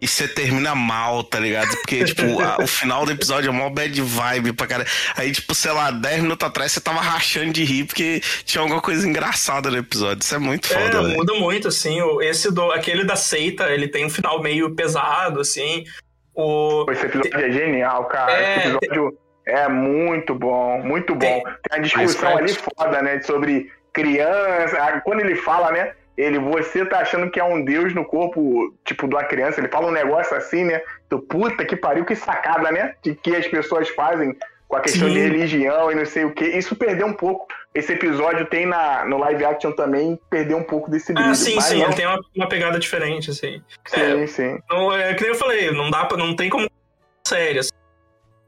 [0.00, 1.68] e você termina mal, tá ligado?
[1.78, 4.86] Porque, tipo, a- o final do episódio é mó bad vibe pra cara.
[5.16, 8.80] Aí, tipo, sei lá, 10 minutos atrás você tava rachando de rir porque tinha alguma
[8.82, 10.22] coisa engraçada no episódio.
[10.22, 11.16] Isso é muito É, foda, velho.
[11.16, 12.00] muda muito, assim.
[12.02, 12.70] O, esse do.
[12.72, 15.84] Aquele da seita, ele tem um final meio pesado, assim.
[16.34, 16.84] O.
[16.90, 18.32] Esse episódio é genial, cara.
[18.32, 21.20] É, Esse episódio é muito bom, muito bom.
[21.20, 23.22] Tem- Tem a discussão ali foda, né?
[23.22, 25.00] Sobre criança.
[25.04, 25.92] Quando ele fala, né?
[26.16, 29.60] Ele, você tá achando que é um deus no corpo, tipo, de uma criança.
[29.60, 30.80] Ele fala um negócio assim, né?
[31.08, 32.94] Tu, puta que pariu, que sacada, né?
[33.02, 34.34] De que as pessoas fazem
[34.68, 35.14] com a questão Sim.
[35.14, 36.44] de religião e não sei o que.
[36.44, 37.46] Isso perdeu um pouco.
[37.74, 41.30] Esse episódio tem na, no live action também, perdeu um pouco desse brilho.
[41.30, 43.62] Ah, sim, sim, não, ele tem uma, uma pegada diferente, assim.
[43.86, 46.68] Sim, sim, Não, é que nem eu falei, não dá pra, não tem como
[47.26, 47.70] série, assim.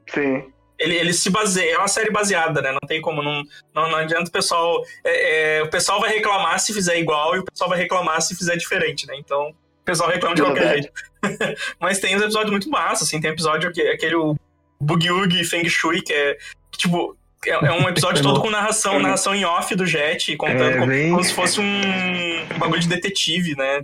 [0.09, 0.51] sim.
[0.79, 2.71] Ele, ele se baseia, é uma série baseada, né?
[2.71, 3.43] Não tem como, não,
[3.75, 4.81] não, não adianta o pessoal.
[5.03, 8.35] é, é, o pessoal vai reclamar se fizer igual e o pessoal vai reclamar se
[8.35, 9.15] fizer diferente, né?
[9.17, 10.89] Então, o pessoal reclama de qualquer jeito.
[11.79, 13.19] Mas tem uns episódios muito massa, assim.
[13.19, 14.15] Tem episódio que aquele
[14.81, 16.37] Woogie Feng Shui, que é
[16.77, 17.15] tipo.
[17.45, 20.87] É, é um episódio todo com narração, narração em off do Jet, contando É, como,
[20.87, 23.81] bem- como se fosse um, um bagulho de detetive, né?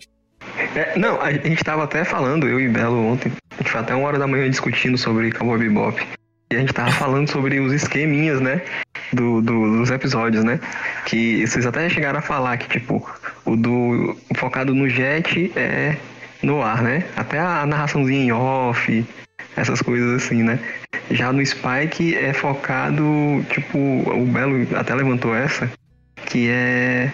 [0.75, 3.95] É, não, a gente tava até falando, eu e Belo ontem, a gente foi até
[3.95, 6.05] uma hora da manhã discutindo sobre Cowboy Bebop.
[6.51, 8.61] E a gente tava falando sobre os esqueminhas, né?
[9.11, 10.59] Do, do- dos episódios, né?
[11.05, 13.07] Que vocês até chegaram a falar que, tipo,
[13.45, 15.95] o do focado no Jet é
[16.43, 17.03] no ar, né?
[17.15, 19.05] Até a narraçãozinha em off,
[19.55, 20.59] essas coisas assim, né?
[21.11, 23.03] Já no Spike é focado,
[23.49, 25.69] tipo, o Belo até levantou essa,
[26.25, 27.11] que é,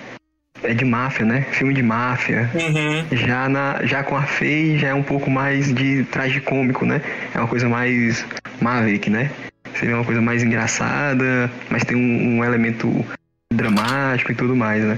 [0.63, 1.41] é de máfia, né?
[1.51, 2.49] Filme de máfia.
[2.53, 3.17] Uhum.
[3.17, 7.01] Já, na, já com a Faye já é um pouco mais de traje cômico, né?
[7.33, 8.25] É uma coisa mais
[8.61, 9.31] Maverick, né?
[9.75, 13.05] Seria uma coisa mais engraçada, mas tem um, um elemento
[13.53, 14.97] dramático e tudo mais, né?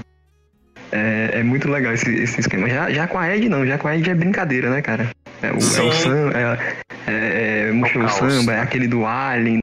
[0.92, 2.68] É, é muito legal esse, esse esquema.
[2.68, 5.10] Já, já com a Ed não, já com a Ed é brincadeira, né, cara?
[5.42, 5.88] É o, é Sim.
[5.88, 6.76] o samba, é,
[7.06, 8.62] é, é Mochila caos, Samba, é né?
[8.62, 9.60] aquele do Alien,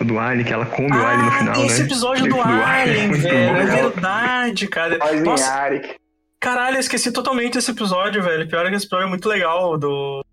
[0.00, 1.72] o do Alien que ela come o Alien no final, Ah, tem né?
[1.72, 3.36] esse episódio do, do Alien, velho.
[3.36, 4.98] É verdade, cara.
[5.24, 5.80] Nossa,
[6.38, 8.48] caralho, eu esqueci totalmente esse episódio, velho.
[8.48, 10.24] Pior é que esse episódio é muito legal do,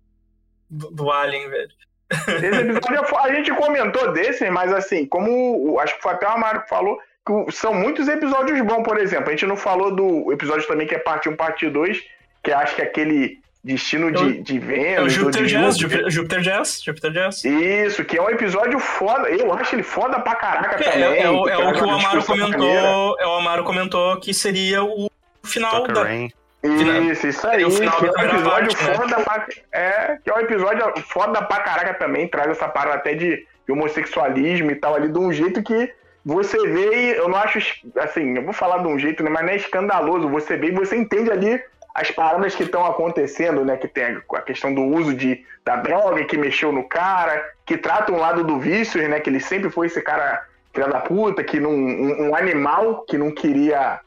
[0.70, 1.68] do, do Alien, velho.
[2.10, 6.30] Esse episódio é a gente comentou desse, mas assim, como acho que foi até o
[6.30, 9.28] Amaro que falou, que são muitos episódios bons, por exemplo.
[9.28, 12.02] A gente não falou do episódio também que é parte 1, parte 2,
[12.42, 14.86] que acho que é aquele Destino de, de Vênus.
[14.96, 16.10] É o ou Jupiter de Jazz, Júpiter.
[16.10, 17.44] Jupiter Jazz, Jupiter Jazz.
[17.44, 19.28] Isso, que é um episódio foda.
[19.28, 21.02] Eu acho ele foda pra caraca É, também.
[21.02, 22.50] é, é o, é o que o Amaro comentou.
[22.50, 22.88] maneira.
[23.18, 25.10] É o Amaro comentou que seria o
[25.44, 26.04] final Tucker da.
[26.04, 26.30] Rain.
[26.62, 27.70] Isso, isso aí.
[27.70, 28.94] Final que é um episódio parte, né?
[28.94, 29.46] foda pra.
[29.72, 32.26] É, que é um episódio foda pra caraca também.
[32.26, 35.92] Traz essa parada até de, de homossexualismo e tal ali, de um jeito que
[36.24, 37.58] você vê e eu não acho.
[37.96, 39.30] Assim, eu vou falar de um jeito, né?
[39.30, 40.28] Mas não é escandaloso.
[40.28, 41.62] Você vê e você entende ali
[41.94, 43.76] as paradas que estão acontecendo, né?
[43.76, 48.12] Que tem a questão do uso de, da droga que mexeu no cara, que trata
[48.12, 49.20] um lado do vício, né?
[49.20, 53.16] Que ele sempre foi esse cara filha da puta, que não, um, um animal que
[53.16, 54.00] não queria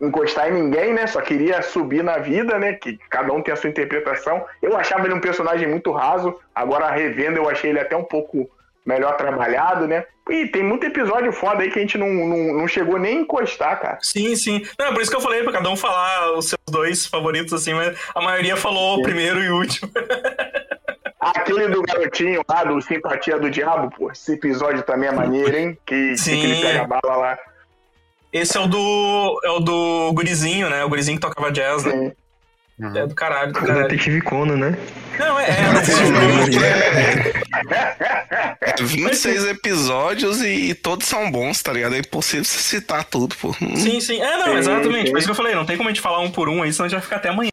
[0.00, 1.06] encostar em ninguém, né?
[1.06, 2.74] Só queria subir na vida, né?
[2.74, 4.44] Que cada um tem a sua interpretação.
[4.62, 6.38] Eu achava ele um personagem muito raso.
[6.54, 8.48] Agora, revendo, eu achei ele até um pouco
[8.84, 10.04] melhor trabalhado, né?
[10.30, 13.20] E tem muito episódio foda aí que a gente não, não, não chegou nem a
[13.20, 13.98] encostar, cara.
[14.00, 14.64] Sim, sim.
[14.78, 17.74] Não, por isso que eu falei pra cada um falar os seus dois favoritos, assim,
[17.74, 19.90] mas a maioria falou o primeiro e o último.
[21.20, 24.10] Aquele do garotinho lá, do Simpatia do Diabo, pô.
[24.12, 25.78] Esse episódio também é maneiro, hein?
[25.84, 26.40] Que, Sim.
[26.40, 27.38] que ele pega a bala lá.
[28.32, 29.40] Esse é o do.
[29.44, 30.84] É o do Gurizinho, né?
[30.84, 31.92] O Gurizinho que tocava jazz, né?
[31.92, 32.12] Sim.
[32.94, 33.88] É do caralho, do O caralho.
[33.88, 34.78] Detetive Conan, né?
[35.18, 35.88] Não, é, é, mas
[38.60, 41.94] É 26 episódios e, todos são bons, tá ligado?
[41.94, 43.54] É impossível você citar tudo, pô.
[43.54, 44.20] Sim, sim.
[44.20, 45.10] É, não, exatamente.
[45.10, 46.72] Por isso que eu falei, não tem como a gente falar um por um aí,
[46.72, 47.50] senão a gente vai ficar até amanhã.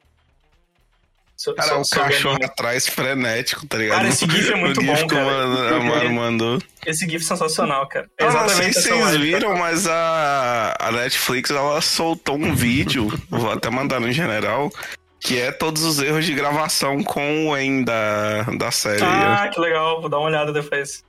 [1.43, 3.97] So- Cara, so- sobre cachorro atrás frenético, tá ligado?
[3.97, 5.75] Cara, esse gif é muito bom, cara.
[5.75, 6.59] Amaro mandou.
[6.85, 8.07] Esse GIF é sensacional, cara.
[8.17, 12.55] É não sei exatamente se essa vocês viram, mas a, a Netflix ela soltou um
[12.55, 14.71] vídeo, vou até mandar no general,
[15.19, 19.03] que é todos os erros de gravação com o Wayne da, da série.
[19.03, 19.99] Ah, que legal.
[19.99, 21.03] Vou dar uma olhada depois.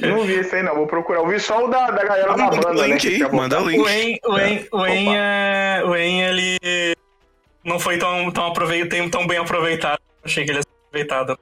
[0.00, 0.74] Não vi esse aí, não.
[0.76, 1.20] Vou procurar.
[1.20, 2.88] Eu vi só o da, da galera Ah, da manda o banda, né?
[2.88, 3.80] link tinha manda o link.
[3.80, 6.94] O Wayne, o Wayne, o Wayne, é, o Wayne, ele
[7.64, 9.98] não foi tão, tão, aprovei- tão bem aproveitado.
[10.24, 11.38] Achei que ele ia ser aproveitado.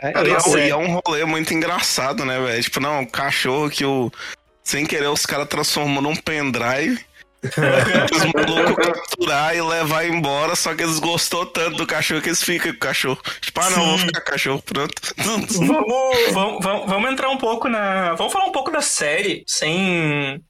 [0.00, 2.62] É, Cara, e eu é- é um rolê muito engraçado, né, velho?
[2.62, 4.10] Tipo, não, o cachorro que o.
[4.62, 6.98] Sem querer, os caras transformam num pendrive.
[7.44, 12.42] os malucos capturar e levar embora, só que eles gostou tanto do cachorro que eles
[12.42, 13.20] ficam com o cachorro.
[13.42, 14.06] Tipo, ah, não, vou Sim.
[14.06, 14.94] ficar com o cachorro, pronto.
[15.18, 15.56] Vamos,
[16.32, 18.14] vamos, vamos, vamos entrar um pouco na.
[18.14, 20.42] Vamos falar um pouco da série, sem.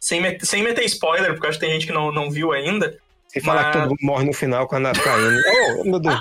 [0.00, 2.52] Sem, met- sem meter spoiler, porque eu acho que tem gente que não, não viu
[2.52, 2.96] ainda.
[3.28, 5.38] Se falar Mas- que todo mundo morre no final quando a caindo.
[5.80, 6.18] Oh, meu Deus.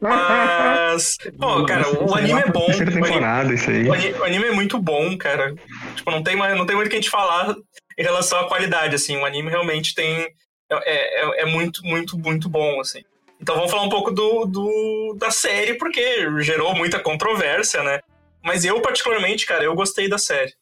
[0.00, 1.16] Mas.
[1.38, 2.66] Pô, cara, o anime é bom.
[2.66, 3.88] Terceira O anime, temporada, isso aí.
[3.88, 5.54] o ani- o anime é muito bom, cara.
[5.94, 7.54] Tipo, não tem, mais, não tem muito o que a gente falar
[7.98, 9.16] em relação à qualidade, assim.
[9.16, 10.26] O anime realmente tem.
[10.70, 13.02] É, é, é muito, muito, muito bom, assim.
[13.40, 18.00] Então vamos falar um pouco do, do, da série, porque gerou muita controvérsia, né?
[18.42, 20.52] Mas eu, particularmente, cara, eu gostei da série.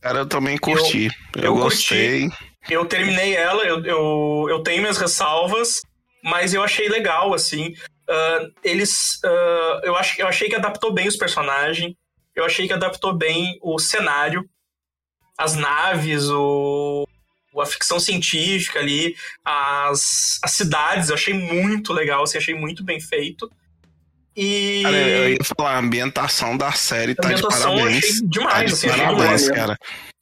[0.00, 1.08] Cara, eu também curti.
[1.36, 2.28] Eu, eu gostei.
[2.68, 5.80] Eu terminei ela, eu, eu, eu tenho minhas ressalvas,
[6.22, 7.74] mas eu achei legal, assim.
[8.08, 9.20] Ah, eles.
[9.24, 11.94] ah, eu, ach, eu achei que adaptou bem os personagens.
[12.34, 14.48] Eu achei que adaptou bem o cenário,
[15.36, 17.04] as naves, o,
[17.58, 21.08] a ficção científica ali, as, as cidades.
[21.08, 23.50] Eu achei muito legal, assim, achei muito bem feito.
[24.36, 24.82] E.
[24.84, 28.04] Cara, eu ia falar, a ambientação da série a tá de parabéns.
[28.04, 29.48] achei Tá demais, de assim, achei parabéns, demais.
[29.48, 29.78] cara.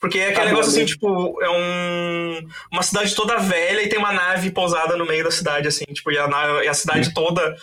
[0.07, 0.87] Porque é Tá aquele bom, negócio assim, né?
[0.87, 5.31] tipo, é um, uma cidade toda velha e tem uma nave pousada no meio da
[5.31, 7.57] cidade, assim, tipo, e a, nave- e a cidade toda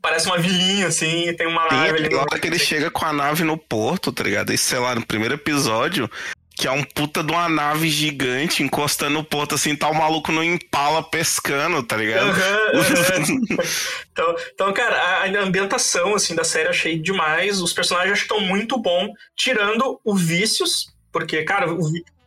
[0.00, 2.14] parece uma vilinha, assim, e tem uma Tem nave ali.
[2.14, 4.52] hora que ele chega com a nave no porto, tá ligado?
[4.52, 6.08] E sei lá, no primeiro episódio,
[6.56, 10.30] que é um puta de uma nave gigante encostando no porto, assim, tá o maluco
[10.30, 12.28] no impala pescando, tá ligado?
[12.30, 13.64] Aham, aham.
[14.12, 18.32] então, então, cara, a, a ambientação, assim, da série achei demais, os personagens acho que
[18.32, 21.78] estão muito bom, tirando o Vícios, porque, cara, o,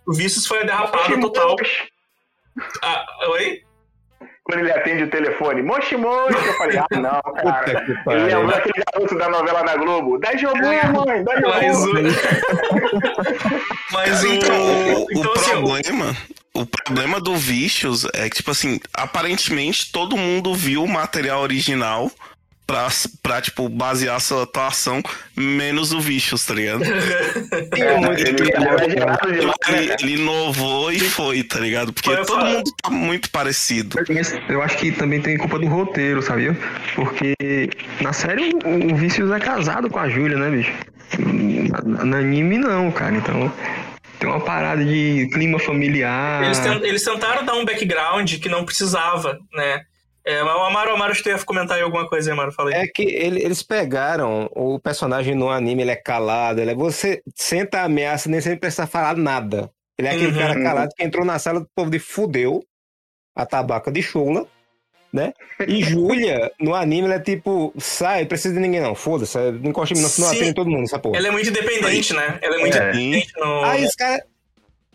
[0.07, 1.55] o Vícios foi a derrapada total.
[2.81, 3.61] Ah, oi?
[4.43, 7.85] Quando ele atende o telefone, mochi mochi, eu falei, ah, não, cara.
[8.07, 10.17] Ele lembrou aquele garoto da novela da Globo.
[10.17, 10.79] Dá jogo, mãe,
[11.25, 11.99] dá Mas jogo.
[11.99, 12.03] o.
[13.91, 14.27] Mas o.
[14.37, 14.55] Então,
[15.03, 16.17] o, então, assim, o- problema,
[16.53, 22.09] o problema do Vicious é que, tipo assim, aparentemente todo mundo viu o material original
[22.67, 22.87] pra,
[23.23, 25.01] pra tipo, basear sua atuação,
[25.35, 26.83] menos o Vicious, tá ligado?
[29.99, 31.93] Ele inovou e foi, tá ligado?
[31.93, 32.49] Porque Foi, todo foi.
[32.53, 33.97] mundo tá muito parecido.
[34.09, 36.55] Mas eu acho que também tem culpa do roteiro, sabia?
[36.95, 37.33] Porque
[38.01, 40.71] na série o, o Vícius é casado com a Júlia, né, bicho?
[41.19, 43.15] Na- No anime não, cara.
[43.15, 43.51] Então
[44.19, 46.43] tem uma parada de clima familiar.
[46.43, 49.81] Eles, eles tentaram dar um background que não precisava, né?
[50.27, 52.73] É, o Amaro, Amaro, acho que ia comentar aí alguma coisa, Amaro, falei.
[52.75, 57.21] É que ele- eles pegaram o personagem no anime, ele é calado, ele é, você
[57.33, 59.71] senta a ameaça nem sempre precisa falar nada.
[59.97, 60.37] Ele é aquele Uhum.
[60.37, 62.61] cara calado que entrou na sala do povo de fudeu,
[63.35, 64.45] a tabaca de chola,
[65.13, 65.31] né?
[65.65, 65.81] E
[66.27, 69.97] Júlia, no anime, ela é tipo, sai, precisa de ninguém não, foda-se, não encosta em
[69.97, 71.15] mim não, senão atende todo mundo, essa porra.
[71.17, 72.37] Ela é muito independente, né?
[72.41, 72.81] Ela é muito É.
[72.89, 73.63] independente no.
[73.63, 74.23] Aí cara.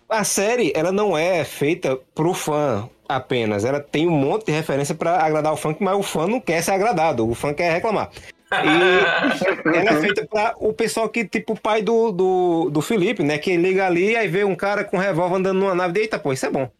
[0.09, 3.64] A série, ela não é feita pro fã apenas.
[3.64, 6.62] Ela tem um monte de referência pra agradar o fã, mas o fã não quer
[6.62, 8.10] ser agradado, o fã quer reclamar.
[8.52, 13.22] E ela é feita pra o pessoal que, tipo o pai do, do, do Felipe,
[13.22, 13.39] né?
[13.39, 16.01] Que liga ali, aí vê um cara com revólver andando numa nave.
[16.01, 16.70] Eita, pô, isso é bom.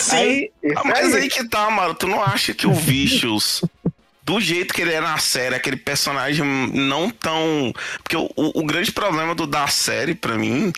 [0.00, 0.16] Sim.
[0.16, 1.94] Aí, Ah, mas aí que tá, mano.
[1.94, 3.62] Tu não acha que o Vicious,
[4.24, 7.72] do jeito que ele é na série, aquele personagem não tão.
[8.02, 10.72] Porque o, o- o grande problema do da série, pra mim,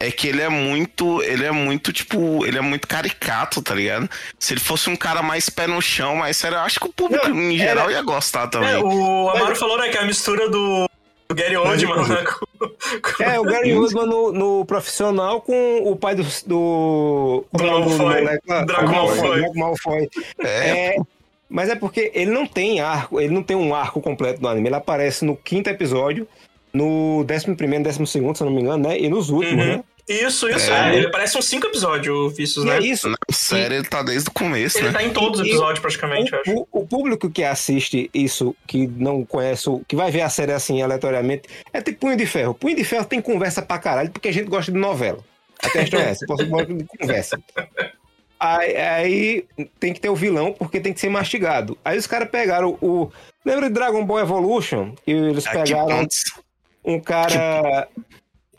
[0.00, 4.08] é que ele é muito, ele é muito, tipo, ele é muito caricato, tá ligado?
[4.38, 6.92] Se ele fosse um cara mais pé no chão, mais sério, eu acho que o
[6.92, 8.76] público Não, em geral era- ia gostar É, também.
[8.82, 10.88] o Amaro falou, né, que é a mistura do,
[11.28, 12.24] do Gary Oldman, né,
[13.20, 16.24] É, o Gary Oldman no, no profissional com o pai do.
[16.46, 18.38] Do, é Malfoy.
[18.66, 19.38] Draco Malfoy.
[19.40, 20.08] Draco Malfoy.
[20.38, 20.96] É,
[21.48, 24.68] mas é porque ele não tem arco, ele não tem um arco completo do anime.
[24.68, 26.26] Ele aparece no quinto episódio,
[26.72, 28.98] no décimo primeiro, décimo segundo, se eu não me engano, né?
[28.98, 29.76] E nos últimos, Uhum.
[29.76, 29.84] né?
[30.08, 30.70] Isso, isso.
[30.70, 30.90] É.
[30.92, 32.78] É, ele parece uns cinco episódios, o Vícios, E né?
[32.78, 33.08] é isso.
[33.08, 34.92] Na série ele tá desde o começo, Ele né?
[34.92, 36.50] tá em todos os E- episódios, praticamente, eu acho.
[36.52, 40.52] O, o público que assiste isso, que não conhece, o- que vai ver a série
[40.52, 42.54] assim aleatoriamente, é tipo Punho de Ferro.
[42.54, 45.18] Punho de Ferro tem conversa pra caralho, porque a gente gosta de novela.
[45.62, 47.38] A questão é essa, gosta de conversa.
[48.38, 49.44] Aí, aí
[49.78, 51.76] tem que ter o vilão, porque tem que ser mastigado.
[51.84, 53.10] Aí os caras pegaram o.
[53.44, 54.94] Lembra de Dragon Ball Evolution?
[55.04, 56.06] Que eles pegaram
[56.82, 57.86] um cara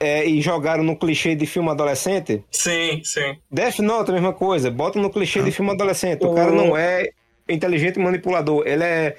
[0.02, 2.44] é, e jogaram no clichê de filme adolescente?
[2.52, 3.38] Sim, sim.
[3.52, 4.72] Death Note, a mesma coisa.
[4.72, 6.26] Bota no clichê de filme adolescente.
[6.26, 7.10] O cara não é
[7.48, 8.64] inteligente e manipulador.
[8.66, 9.16] Ele é.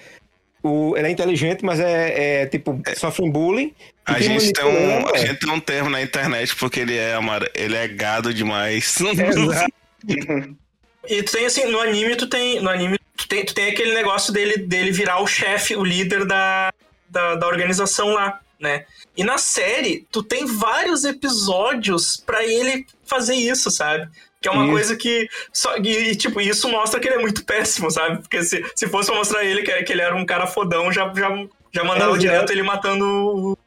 [0.62, 3.74] O, ele é inteligente, mas é, é, tipo, sofre um bullying.
[4.04, 5.26] A gente, tem um, ele a é.
[5.26, 8.96] gente tem um termo na internet porque ele é, Amaro, ele é gado demais.
[9.00, 9.72] Exato.
[11.09, 12.60] E tu tem assim, no anime tu tem.
[12.60, 16.24] No anime tu tem, tu tem aquele negócio dele, dele virar o chefe, o líder
[16.24, 16.72] da,
[17.09, 18.86] da, da organização lá, né?
[19.16, 24.09] E na série, tu tem vários episódios pra ele fazer isso, sabe?
[24.40, 24.72] Que é uma Isso.
[24.72, 25.28] coisa que.
[25.52, 28.22] Só, e, tipo, isso mostra que ele é muito péssimo, sabe?
[28.22, 31.12] Porque se, se fosse pra mostrar ele que, que ele era um cara fodão, já,
[31.14, 31.28] já,
[31.72, 32.18] já mandava Exato.
[32.18, 33.59] direto ele matando o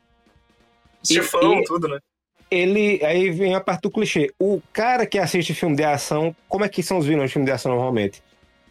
[1.03, 1.99] chefão, e- tudo, né?
[2.51, 2.99] Ele.
[3.05, 4.31] Aí vem a parte do clichê.
[4.39, 7.45] O cara que assiste filme de ação, como é que são os vilões de filme
[7.45, 8.21] de ação normalmente?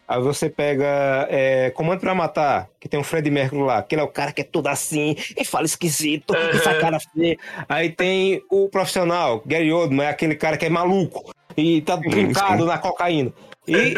[0.06, 4.02] Aí você pega é, Comando pra Matar, que tem o Fred Mercury lá, que ele
[4.02, 7.36] é o cara que é todo assim, e fala esquisito, e faz cara feia.
[7.68, 12.66] Aí tem o profissional, Gary Oldman, é aquele cara que é maluco e tá brincado
[12.66, 13.32] na cocaína.
[13.66, 13.94] E, e,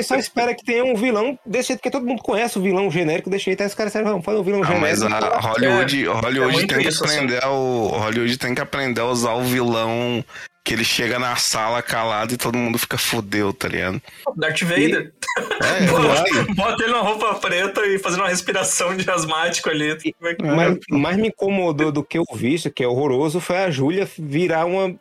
[0.00, 2.90] e só espera que tenha um vilão desse jeito que todo mundo conhece, o vilão
[2.90, 3.60] genérico desse jeito.
[3.60, 5.32] Aí os caras vamos fazer um vilão Ah, mas genérico.
[5.32, 7.04] a Hollywood, Hollywood é tem que assim.
[7.04, 10.24] aprender o Hollywood tem que aprender a usar o vilão
[10.64, 14.00] que ele chega na sala calado e todo mundo fica fudeu, tá ligado?
[14.36, 15.12] Darth Vader.
[15.36, 19.98] É, Bota, bota ele numa roupa preta e fazendo uma respiração de asmático ali.
[20.40, 24.64] Mas mais me incomodou do que o vício, que é horroroso, foi a Júlia virar
[24.64, 24.94] uma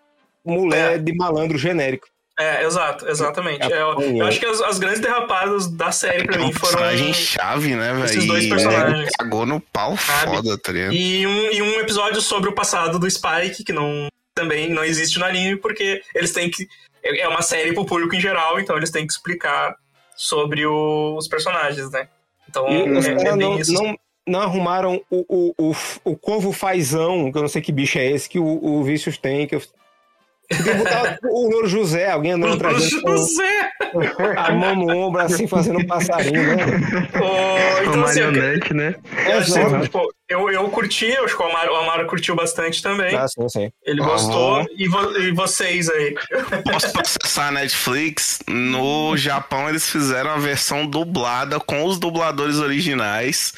[0.44, 0.98] mulher É.
[0.98, 2.07] de malandro genérico.
[2.40, 3.61] É, exato, exatamente.
[3.61, 4.22] É, É, eu, é.
[4.22, 6.73] eu acho que as, as grandes derrapadas da série pra é mim foram.
[6.80, 8.06] personagem chave, né, velho?
[8.06, 9.10] esses dois E personagens.
[9.19, 10.35] cagou no pau Sabe?
[10.38, 10.94] foda, tá ligado?
[10.94, 15.20] E um, e um episódio sobre o passado do Spike, que não também não existe
[15.20, 16.68] no anime, porque eles têm que.
[17.04, 19.76] É uma série pro público em geral, então eles têm que explicar
[20.16, 22.08] sobre o- os personagens, né?
[22.50, 25.76] Então E os é, é não, não arrumaram o, o, o,
[26.12, 29.18] o corvo fazão, que eu não sei que bicho é esse, que o, o Vícios
[29.18, 29.46] tem.
[29.48, 29.62] Que eu...
[30.58, 33.70] Podia botar o Louro José, alguém andando atrás dele José!
[34.38, 36.56] a mão no ombro, assim, fazendo um passarinho, né?
[37.16, 38.96] Uma então, assim, eu, marionete, né?
[39.26, 39.84] eu, acho que, Exato.
[39.84, 43.16] tipo, eu, eu curti, eu acho que o Amaro, o Amaro curtiu bastante também.
[43.16, 43.72] Ah, sim, sim.
[43.86, 44.10] Ele Aham.
[44.12, 44.66] gostou.
[44.76, 46.16] E, vo- e vocês aí?
[46.72, 48.40] Posso processar a Netflix?
[48.48, 53.54] No Japão eles fizeram a versão dublada com os dubladores originais.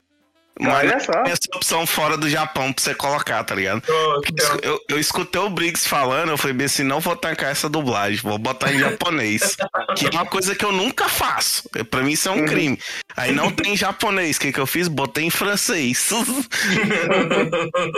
[0.60, 1.12] Mas essa
[1.56, 3.84] opção fora do Japão pra você colocar, tá ligado?
[3.88, 7.52] Eu- eu- Eu, eu escutei o Briggs falando, eu falei, bem assim, não vou tancar
[7.52, 9.58] essa dublagem, vou botar em japonês.
[9.98, 11.70] que é uma coisa que eu nunca faço.
[11.92, 12.80] Pra mim isso é um crime.
[13.18, 14.88] Aí não tem em japonês, o que, que eu fiz?
[14.88, 16.10] Botei em francês.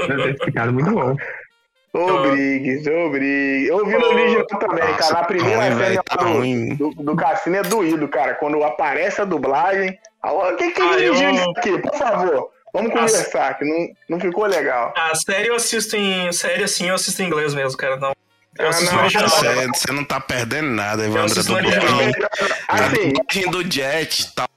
[0.07, 1.15] Deve ter ficado muito bom.
[1.93, 3.67] Ô, Briggs, ô, Briggs.
[3.69, 5.13] Eu vi no original também, Nossa, cara.
[5.13, 6.75] Na primeira ruim, cena velho, tá ruim.
[6.75, 8.35] do, do, do Cassino é doído, cara.
[8.35, 9.97] Quando aparece a dublagem.
[10.57, 11.77] Quem que Ah, dirigiu eu- isso aqui?
[11.79, 14.93] Por favor, vamos conversar, que não, não ficou legal.
[14.97, 16.31] A série eu assisto em.
[16.31, 17.97] Série assim, eu assisto em inglês mesmo, cara.
[17.97, 18.13] Não.
[18.57, 19.29] Eu Ah, assisto não, original.
[19.29, 21.39] Você, você não tá perdendo nada, Evandro.
[21.53, 21.99] original.
[22.67, 24.47] a Assim, do Jet tá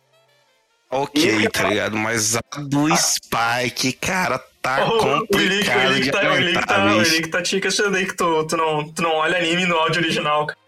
[0.91, 1.97] ok, tá ligado?
[1.97, 6.23] Mas a do Spike, cara, tá Oh, o Link, o complicado Link de tá, o
[6.37, 7.03] Link aguentar, tá, o.
[7.03, 10.01] Link tá te questionando aí que tu, tu, não, tu não olha anime no áudio
[10.03, 10.47] original.
[10.47, 10.59] cara.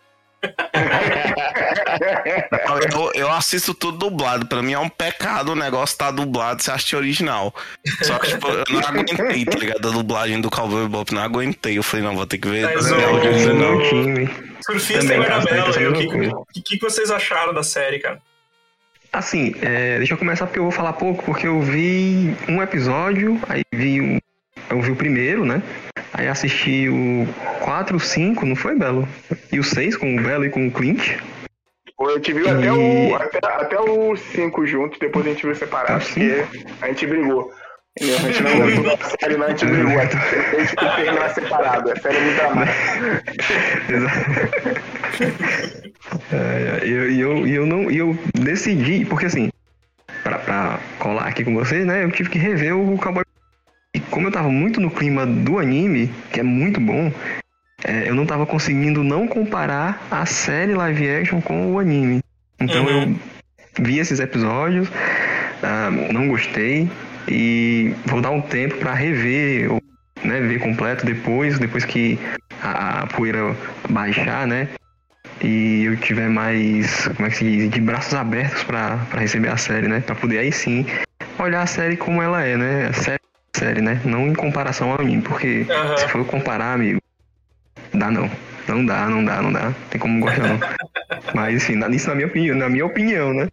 [2.95, 4.47] Eu, eu assisto tudo dublado.
[4.47, 7.55] Pra mim é um pecado o negócio tá dublado se assistir original.
[8.03, 9.89] Só que, tipo, eu não aguentei, tá ligado?
[9.89, 11.79] A dublagem do Cowboy Bebop, não aguentei.
[11.79, 14.29] Eu falei, não, vou ter que ver Mas o- time.
[14.65, 16.29] Surfista e aí.
[16.33, 18.21] O que, que, que vocês acharam da série, cara?
[19.13, 23.39] Assim, é, deixa eu começar porque eu vou falar pouco, porque eu vi um episódio,
[23.47, 24.19] aí vi um,
[24.71, 25.63] eu vi o primeiro, né?
[26.13, 27.27] Aí assisti o
[27.61, 29.09] 4, o 5, não foi, Belo?
[29.51, 31.17] E o 6 com o Belo e com o Clint.
[32.01, 36.03] A gente viu até o, até, até o 5 juntos, depois a gente viu separado,
[36.03, 36.29] sim?
[36.29, 36.45] porque
[36.81, 37.53] a gente brigou.
[38.01, 40.01] A gente não gostou da série não, a gente brigou.
[40.01, 40.17] A gente
[40.97, 41.93] terminar separado.
[41.93, 43.23] A série é muito dramática.
[46.33, 47.91] É, eu, e eu, e eu não.
[47.91, 49.51] e eu decidi, porque assim,
[50.23, 52.05] pra, pra colar aqui com vocês, né?
[52.05, 53.25] Eu tive que rever o Cowboy.
[53.95, 57.13] E como eu tava muito no clima do anime, que é muito bom,
[57.85, 62.21] é, eu não tava conseguindo não comparar a série live action com o anime.
[62.59, 62.91] Então Uhum.
[62.91, 63.17] eu
[63.85, 64.89] vi esses episódios,
[65.63, 66.89] ah, não gostei
[67.29, 69.83] e vou dar um tempo pra rever, ou,
[70.25, 72.19] né, ver completo depois, depois que
[72.63, 73.55] a, a poeira
[73.91, 74.69] baixar, né?
[75.43, 79.49] E eu tiver mais, como é que se diz, de braços abertos pra pra receber
[79.49, 80.01] a série, né?
[80.01, 80.87] Pra poder aí sim
[81.39, 82.87] olhar a série como ela é, né?
[82.87, 83.19] A série,
[83.57, 84.01] série, né?
[84.05, 85.97] Não em comparação ao anime, porque Aham.
[85.99, 87.01] se for comparar, amigo,
[87.93, 88.31] dá não.
[88.69, 89.73] Não dá, não dá, não dá.
[89.91, 90.61] Tem como gostar não.
[91.35, 93.49] Mas enfim, na- isso na minha opinião, na minha opinião, né?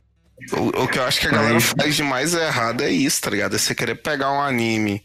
[0.53, 3.21] O, o que eu acho que a galera Mas- faz de mais errado é isso,
[3.21, 3.55] tá ligado?
[3.55, 5.03] É você querer pegar um anime.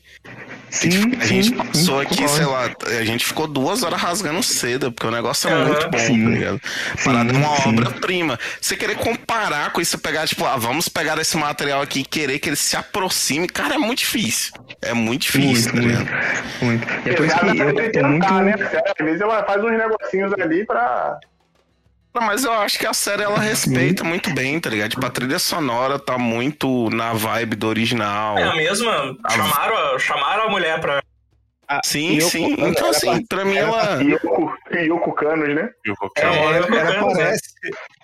[0.75, 2.37] Sim, a gente sim, passou sim, aqui, concordo.
[2.37, 2.71] sei lá,
[3.01, 5.65] a gente ficou duas horas rasgando seda, porque o negócio é Aham.
[5.67, 6.25] muito bom, Sim.
[6.25, 6.61] tá ligado?
[7.05, 8.39] Parada é uma obra-prima.
[8.61, 12.05] Você querer comparar com isso, você pegar, tipo, ah, vamos pegar esse material aqui e
[12.05, 14.53] querer que ele se aproxime, cara, é muito difícil.
[14.83, 16.55] É muito difícil, Muito, tá muito, ligado?
[16.63, 16.87] muito.
[17.07, 18.33] E é por isso Apesar que eu tô muito.
[18.35, 18.55] né?
[18.99, 21.19] Às vezes ela faz uns negocinhos ali pra.
[22.15, 24.91] Não, mas eu acho que a série ela respeita muito bem, tá ligado?
[24.91, 28.39] Tipo, a trilha sonora tá muito na vibe do original.
[28.39, 29.17] É a mesma.
[29.31, 31.03] Chamaram a, chamaram a mulher pra.
[31.83, 32.53] Sim, Yoko sim.
[32.59, 34.01] Então, ela assim, pra mim ela.
[34.01, 35.71] Yoko, Yoko Canos, né?
[35.99, 37.43] Vou- É, ela, eu ela concordo, aparece,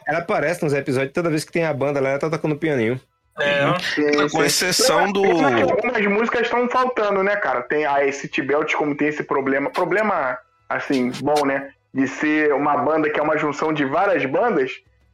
[0.09, 3.01] ela aparece nos episódios, toda vez que tem a banda lá, ela tá tocando pianinho.
[3.39, 5.23] É, Com exceção do.
[5.25, 7.63] Algumas músicas estão faltando, né, cara?
[7.63, 9.71] Tem a esse Tibelt, como tem esse problema.
[9.71, 10.37] Problema,
[10.69, 11.71] assim, bom, né?
[11.93, 14.73] De ser uma banda que é uma junção de várias bandas.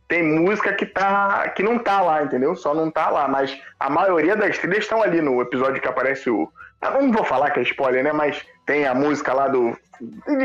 [0.08, 2.54] Tem música que, tá, que não tá lá, entendeu?
[2.54, 3.26] Só não tá lá.
[3.26, 6.50] Mas a maioria das trilhas estão ali no episódio que aparece o.
[6.80, 8.12] Ah, não vou falar que é spoiler, né?
[8.12, 9.76] Mas tem a música lá do.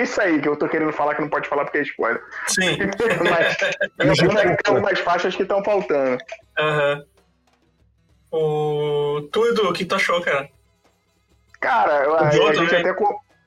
[0.02, 2.24] Isso aí que eu tô querendo falar que não pode falar porque é spoiler.
[2.48, 2.78] sim.
[3.30, 3.58] Mas
[3.98, 6.18] tem algumas, faixas que estão faltando.
[6.58, 7.03] Aham.
[8.32, 9.30] O.
[9.32, 10.49] Tu, Edu, o que tu achou, cara?
[11.60, 12.90] Cara, a, a gente né?
[12.90, 13.03] até.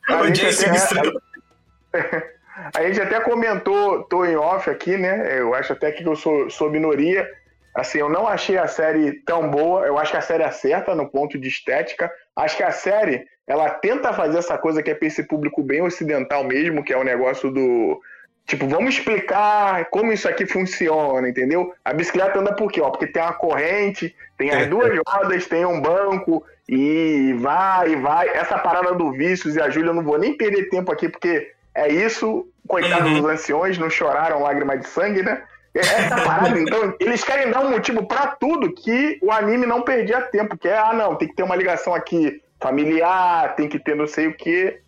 [0.09, 2.31] A O gente, Jason até.
[2.75, 5.39] a gente até comentou, tô em off aqui, né?
[5.39, 7.29] Eu acho até que eu sou, sou minoria.
[7.75, 9.85] Assim, eu não achei a série tão boa.
[9.85, 12.11] Eu acho que a série acerta no ponto de estética.
[12.37, 15.83] Acho que a série, ela tenta fazer essa coisa que é pra esse público bem
[15.83, 18.01] ocidental mesmo, que é o negócio do.
[18.47, 21.75] Tipo, vamos explicar como isso aqui funciona, entendeu?
[21.85, 22.81] A bicicleta anda por quê?
[22.81, 27.97] Ó, porque tem uma corrente, tem as duas rodas, tem um banco, e vai, e
[27.97, 28.29] vai.
[28.29, 31.54] Essa parada do vícios e a Júlia, eu não vou nem perder tempo aqui, porque
[31.75, 32.47] é isso.
[32.67, 33.21] Coitados Uhum.
[33.21, 35.43] dos anciões, não choraram lágrima de sangue, né?
[35.75, 40.21] Essa parada, então, eles querem dar um motivo pra tudo que o anime não perdia
[40.23, 43.95] tempo, que é, ah, não, tem que ter uma ligação aqui familiar, tem que ter
[43.97, 44.81] não sei o quê.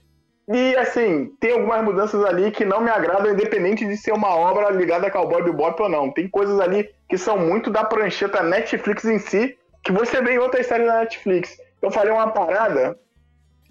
[0.48, 4.70] E, assim, tem algumas mudanças ali que não me agradam, independente de ser uma obra
[4.70, 6.12] ligada a Cowboy Bebop ou não.
[6.12, 10.38] Tem coisas ali que são muito da prancheta Netflix em si, que você vê em
[10.38, 11.56] outras séries da Netflix.
[11.82, 12.96] Eu falei uma parada,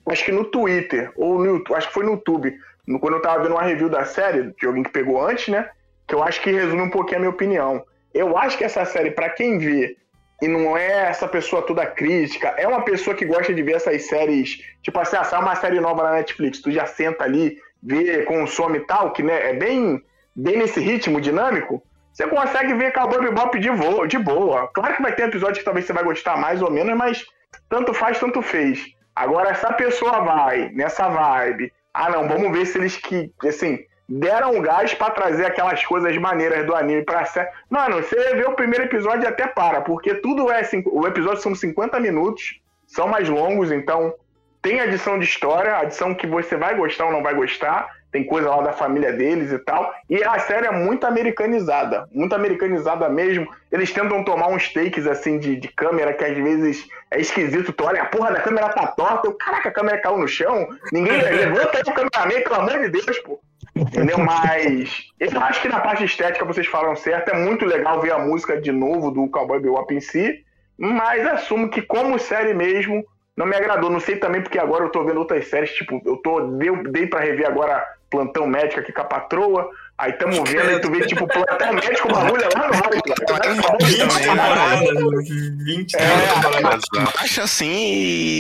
[0.10, 2.54] acho que no Twitter, ou no acho que foi no YouTube,
[3.00, 5.70] quando eu tava vendo uma review da série, de alguém que pegou antes, né?
[6.08, 7.84] Que eu acho que resume um pouquinho a minha opinião.
[8.14, 9.98] Eu acho que essa série, pra quem vê,
[10.42, 14.06] e não é essa pessoa toda crítica, é uma pessoa que gosta de ver essas
[14.08, 18.24] séries, tipo assim, ah, sai uma série nova na Netflix, tu já senta ali, vê,
[18.24, 20.02] consome e tal, que né, é bem,
[20.36, 21.82] bem nesse ritmo dinâmico,
[22.12, 24.70] você consegue ver Cowboy Bebop de, voa, de boa.
[24.70, 27.26] Claro que vai ter episódio que talvez você vai gostar mais ou menos, mas
[27.68, 28.86] tanto faz, tanto fez.
[29.14, 34.62] Agora, essa pessoa vai nessa vibe, ah não, vamos ver se eles que, assim, deram
[34.62, 37.50] gás pra trazer aquelas coisas maneiras do anime pra série.
[37.70, 40.62] Mano, você vê o primeiro episódio e até para, porque tudo é.
[40.88, 44.14] O episódio são 50 minutos, são mais longos, então
[44.62, 47.90] tem adição de história, adição que você vai gostar ou não vai gostar.
[48.16, 49.94] Tem coisa lá da família deles e tal.
[50.10, 52.08] E a série é muito americanizada.
[52.14, 53.46] Muito americanizada mesmo.
[53.70, 57.74] Eles tentam tomar uns takes assim de, de câmera que às vezes é esquisito.
[57.74, 59.28] Tu olha, a porra da câmera tá torta.
[59.28, 60.66] Eu, Caraca, a câmera caiu no chão.
[60.94, 63.38] Ninguém levanta aí o cameraman, pelo amor de Deus, pô.
[63.76, 64.18] Entendeu?
[64.18, 67.32] Mas eu acho que na parte estética vocês falaram certo.
[67.32, 70.42] É muito legal ver a música de novo do Cowboy Bebop em si.
[70.78, 73.06] Mas assumo que como série mesmo
[73.36, 73.90] não me agradou.
[73.90, 75.72] Não sei também porque agora eu tô vendo outras séries.
[75.72, 77.86] Tipo, eu tô dei, dei pra rever agora
[78.16, 79.70] Plantão Médico aqui com a patroa.
[79.98, 83.86] Aí tamo vendo e tu vê tipo Plantão Médico, bagulho é lá no alto.
[83.86, 85.30] 20 temporadas,
[85.66, 86.84] 20 É, temporadas.
[87.18, 87.94] Acha assim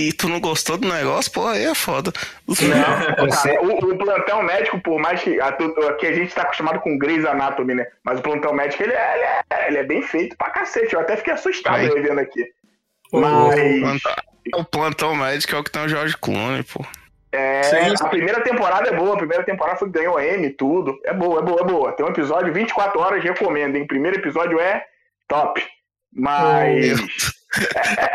[0.07, 2.11] e tu não gostou do negócio, pô, aí é foda.
[2.47, 2.55] Não,
[3.31, 5.51] cara, o, o plantão médico, por mais que a,
[5.97, 7.85] que a gente tá acostumado com Grey's Anatomy, né?
[8.03, 10.93] Mas o plantão médico, ele é, ele é, ele é bem feito pra cacete.
[10.93, 11.89] Eu até fiquei assustado Aí.
[12.01, 12.43] vendo aqui.
[13.13, 14.01] O- Mas.
[14.55, 16.85] O plantão médico é o que tem o Jorge Clooney, pô.
[17.35, 18.05] É, Sim, sim.
[18.05, 20.97] a primeira temporada é boa, a primeira temporada foi, ganhou M, tudo.
[21.03, 21.91] É boa, é boa, é boa.
[21.91, 23.83] Tem um episódio 24 horas, recomendo, hein?
[23.83, 24.83] O primeiro episódio é
[25.27, 25.61] top.
[26.13, 26.95] Mas.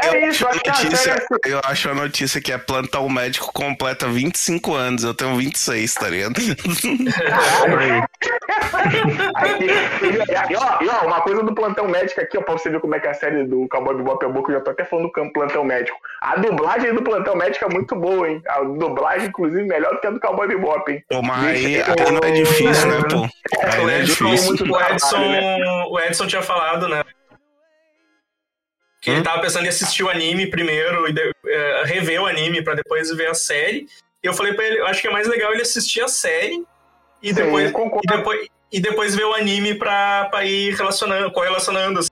[0.02, 3.52] É, é isso, acho notícia, série é eu acho a notícia que é plantão médico
[3.52, 6.34] completa 25 anos, eu tenho 26, tá ligado?
[10.50, 12.94] E, ó, e ó, uma coisa do plantão médico aqui, ó, pra você ver como
[12.94, 15.06] é que a série do Cowboy Bebop é boa, que eu já tô até falando
[15.06, 15.96] do campo plantão médico.
[16.20, 18.42] A dublagem do plantão médico é muito boa, hein?
[18.48, 21.02] A dublagem, inclusive, melhor do que a do Cowboy Bebop, hein?
[21.08, 23.28] Pô, mas aí, aí não é difícil, né, pô?
[23.62, 24.66] Aí O não é Edson, difícil.
[24.72, 25.64] o, Edson, né?
[25.88, 27.02] o Edson tinha falado, né?
[29.00, 32.62] Que ele tava pensando em assistir o anime primeiro e de- eh, rever o anime
[32.62, 33.86] pra depois ver a série.
[34.22, 36.62] E eu falei pra ele, eu acho que é mais legal ele assistir a série
[37.22, 42.10] e depois, e depois, e depois ver o anime pra, pra ir relacionando, correlacionando assim,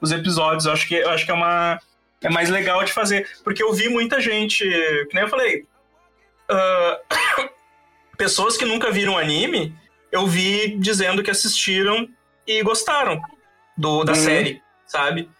[0.00, 0.66] os episódios.
[0.66, 1.78] Eu acho que, eu acho que é uma.
[2.22, 3.28] É mais legal de fazer.
[3.44, 5.64] Porque eu vi muita gente, que nem eu falei,
[6.48, 6.98] ah,
[8.18, 9.74] pessoas que nunca viram anime,
[10.12, 12.08] eu vi dizendo que assistiram
[12.46, 13.20] e gostaram
[13.76, 14.18] do, da Uhum.
[14.18, 15.30] série, sabe?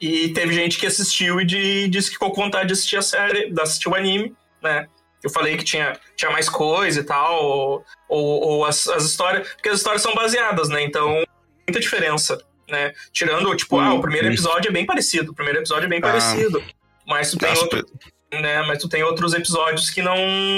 [0.00, 3.02] E teve gente que assistiu e de- disse que ficou com vontade de assistir a
[3.02, 4.86] série, de assistir o anime, né?
[5.24, 9.48] Eu falei que tinha, tinha mais coisa e tal, ou, ou, ou as, as histórias.
[9.54, 10.82] Porque as histórias são baseadas, né?
[10.84, 11.24] Então,
[11.66, 12.92] muita diferença, né?
[13.12, 16.02] Tirando, tipo, ah, o primeiro episódio é bem parecido, o primeiro episódio é bem Ah.
[16.02, 16.62] parecido.
[17.04, 17.84] Mas tu tem outro,
[18.32, 18.62] né?
[18.66, 20.16] Mas tu tem outros episódios que não.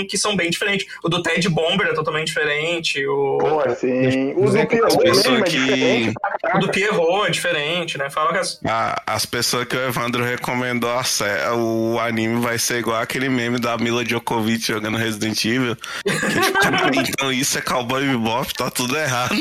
[0.08, 0.86] que são bem diferentes.
[1.04, 3.06] O do Ted Bomber é totalmente diferente.
[3.06, 4.32] O, Pô, assim.
[4.34, 8.10] O Dizer do Pierrot mesmo é que- diferente pra o do Pierrot é diferente, né?
[8.10, 8.60] Fala que as.
[8.64, 13.28] A- as pessoas que o Evandro recomendou a sé- o anime vai ser igual aquele
[13.28, 15.76] meme da Mila Djokovic jogando Resident Evil.
[15.76, 19.34] Que, tipo, "Cara, então isso é Cowboy Bebop, tá tudo errado.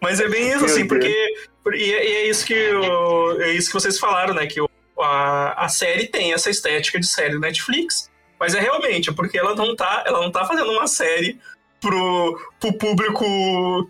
[0.00, 0.88] Mas é bem isso, Meu assim, Deus.
[0.88, 1.34] porque.
[1.74, 4.46] E é, e é isso que o- é isso que vocês falaram, né?
[4.46, 4.68] Que o-
[5.00, 8.10] a, a série tem essa estética de série do Netflix.
[8.38, 11.38] Mas é realmente, é porque ela não tá, ela não tá fazendo uma série
[11.80, 13.24] pro, pro público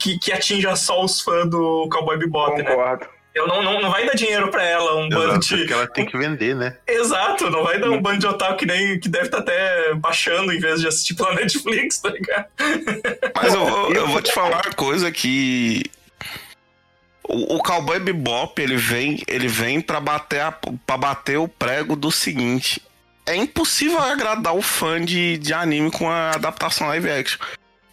[0.00, 2.64] que, que atinja só os fãs do Cowboy Bebop, né?
[2.64, 3.06] Concordo.
[3.34, 5.56] Eu não, não, não vai dar dinheiro pra ela, um bando Exato, de.
[5.58, 6.78] porque ela tem que vender, né?
[6.86, 10.50] Exato, não vai dar um bando de otaku que, nem, que deve estar até baixando
[10.52, 12.46] em vez de assistir pela Netflix, tá ligado?
[13.34, 15.82] Mas eu, eu- eu vou te falar uma coisa que.
[17.28, 21.96] O, o Cowboy Bebop, ele vem, ele vem pra bater, a, pra bater o prego
[21.96, 22.80] do seguinte.
[23.26, 27.38] É impossível agradar o fã de, de anime com a adaptação live action.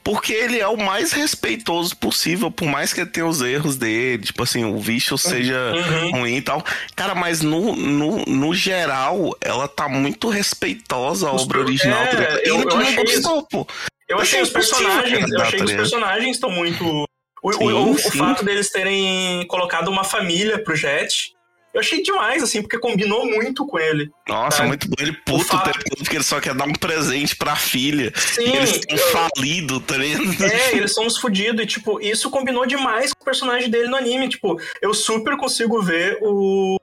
[0.03, 4.23] Porque ele é o mais respeitoso possível, por mais que ele tenha os erros dele,
[4.23, 6.11] tipo assim, o bicho seja Uhum.
[6.19, 6.61] ruim e tal.
[6.93, 12.03] Cara, mas no, no, no geral, ela tá muito respeitosa Os obra original.
[12.03, 12.37] é, tá ligado?
[12.39, 13.65] eu- eu não gostou, pô.
[14.09, 17.05] Eu achei os Achei impossível personagens, eu achei tá que os personagens estão muito.
[17.43, 18.17] O, Sim, o- o sim.
[18.17, 21.33] fato deles terem colocado uma família pro Jet,
[21.73, 24.09] eu achei demais, assim, porque combinou muito com ele.
[24.29, 24.63] Nossa, Tá.
[24.65, 24.95] muito bom.
[24.99, 28.13] Ele puto o fato- tempo todo porque ele só quer dar um presente pra filha.
[28.15, 30.43] Sim, E eles têm falido, tá ligado?
[30.45, 33.97] é, eles são uns fudidos, e, tipo, isso combinou demais com o personagem dele no
[33.97, 34.29] anime.
[34.29, 36.77] Tipo, eu super consigo ver o,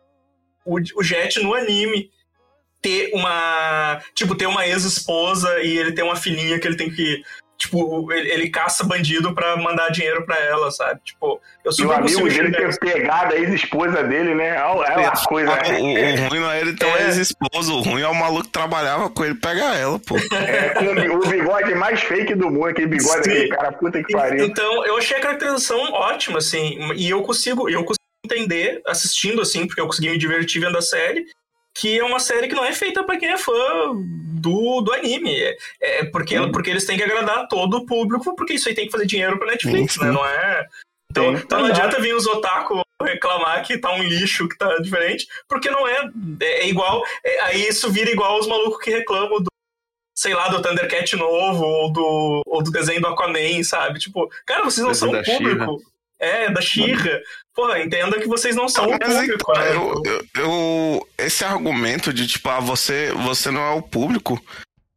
[0.66, 2.10] o, o Jet no anime
[2.82, 4.00] ter uma.
[4.14, 7.22] Tipo, ter uma ex-esposa e ele ter uma filhinha que ele tem que.
[7.60, 10.98] Tipo, ele, ele caça bandido pra mandar dinheiro pra ela, sabe?
[11.04, 14.56] Tipo, eu E o amigo dele ter pegado a ex-esposa dele, né?
[14.56, 15.50] É uma coisa.
[15.52, 17.02] O, o ruim não é ele ter um É.
[17.04, 20.16] ex-esposo, o ruim é o maluco que trabalhava com ele pegar ela, pô.
[20.32, 23.28] É, com o bigode mais fake do mundo, aquele bigode Sim.
[23.30, 24.46] daquele cara, puta que pariu.
[24.46, 29.66] Então, eu achei a caracterização ótima, assim, e eu consigo, eu consigo entender, assistindo, assim,
[29.66, 31.26] porque eu consegui me divertir vendo a série,
[31.74, 33.92] que é uma série que não é feita pra quem é fã
[34.40, 35.34] do, do anime.
[35.34, 38.86] É, é porque, porque eles têm que agradar todo o público, porque isso aí tem
[38.86, 40.06] que fazer dinheiro pra Netflix, Sim, né?
[40.06, 40.12] sim.
[40.12, 40.66] Não é.
[41.10, 45.26] Então, então não adianta vir os otaku reclamar que tá um lixo, que tá diferente,
[45.48, 46.08] porque não é.
[46.40, 47.02] É, é igual.
[47.24, 49.50] é- aí isso vira igual os malucos que reclamam do.
[50.14, 53.98] Sei lá, do Thundercat novo, ou do, ou do desenho do Aquaman, sabe?
[53.98, 55.82] Tipo, cara, vocês não são público.
[56.20, 57.18] É, da Xirra.
[57.54, 62.12] Porra, entenda que vocês não são o Mas público, então, eu, eu- eu- esse argumento
[62.12, 64.40] de tipo, ah, você, você não é o público,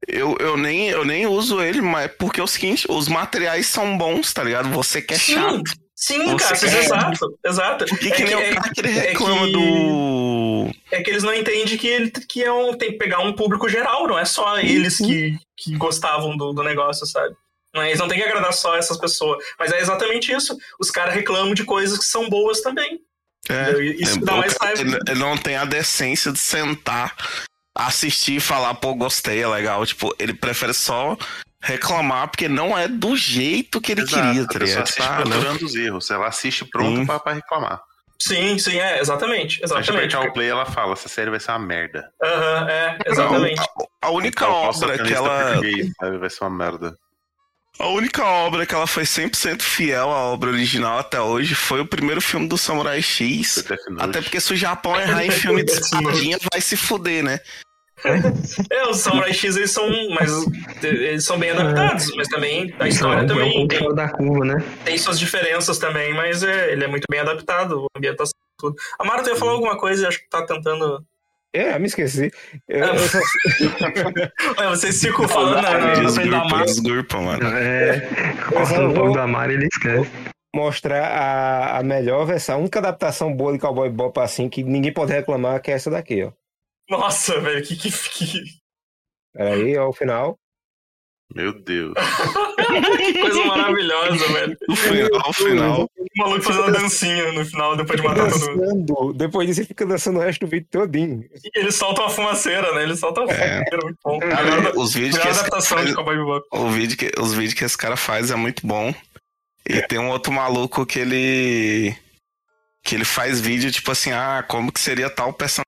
[0.07, 3.97] eu, eu, nem, eu nem uso ele, mas porque é o seguinte, os materiais são
[3.97, 4.69] bons, tá ligado?
[4.69, 5.63] Você que é Sim, chato.
[5.95, 7.85] sim, Você cara, quer- exato, exato.
[7.85, 10.71] Porque É que nem que- o cara que ele é reclama que- do.
[10.91, 13.67] É que eles não entendem que, ele, que é um, tem que pegar um público
[13.67, 17.33] geral, não é só eles que, que gostavam do, do negócio, sabe?
[17.73, 19.43] Não é- Eles não têm que agradar só essas pessoas.
[19.59, 20.57] Mas é exatamente isso.
[20.79, 22.99] Os caras reclamam de coisas que são boas também.
[23.49, 24.79] É, Isso é, dá mais raiva.
[24.81, 27.13] ele, ele não tem a decência de sentar,
[27.75, 29.85] assistir e falar, pô, gostei, é legal.
[29.85, 31.17] Tipo, ele prefere só
[31.61, 34.83] reclamar porque não é do jeito que ele Exato, queria, a tá pessoa ligado?
[34.83, 35.31] assiste Tipo, ah, não.
[35.31, 36.11] procurando os erros.
[36.11, 37.05] Ela assiste pronta Sim.
[37.05, 37.81] pra, pra reclamar.
[38.21, 39.59] Sim, sim, é, exatamente.
[39.61, 40.11] A Exatamente.
[40.13, 42.09] Super Play ela fala, essa série vai ser uma merda.
[42.23, 43.59] Aham, é, exatamente.
[43.59, 45.53] A, a única Então, obra que ela.
[45.55, 45.91] sabe?
[46.19, 46.97] Vai ser uma merda.
[47.79, 51.85] A única obra que ela foi 100% fiel à obra original até hoje foi o
[51.85, 53.65] primeiro filme do Samurai X.
[53.99, 57.39] Até porque se o Japão errar em filme de espadinha, vai se fuder, né?
[58.69, 60.31] É, os Samurai X eles são, mas
[60.83, 64.09] eles são bem adaptados, mas também a história é um também ponto tem, fora da
[64.09, 64.63] curva, né?
[64.83, 68.75] tem suas diferenças também, mas é, ele é muito bem adaptado, a ambientação tudo.
[68.99, 71.03] A Mara, tu ia falar alguma coisa e acho que tá tentando.
[71.53, 72.31] É, me esqueci.
[72.67, 73.19] Eu, eu só-
[74.57, 76.43] Olha, vocês ficam falando na, frente da
[77.21, 77.47] mano.
[77.55, 80.09] É, só cortando o pau da Mari, ele esquece.
[80.55, 84.91] mostrar a, a melhor versão, a única adaptação boa de Cowboy Bop assim que ninguém
[84.91, 86.31] pode reclamar que é essa daqui, ó.
[86.89, 88.43] Nossa, velho, que, que, que,
[89.33, 90.35] Peraí, ó, o final.
[91.35, 91.93] Meu Deus.
[92.97, 94.57] que coisa maravilhosa, velho.
[94.69, 95.89] O final, o final.
[95.97, 99.13] O maluco fazendo uma dancinha no final, depois de matar todo mundo.
[99.13, 101.23] Depois disso ele fica dançando o resto do vídeo todinho.
[101.43, 102.83] E ele solta uma fumaceira, né?
[102.83, 103.35] Ele solta uma É.
[103.35, 104.19] fumaceira, muito bom.
[104.19, 106.47] Cara, Melhor, os vídeos que melhor esse cara adaptação faz, de Cowboy Bebop.
[106.51, 108.93] o vídeo que, os vídeos que esse cara faz é muito bom.
[109.67, 111.95] E tem um outro maluco que ele
[112.83, 115.63] que ele faz vídeo tipo assim, ah, como que seria tal personagem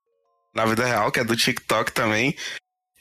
[0.54, 2.36] na vida real, que é do TikTok também.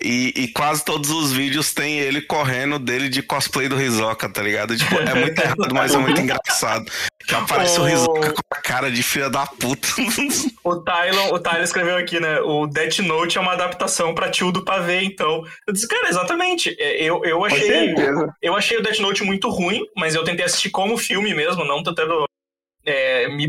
[0.02, 4.42] E, e quase todos os vídeos tem ele correndo dele de cosplay do Rizoka, tá
[4.42, 4.76] ligado?
[4.78, 6.86] Tipo, é muito errado, mas é muito engraçado.
[7.26, 7.84] Que aparece o.
[7.86, 9.88] Rizoka com a cara de filha da puta.
[10.66, 12.40] O Tylon, o Tylon escreveu aqui, né?
[12.42, 15.44] O Death Note é uma adaptação pra tio do pavê, então.
[15.68, 16.76] Eu disse, cara, exatamente.
[16.80, 17.94] É, Eu, eu achei.
[18.42, 21.84] Eu achei o Death Note muito ruim, mas eu tentei assistir como filme mesmo, não
[21.84, 22.26] tentando.
[22.86, 23.48] é, me,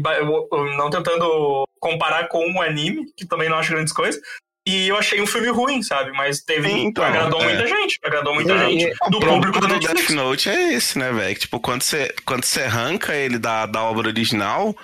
[0.76, 4.20] não tentando comparar com o anime, que também não acho grandes coisas.
[4.66, 6.10] E eu achei um filme ruim, sabe?
[6.12, 6.68] Mas teve.
[6.70, 7.44] Então, agradou é.
[7.54, 7.98] muita gente.
[8.04, 8.84] Agradou muita E- gente.
[8.84, 10.10] e- Do O público do Death.
[10.10, 11.34] Note é esse, né, velho?
[11.38, 14.76] Tipo, quando você, quando você arranca ele da, da obra original,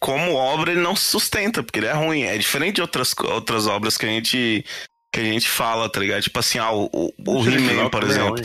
[0.00, 2.22] como obra ele não se sustenta, porque ele é ruim.
[2.24, 4.64] É diferente de outras, outras obras que a gente
[5.14, 6.22] que a gente fala, tá ligado?
[6.22, 8.36] Tipo assim, ah, o, o, o He-Man, por exemplo.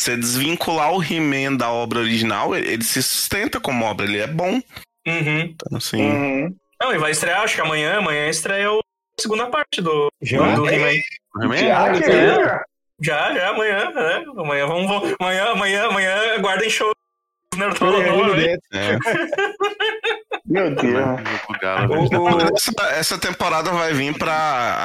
[0.00, 4.26] Você desvincular o He-Man da obra original, ele, ele se sustenta como obra, ele é
[4.26, 4.60] bom.
[5.06, 5.40] Uhum.
[5.40, 6.56] Então, assim, Uhum.
[6.82, 8.78] Não, e vai estrear, acho que amanhã, amanhã estreia a
[9.20, 10.54] segunda parte do, Já?
[10.54, 10.92] do He-Man.
[11.60, 12.26] Já, que é.
[12.28, 12.64] isso, cara?
[13.00, 14.24] Já, já, amanhã, né?
[14.36, 14.86] Amanhã vamos.
[14.88, 16.92] vamos- Amanhã, amanhã, amanhã, guardem show.
[17.56, 18.56] Nerdola nova, é.
[20.46, 21.20] Meu Deus.
[22.12, 24.34] O- o- Essa, essa temporada vai vir pra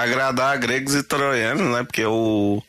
[0.01, 1.83] agradar gregos e troianos, né?
[1.83, 2.61] Porque o,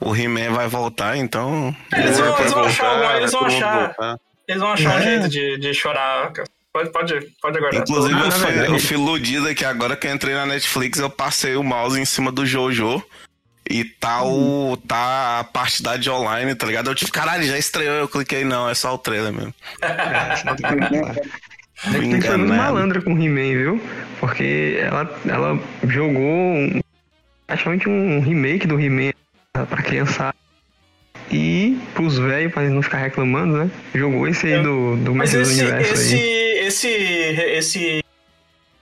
[0.00, 1.74] o He-Man vai voltar, então.
[1.94, 3.86] Eles vão, eles vão achar voltar, eles vão achar.
[3.86, 4.16] voltar.
[4.48, 5.02] Eles vão achar um É.
[5.02, 6.32] jeito de, de chorar.
[6.32, 6.48] cara.
[6.78, 7.82] Pode, pode, pode aguardar.
[7.82, 11.10] Inclusive, Ah, eu, fui, eu fui iludido que agora que eu entrei na Netflix, eu
[11.10, 13.02] passei o mouse em cima do Jojo.
[13.70, 14.78] E tá o.
[14.86, 16.88] tá a parte da de online, tá ligado?
[16.88, 19.54] Eu tive, caralho, já estreou, eu cliquei, não, é só o trailer mesmo.
[21.80, 23.82] Que ser muito malandra com He-Man, viu?
[24.18, 26.80] Porque ela, ela jogou um,
[27.46, 29.12] praticamente um remake do He-Man
[29.52, 30.34] pra criançada.
[31.30, 33.70] E pros velhos, pra eles não ficar reclamando, né?
[33.94, 36.37] Jogou esse aí do, do Mas Mestre do esse, Universo esse, aí.
[36.68, 38.04] Esse, esse,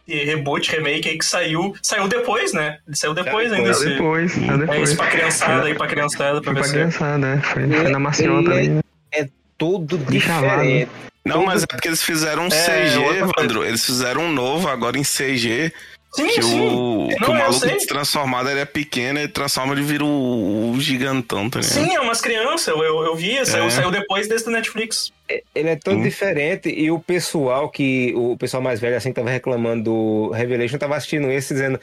[0.06, 2.78] reboot, remake aí que saiu, saiu depois, né?
[2.86, 3.74] Ele saiu depois ainda.
[3.74, 4.88] Saiu depois, saiu é depois.
[4.88, 6.70] isso pra criançada aí, pra criançada, pra ver se...
[6.72, 7.40] criançada, né?
[7.42, 9.28] Foi, foi na maciota Ele- ali, né?
[9.58, 10.62] Tudo De chavado.
[10.62, 10.90] diferente.
[11.24, 13.00] Não, mas é porque eles fizeram um É, CG.
[13.18, 13.64] Evandro.
[13.64, 15.72] Eles fizeram um novo agora em CG.
[16.14, 16.60] Sim, Que sim.
[16.60, 17.76] o, que Não, o maluco sei.
[17.86, 21.74] transformado ele é pequeno, ele transforma, ele vira o, o gigantão, tá ligado?
[21.74, 23.70] Sim, é umas crianças, eu, eu, eu vi, saiu, É.
[23.70, 25.12] saiu depois desse do Netflix.
[25.54, 26.02] Ele é todo Hum.
[26.02, 30.78] diferente e o pessoal que o pessoal mais velho assim que tava reclamando do Revelation
[30.78, 31.78] tava assistindo esse dizendo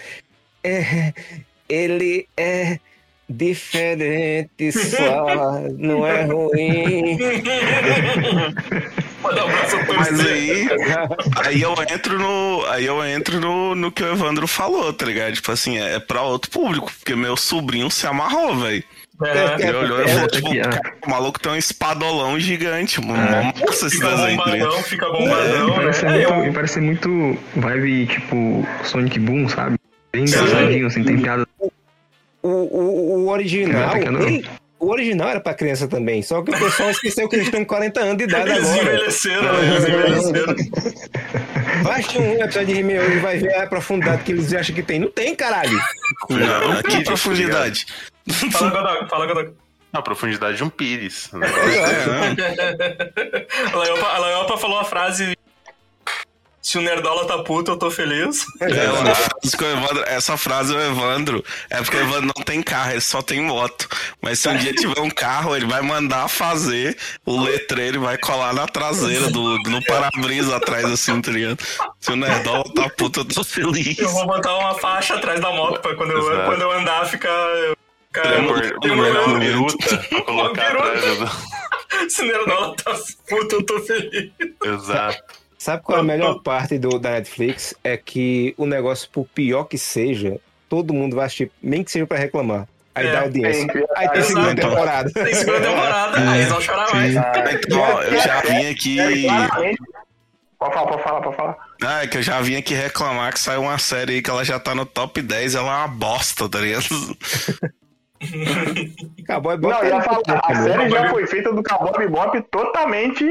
[0.64, 1.14] é,
[1.70, 2.80] ele é
[3.30, 7.18] diferente só, não é ruim.
[9.24, 9.96] Mandar um abraço todos.
[9.96, 10.68] Mas aí,
[11.46, 12.66] aí eu entro no.
[12.68, 15.34] Aí eu entro no, no que o Evandro falou, tá ligado?
[15.34, 18.84] Tipo assim, é, é pra outro público, porque meu sobrinho se amarrou, velho.
[19.24, 20.64] É, Ele olhou e falou, tipo, aqui, ó.
[20.70, 23.24] "Cara, o maluco tem um espadolão gigante, mano.
[23.24, 23.54] É.
[23.66, 25.74] Massa esse fica desenho, tá bombadão, fica bombadão, né?
[25.76, 29.78] Parece, É, muito, parece muito vibe tipo Sonic Boom, sabe?
[30.12, 31.48] Bem engraçadinho, assim, tem piada.
[32.42, 34.22] O, o, o original, Não, não.
[34.28, 34.46] ele-
[34.84, 38.00] o original era pra criança também, só que o pessoal esqueceu que eles têm 40
[38.02, 38.82] anos de idade Eles agora.
[38.84, 40.56] envelheceram, eles envelheceram.
[41.84, 44.84] Baixa um episódio de He-Man hoje e vai ver a profundidade que eles acham que
[44.84, 45.00] tem.
[45.00, 45.78] Não tem, caralho.
[46.30, 47.86] Não, que profundidade.
[48.52, 49.54] Fala, Godoc, fala, Godoc.
[49.92, 51.30] Na profundidade de um pires.
[51.34, 51.46] né?
[52.38, 55.38] É, A Laiopa, a Laiopa falou a frase
[56.64, 58.46] Se o Nerdola tá puto, eu tô feliz.
[58.62, 58.66] É,
[59.66, 63.02] o Evandro- essa frase é o Evandro é porque o Evandro não tem carro, ele
[63.02, 63.86] só tem moto.
[64.22, 68.18] Mas se um dia tiver um carro, ele vai mandar fazer o letreiro e vai
[68.18, 71.60] colar na traseira do, no para-brisa atrás assim, tá ligado?
[72.00, 74.00] Se o Nerdola tá puto, eu tô feliz.
[74.00, 77.30] Eu vou botar uma faixa atrás da moto pra quando eu, quando eu andar ficar.
[78.14, 81.54] por uma biruta pra colocar atrás do-
[82.10, 82.94] Se o Nerdola tá
[83.28, 84.32] puto, eu tô feliz.
[84.64, 85.43] Exato.
[85.64, 87.74] Sabe qual é a melhor parte do, da Netflix?
[87.84, 90.38] É que o negócio, por pior que seja,
[90.68, 92.68] todo mundo vai assistir, nem que seja pra reclamar.
[92.94, 93.68] Aí É, dá audiência.
[93.72, 95.10] tem- Aí tem segunda temporada.
[95.14, 97.16] Tem segunda temporada, aí eles vão chorar mais.
[97.16, 99.24] Então, ó, eu já vim aqui.
[99.24, 99.82] Claramente.
[100.60, 101.58] Pode falar, pode falar, pode falar.
[101.82, 104.44] Ah, é que eu já vim aqui reclamar que saiu uma série aí que ela
[104.44, 106.84] já tá no top 10, ela é uma bosta, tá ligado?
[109.24, 113.26] Acabou, é Não, ia falar, a série já foi feita do Cowboy Bebop totalmente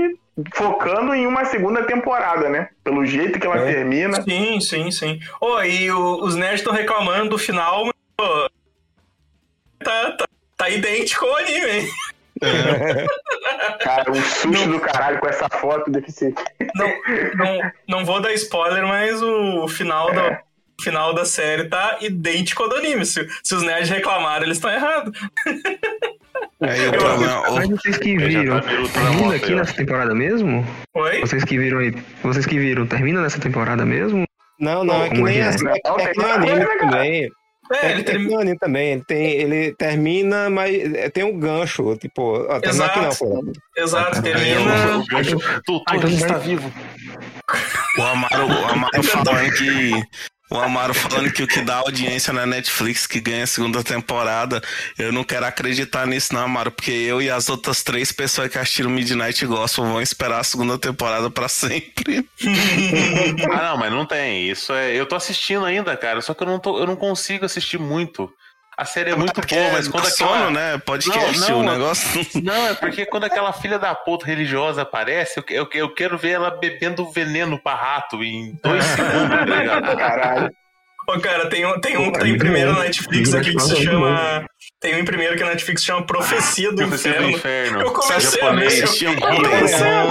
[0.55, 2.69] focando em uma segunda temporada, né?
[2.83, 3.73] Pelo jeito que ela É.
[3.75, 4.23] termina.
[4.23, 5.21] Sim, sim, sim.
[5.41, 8.51] Ô, e o- os nerds estão reclamando do final, mas, pô,
[9.85, 10.25] tá, tá,
[10.57, 11.89] tá idêntico ao anime, hein?
[13.81, 16.35] Cara, um susto do caralho com essa foto desse.
[16.75, 16.89] Não,
[17.37, 20.52] não, não vou dar spoiler, mas o final da, o
[20.83, 23.05] final da série tá idêntico ao do anime.
[23.07, 25.19] Se, se os nerds reclamaram, eles estão errados.
[26.61, 27.43] Aí o problema.
[27.51, 28.69] Mas o- vocês que viram, tá
[29.01, 30.67] termina aqui nessa temporada mesmo?
[30.95, 31.21] Oi?
[31.21, 31.93] Vocês que viram aí,
[32.23, 34.25] vocês que viram, termina nessa temporada mesmo?
[34.61, 35.43] Não, não, é que Como nem é?
[35.49, 37.29] a- é, Não, é tem que nem anime também.
[37.73, 38.37] É, É, ele termina.
[38.37, 38.93] o anime também.
[38.93, 41.97] Ele, tem, ele termina, mas é, tem um gancho.
[41.97, 43.25] Tipo, ó, termina aqui não, Exato.
[43.25, 43.53] pô.
[43.77, 44.97] Exato, termina.
[44.99, 45.37] o gancho.
[45.37, 46.73] Então ele vai- está vivo.
[47.99, 49.93] O Amaro, o Amaro falando que.
[50.53, 54.63] O Amaro falando que o que dá audiência na Netflix que ganha a segunda temporada.
[54.99, 58.59] Eu não quero acreditar nisso, não, Amaro, porque eu e as outras três pessoas que
[58.59, 62.29] assistiram Midnight Gospel vão esperar a segunda temporada pra sempre.
[63.51, 64.51] Ah, não, mas não tem.
[64.51, 64.95] Isso é.
[64.95, 66.21] Eu tô assistindo ainda, cara.
[66.21, 68.31] Só que eu não, tô, eu não consigo assistir muito.
[68.77, 70.39] A série é muito Porque boa, mas quando dá aquela.
[70.39, 70.79] sono, né?
[70.79, 72.27] Podcast, Não, não, o negócio.
[72.43, 76.31] Não, é porque quando aquela filha da puta religiosa aparece, eu, eu, eu quero ver
[76.33, 79.97] ela bebendo veneno pra rato em dois segundos, tá ligado?
[79.97, 80.57] Caralho.
[81.09, 83.77] Ô, cara, tem um, tem um que tá em primeiro na Netflix aqui que se
[83.83, 84.45] chama.
[84.81, 87.81] Tem um em primeiro que na Netflix chama Profecia do Profecia do Inferno.
[87.81, 88.83] Eu comecei a ver.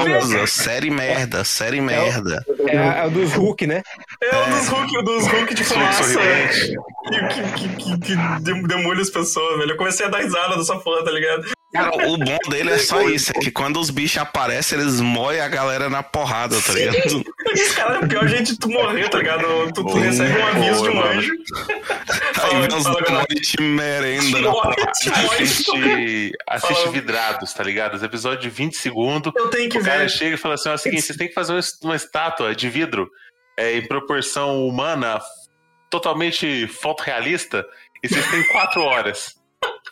[0.10, 2.44] Nossa, série merda, série merda.
[2.68, 3.82] É, é o dos Hulk, né?
[4.22, 6.76] É um dos Hulk, dos Hulk de fumaça sorridente.
[7.08, 9.72] que, que, que, que, que dem- demolha as pessoas, velho.
[9.72, 11.46] Eu comecei a dar risada dessa porra, tá ligado?
[11.74, 15.40] Cara, o bom dele é só isso, é que quando os bichos aparecem, eles moem
[15.40, 17.24] a galera na porrada, tá ligado?
[17.76, 19.72] Cara é o pior de tu morrer, tá ligado?
[19.72, 21.34] Tu, tu recebe um aviso de um anjo.
[22.44, 24.92] Aí vem os demônios te merenda na porrada.
[24.92, 25.44] te morre.
[25.44, 27.96] Assiste, assiste vidrados, tá ligado?
[27.96, 29.32] Os episódios de 20 segundos.
[29.36, 30.10] Eu tenho que O cara ver.
[30.10, 32.70] chega e fala assim: ó, é o seguinte, vocês têm que fazer uma estátua de
[32.70, 33.10] vidro
[33.58, 35.22] é, em proporção humana,
[35.90, 37.66] totalmente fotorrealista,
[38.04, 39.41] e vocês têm quatro horas.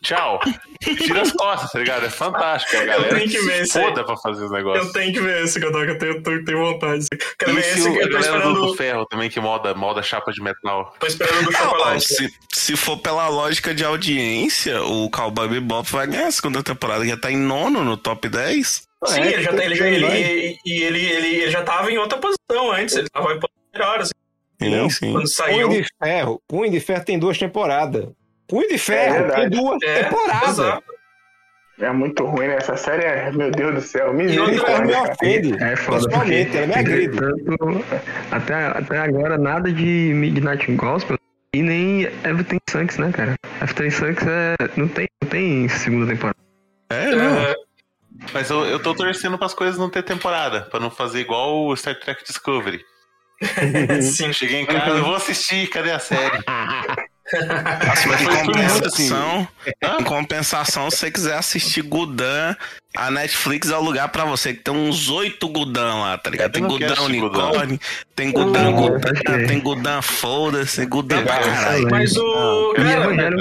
[0.02, 0.40] Tchau.
[0.82, 2.06] Tira as costas, tá ligado?
[2.06, 2.78] É fantástico.
[2.78, 3.70] A galera tenho que ver aí.
[3.70, 4.92] foda pra fazer os Eu negócios.
[4.94, 5.86] tenho que ver esse, Godoka.
[5.92, 7.06] Eu tenho, tenho, tenho vontade.
[7.38, 8.76] Quero ver se esse o- eu tô galera do, do esperando.
[8.78, 10.96] ferro também que molda, molda chapa de metal.
[11.00, 12.06] Tô esperando do Ó, chocolate.
[12.08, 17.04] se, se for pela lógica de audiência, o Cowboy Bebop vai ganhar a segunda temporada,
[17.04, 18.88] que já tá em nono no top 10.
[19.06, 21.92] Sim, É, ele já, tá, ele, já, ele ele, e ele, ele, ele já tava
[21.92, 22.96] em outra posição antes.
[22.96, 24.12] Ele tava em posição melhor, assim,
[24.62, 25.12] Sim, sim.
[25.12, 25.68] quando saiu.
[25.70, 26.42] Punho de Ferro.
[26.48, 28.08] Punho de Ferro tem duas temporadas.
[28.50, 29.42] Punho de Ferro verdade.
[29.42, 30.50] tem duas É, temporadas.
[30.50, 30.84] exato.
[31.82, 32.56] É muito ruim, né?
[32.58, 33.32] Essa série é.
[33.32, 34.08] Meu Deus do céu.
[34.10, 34.94] Ele me Misericórdia.
[35.02, 35.14] cara.
[35.14, 35.64] ofende.
[35.64, 37.18] É foda, Pessoalmente, porque ela me agride.
[37.18, 37.86] tanto,
[38.32, 41.18] até, até agora nada de Midnight Gospel
[41.54, 43.36] e nem Everything Sucks, né, cara?
[43.62, 46.38] Everything Sucks é, não, tem, não tem segunda temporada.
[46.90, 47.38] É, não.
[47.40, 47.56] É,
[48.34, 51.76] Mas eu, eu tô torcendo pras coisas não ter temporada, pra não fazer igual o
[51.78, 52.82] Star Trek Discovery.
[54.02, 54.34] sim.
[54.34, 56.40] Cheguei em casa, eu vou assistir, cadê a série?
[57.88, 59.48] Mas em foi tudo muito compensação,
[60.00, 62.56] em compensação, se você quiser assistir Gudan,
[62.96, 66.52] a Netflix é o lugar pra você, que tem uns oito Gudan lá, tá ligado?
[66.52, 67.80] Tem Gudan Unicórnio,
[68.16, 68.72] tem Gudan.
[68.72, 71.88] Gudan, tem Gudan Foda-se, Gudan pra caralho.
[71.90, 72.74] Mas o.
[72.74, 73.36] Cara,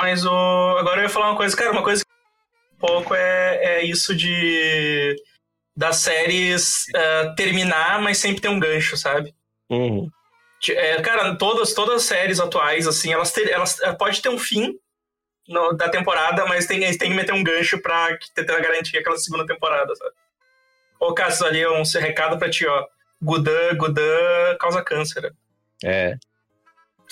[0.00, 0.76] mas o.
[0.78, 2.10] Agora eu ia falar uma coisa, cara, uma coisa que
[2.74, 5.16] um pouco é, é isso de.
[5.78, 9.34] Das séries eh, terminar, mas sempre tem um gancho, sabe?
[9.68, 10.08] Uhum.
[10.72, 14.38] É, cara, todas, todas as séries atuais, assim, elas, ter, elas eh, pode ter um
[14.38, 14.78] fim
[15.48, 19.16] no- da temporada, mas tem, eles têm que meter um gancho pra tentar garantir aquela
[19.16, 20.12] segunda temporada, sabe?
[20.98, 22.86] Ô, Cassius, ali é um recado pra ti, ó.
[23.22, 25.32] Gudan, Gudan causa câncer.
[25.84, 26.16] É.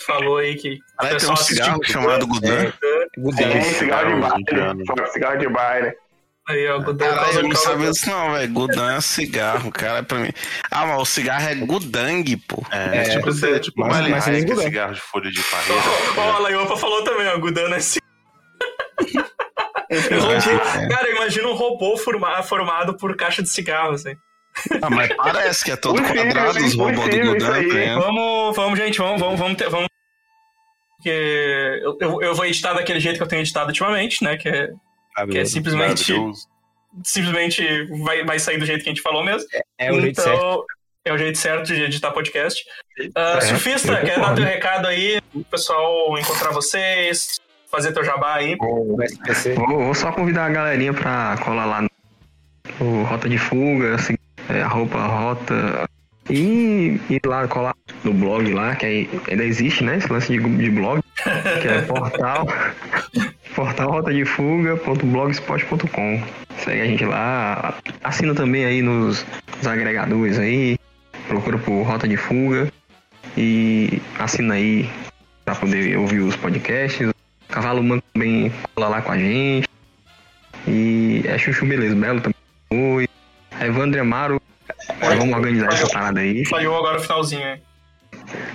[0.07, 0.81] Falou aí que.
[0.99, 2.65] Aí tem um cigarro chamado Gudan.
[2.65, 3.07] Gudan.
[3.19, 3.51] Gudan.
[3.53, 5.09] Tem cigarro de baile.
[5.13, 5.97] cigarro de baile.
[6.47, 8.53] Aí, ó, Gudan Caralho, causa eu não causa- sabia disso não, velho.
[8.53, 10.31] Gudan é cigarro, cara, pra mim.
[10.71, 12.63] Ah, mas o cigarro é Gudang, pô.
[12.71, 14.57] É, É, tipo, você, tipo mas- mas que é mudam.
[14.63, 15.83] cigarro de folha de parreira.
[16.19, 17.99] Ó, a Laiopa falou também, ó, Gudana é assim.
[19.91, 20.89] É.
[20.89, 24.15] Cara, imagina um robô forma- formado por caixa de cigarro, assim.
[24.83, 26.79] Ah, mas parece que é todo Possível, quadrado os hein?
[26.79, 28.01] robôs do Gudan, tá?
[28.01, 29.69] Vamos, vamos, gente, vamos, vamos, vamos ter.
[29.69, 29.89] Vamos...
[30.97, 31.11] Porque
[31.83, 34.37] eu, eu, eu vou editar daquele jeito que eu tenho editado ultimamente, né?
[34.37, 34.69] Que é,
[35.31, 36.15] que é simplesmente,
[37.05, 39.49] simplesmente vai, vai sair do jeito que a gente falou mesmo.
[39.79, 40.67] É o jeito então, certo.
[41.05, 42.65] é o jeito certo de editar podcast.
[43.15, 48.57] É, surfista, quer dar teu recado aí, o pessoal encontrar vocês, fazer teu jabá aí.
[48.57, 48.97] Vou,
[49.67, 51.83] vou só convidar a galerinha pra colar lá
[52.81, 54.15] no, Rota de Fuga, assim,
[54.49, 55.89] é, arroba Rota.
[56.31, 59.99] E ir lá colar no blog lá, que aí ainda existe, né?
[59.99, 61.03] Esse lance de, de blog,
[61.61, 62.47] que é portal.
[63.55, 66.23] Portal rotadefuga.blogspot.com.
[66.59, 67.75] Segue a gente lá.
[68.03, 69.25] Assina também aí nos,
[69.57, 70.79] nos agregadores aí.
[71.29, 72.73] Procura por Rota de Fuga.
[73.37, 74.89] E assina aí
[75.45, 77.13] pra poder ouvir os podcasts.
[77.49, 79.69] Cavalo Manco também cola lá com a gente.
[80.67, 82.37] E é Chuchu Beleza Belo também
[82.69, 83.09] foi.
[83.53, 84.41] A Evandro Amaro.
[85.03, 85.17] Oi.
[85.17, 86.45] Vamos organizar essa parada aí.
[86.47, 87.61] Falhou agora o finalzinho aí.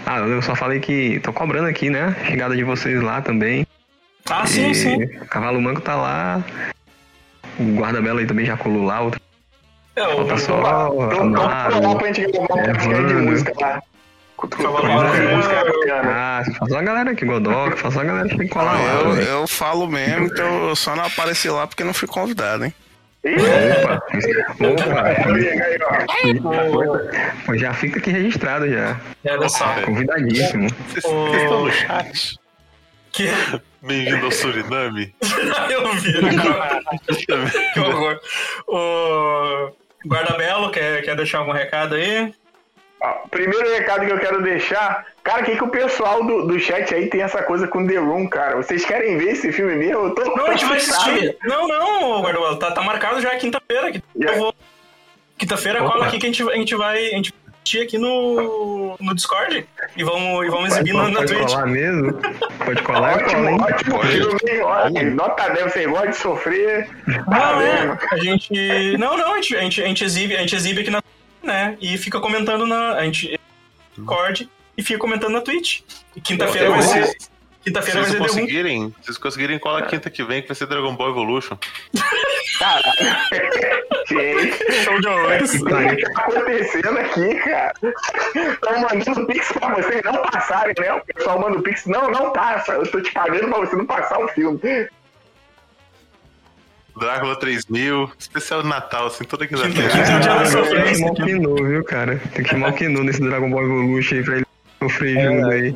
[0.06, 2.16] Ah, eu só falei que tô cobrando aqui, né?
[2.26, 3.66] Chegada de vocês lá também.
[4.30, 5.08] Ah, sim, E sim.
[5.30, 6.44] Cavalo Manco tá lá.
[7.60, 9.02] O Guarda Belo aí também já colou lá.
[9.02, 9.20] Outro
[9.96, 10.60] É, o, falta só.
[10.60, 13.82] Então, então, lá pra gente gravar um podcast de música lá.
[14.42, 14.82] Música Manco.
[14.82, 16.12] bacana.
[16.16, 18.94] Ah, faz uma galera aqui, Godoc, faz uma galera que tem que colar lá.
[19.02, 22.74] Eu, eu falo mesmo, então eu só não apareci lá porque não fui convidado, hein?
[23.26, 24.02] Ih, Opa,
[27.44, 28.98] opa, já fica aqui registrado já.
[29.26, 29.66] é, olha só.
[29.86, 30.70] Convidadíssimo.
[30.88, 32.40] Vocês estão no chat?
[33.12, 33.30] Que...
[33.82, 35.16] Bem-vindo ao Suriname.
[35.72, 36.14] Eu vi,
[37.74, 38.20] que horror.
[38.68, 39.72] O
[40.06, 42.34] Guardabelo, quer, quer deixar algum recado aí?
[43.02, 46.94] Ó, primeiro recado que eu quero deixar, cara, que que o pessoal do, do chat
[46.94, 48.58] aí tem essa coisa com The Room, cara?
[48.58, 50.08] Vocês querem ver esse filme mesmo?
[50.08, 51.38] Eu tô Não, a gente vai assistir.
[51.46, 53.94] Não, não, Guardabelo, tá, tá marcado já quinta-feira.
[53.94, 54.56] que Eu vou...
[55.38, 56.98] Quinta-feira cola aqui que a gente, a gente vai.
[56.98, 57.39] A gente vai
[57.70, 59.66] assistir aqui no, no Discord
[59.96, 61.50] e vamos, e vamos exibir na, na Pode Twitch.
[61.50, 62.14] colar mesmo?
[62.66, 64.62] Pode colar, cola, Ótimo, ótimo filme?
[64.62, 66.90] Olha, Nota 10, você gosta de sofrer.
[67.06, 68.04] Não, Parabéns.
[68.04, 68.98] é, a gente.
[68.98, 71.04] Não, não, a gente, a gente, a gente exibe, a gente exibe aqui na
[71.44, 71.78] né?
[71.80, 72.96] E fica comentando na.
[72.96, 73.40] A gente
[73.96, 75.82] Discord e fica comentando na Twitch.
[76.16, 77.16] E quinta-feira vai ser.
[77.64, 81.10] Quinta-feira vai conseguirem, se vocês conseguirem, cola quinta que vem, que vai ser Dragon Ball
[81.10, 81.58] Evolution.
[84.08, 85.54] Gente, Show de horrores.
[85.56, 87.74] o que tá acontecendo aqui, cara?
[88.36, 90.94] Estão mandando pix pra vocês não passarem, né?
[90.94, 91.86] O pessoal manda o pix.
[91.86, 92.74] Não, não passa.
[92.74, 94.60] Eu tô te pagando pra você não passar o filme.
[96.98, 101.84] Drácula 3000, especial de Natal, assim, toda dia da Tem que chamar o Kinu, viu,
[101.86, 102.22] cara?
[102.34, 104.46] Tem que chamar o Kinu nesse Dragon Ball Evolution aí pra ele
[104.82, 105.76] sofrer junto aí.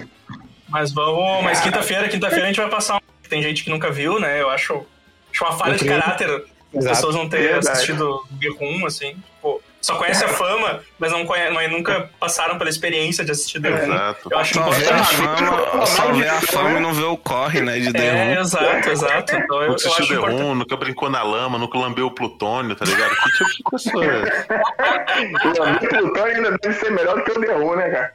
[0.73, 1.43] Mas vamos.
[1.43, 2.99] Mas quinta-feira, quinta-feira a gente vai passar um.
[3.29, 4.41] Tem gente que nunca viu, né?
[4.41, 4.85] Eu acho,
[5.31, 6.29] acho uma falha de caráter
[6.75, 6.95] as Exato.
[6.95, 7.69] pessoas não terem Verdade.
[7.69, 9.13] assistido o G1, assim.
[9.35, 11.51] Tipo, só conhece a fama, mas não conhe...
[11.51, 13.93] mas nunca passaram pela experiência de assistir The Room.
[13.93, 14.29] Exato.
[14.31, 15.15] Eu acho Só vê a importante.
[15.15, 18.41] fama, só vê a fama e não vê o corre, né, de É, derrubo.
[18.41, 19.35] exato, exato.
[19.35, 20.41] Então eu, Nunca assistiu The importante.
[20.41, 23.15] Room, nunca brincou na lama, nunca lambeu o plutônio, tá ligado?
[23.15, 24.47] Que tipo de pessoa é essa?
[25.83, 28.13] O Plutônio ainda deve ser melhor do que o D1, né, cara?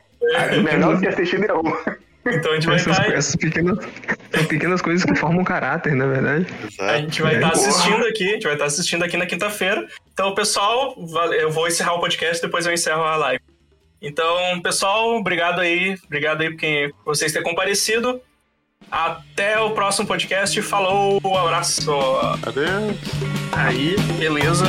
[0.62, 1.96] Melhor do que assistir D1.
[2.26, 3.12] Então a gente vai Essas, estar.
[3.12, 3.78] essas pequenas,
[4.34, 6.46] são pequenas coisas que formam caráter, na verdade.
[6.70, 6.90] Exato.
[6.90, 9.86] A gente vai estar assistindo aqui, a gente vai estar assistindo aqui na quinta-feira.
[10.12, 10.94] Então, pessoal,
[11.38, 13.42] eu vou encerrar o podcast, depois eu encerro a live.
[14.02, 18.20] Então, pessoal, obrigado aí, obrigado aí por quem- por vocês terem comparecido.
[18.90, 20.60] Até o próximo podcast.
[20.62, 21.90] Falou, um abraço.
[22.46, 22.96] Adeus.
[23.52, 24.64] Aí, beleza.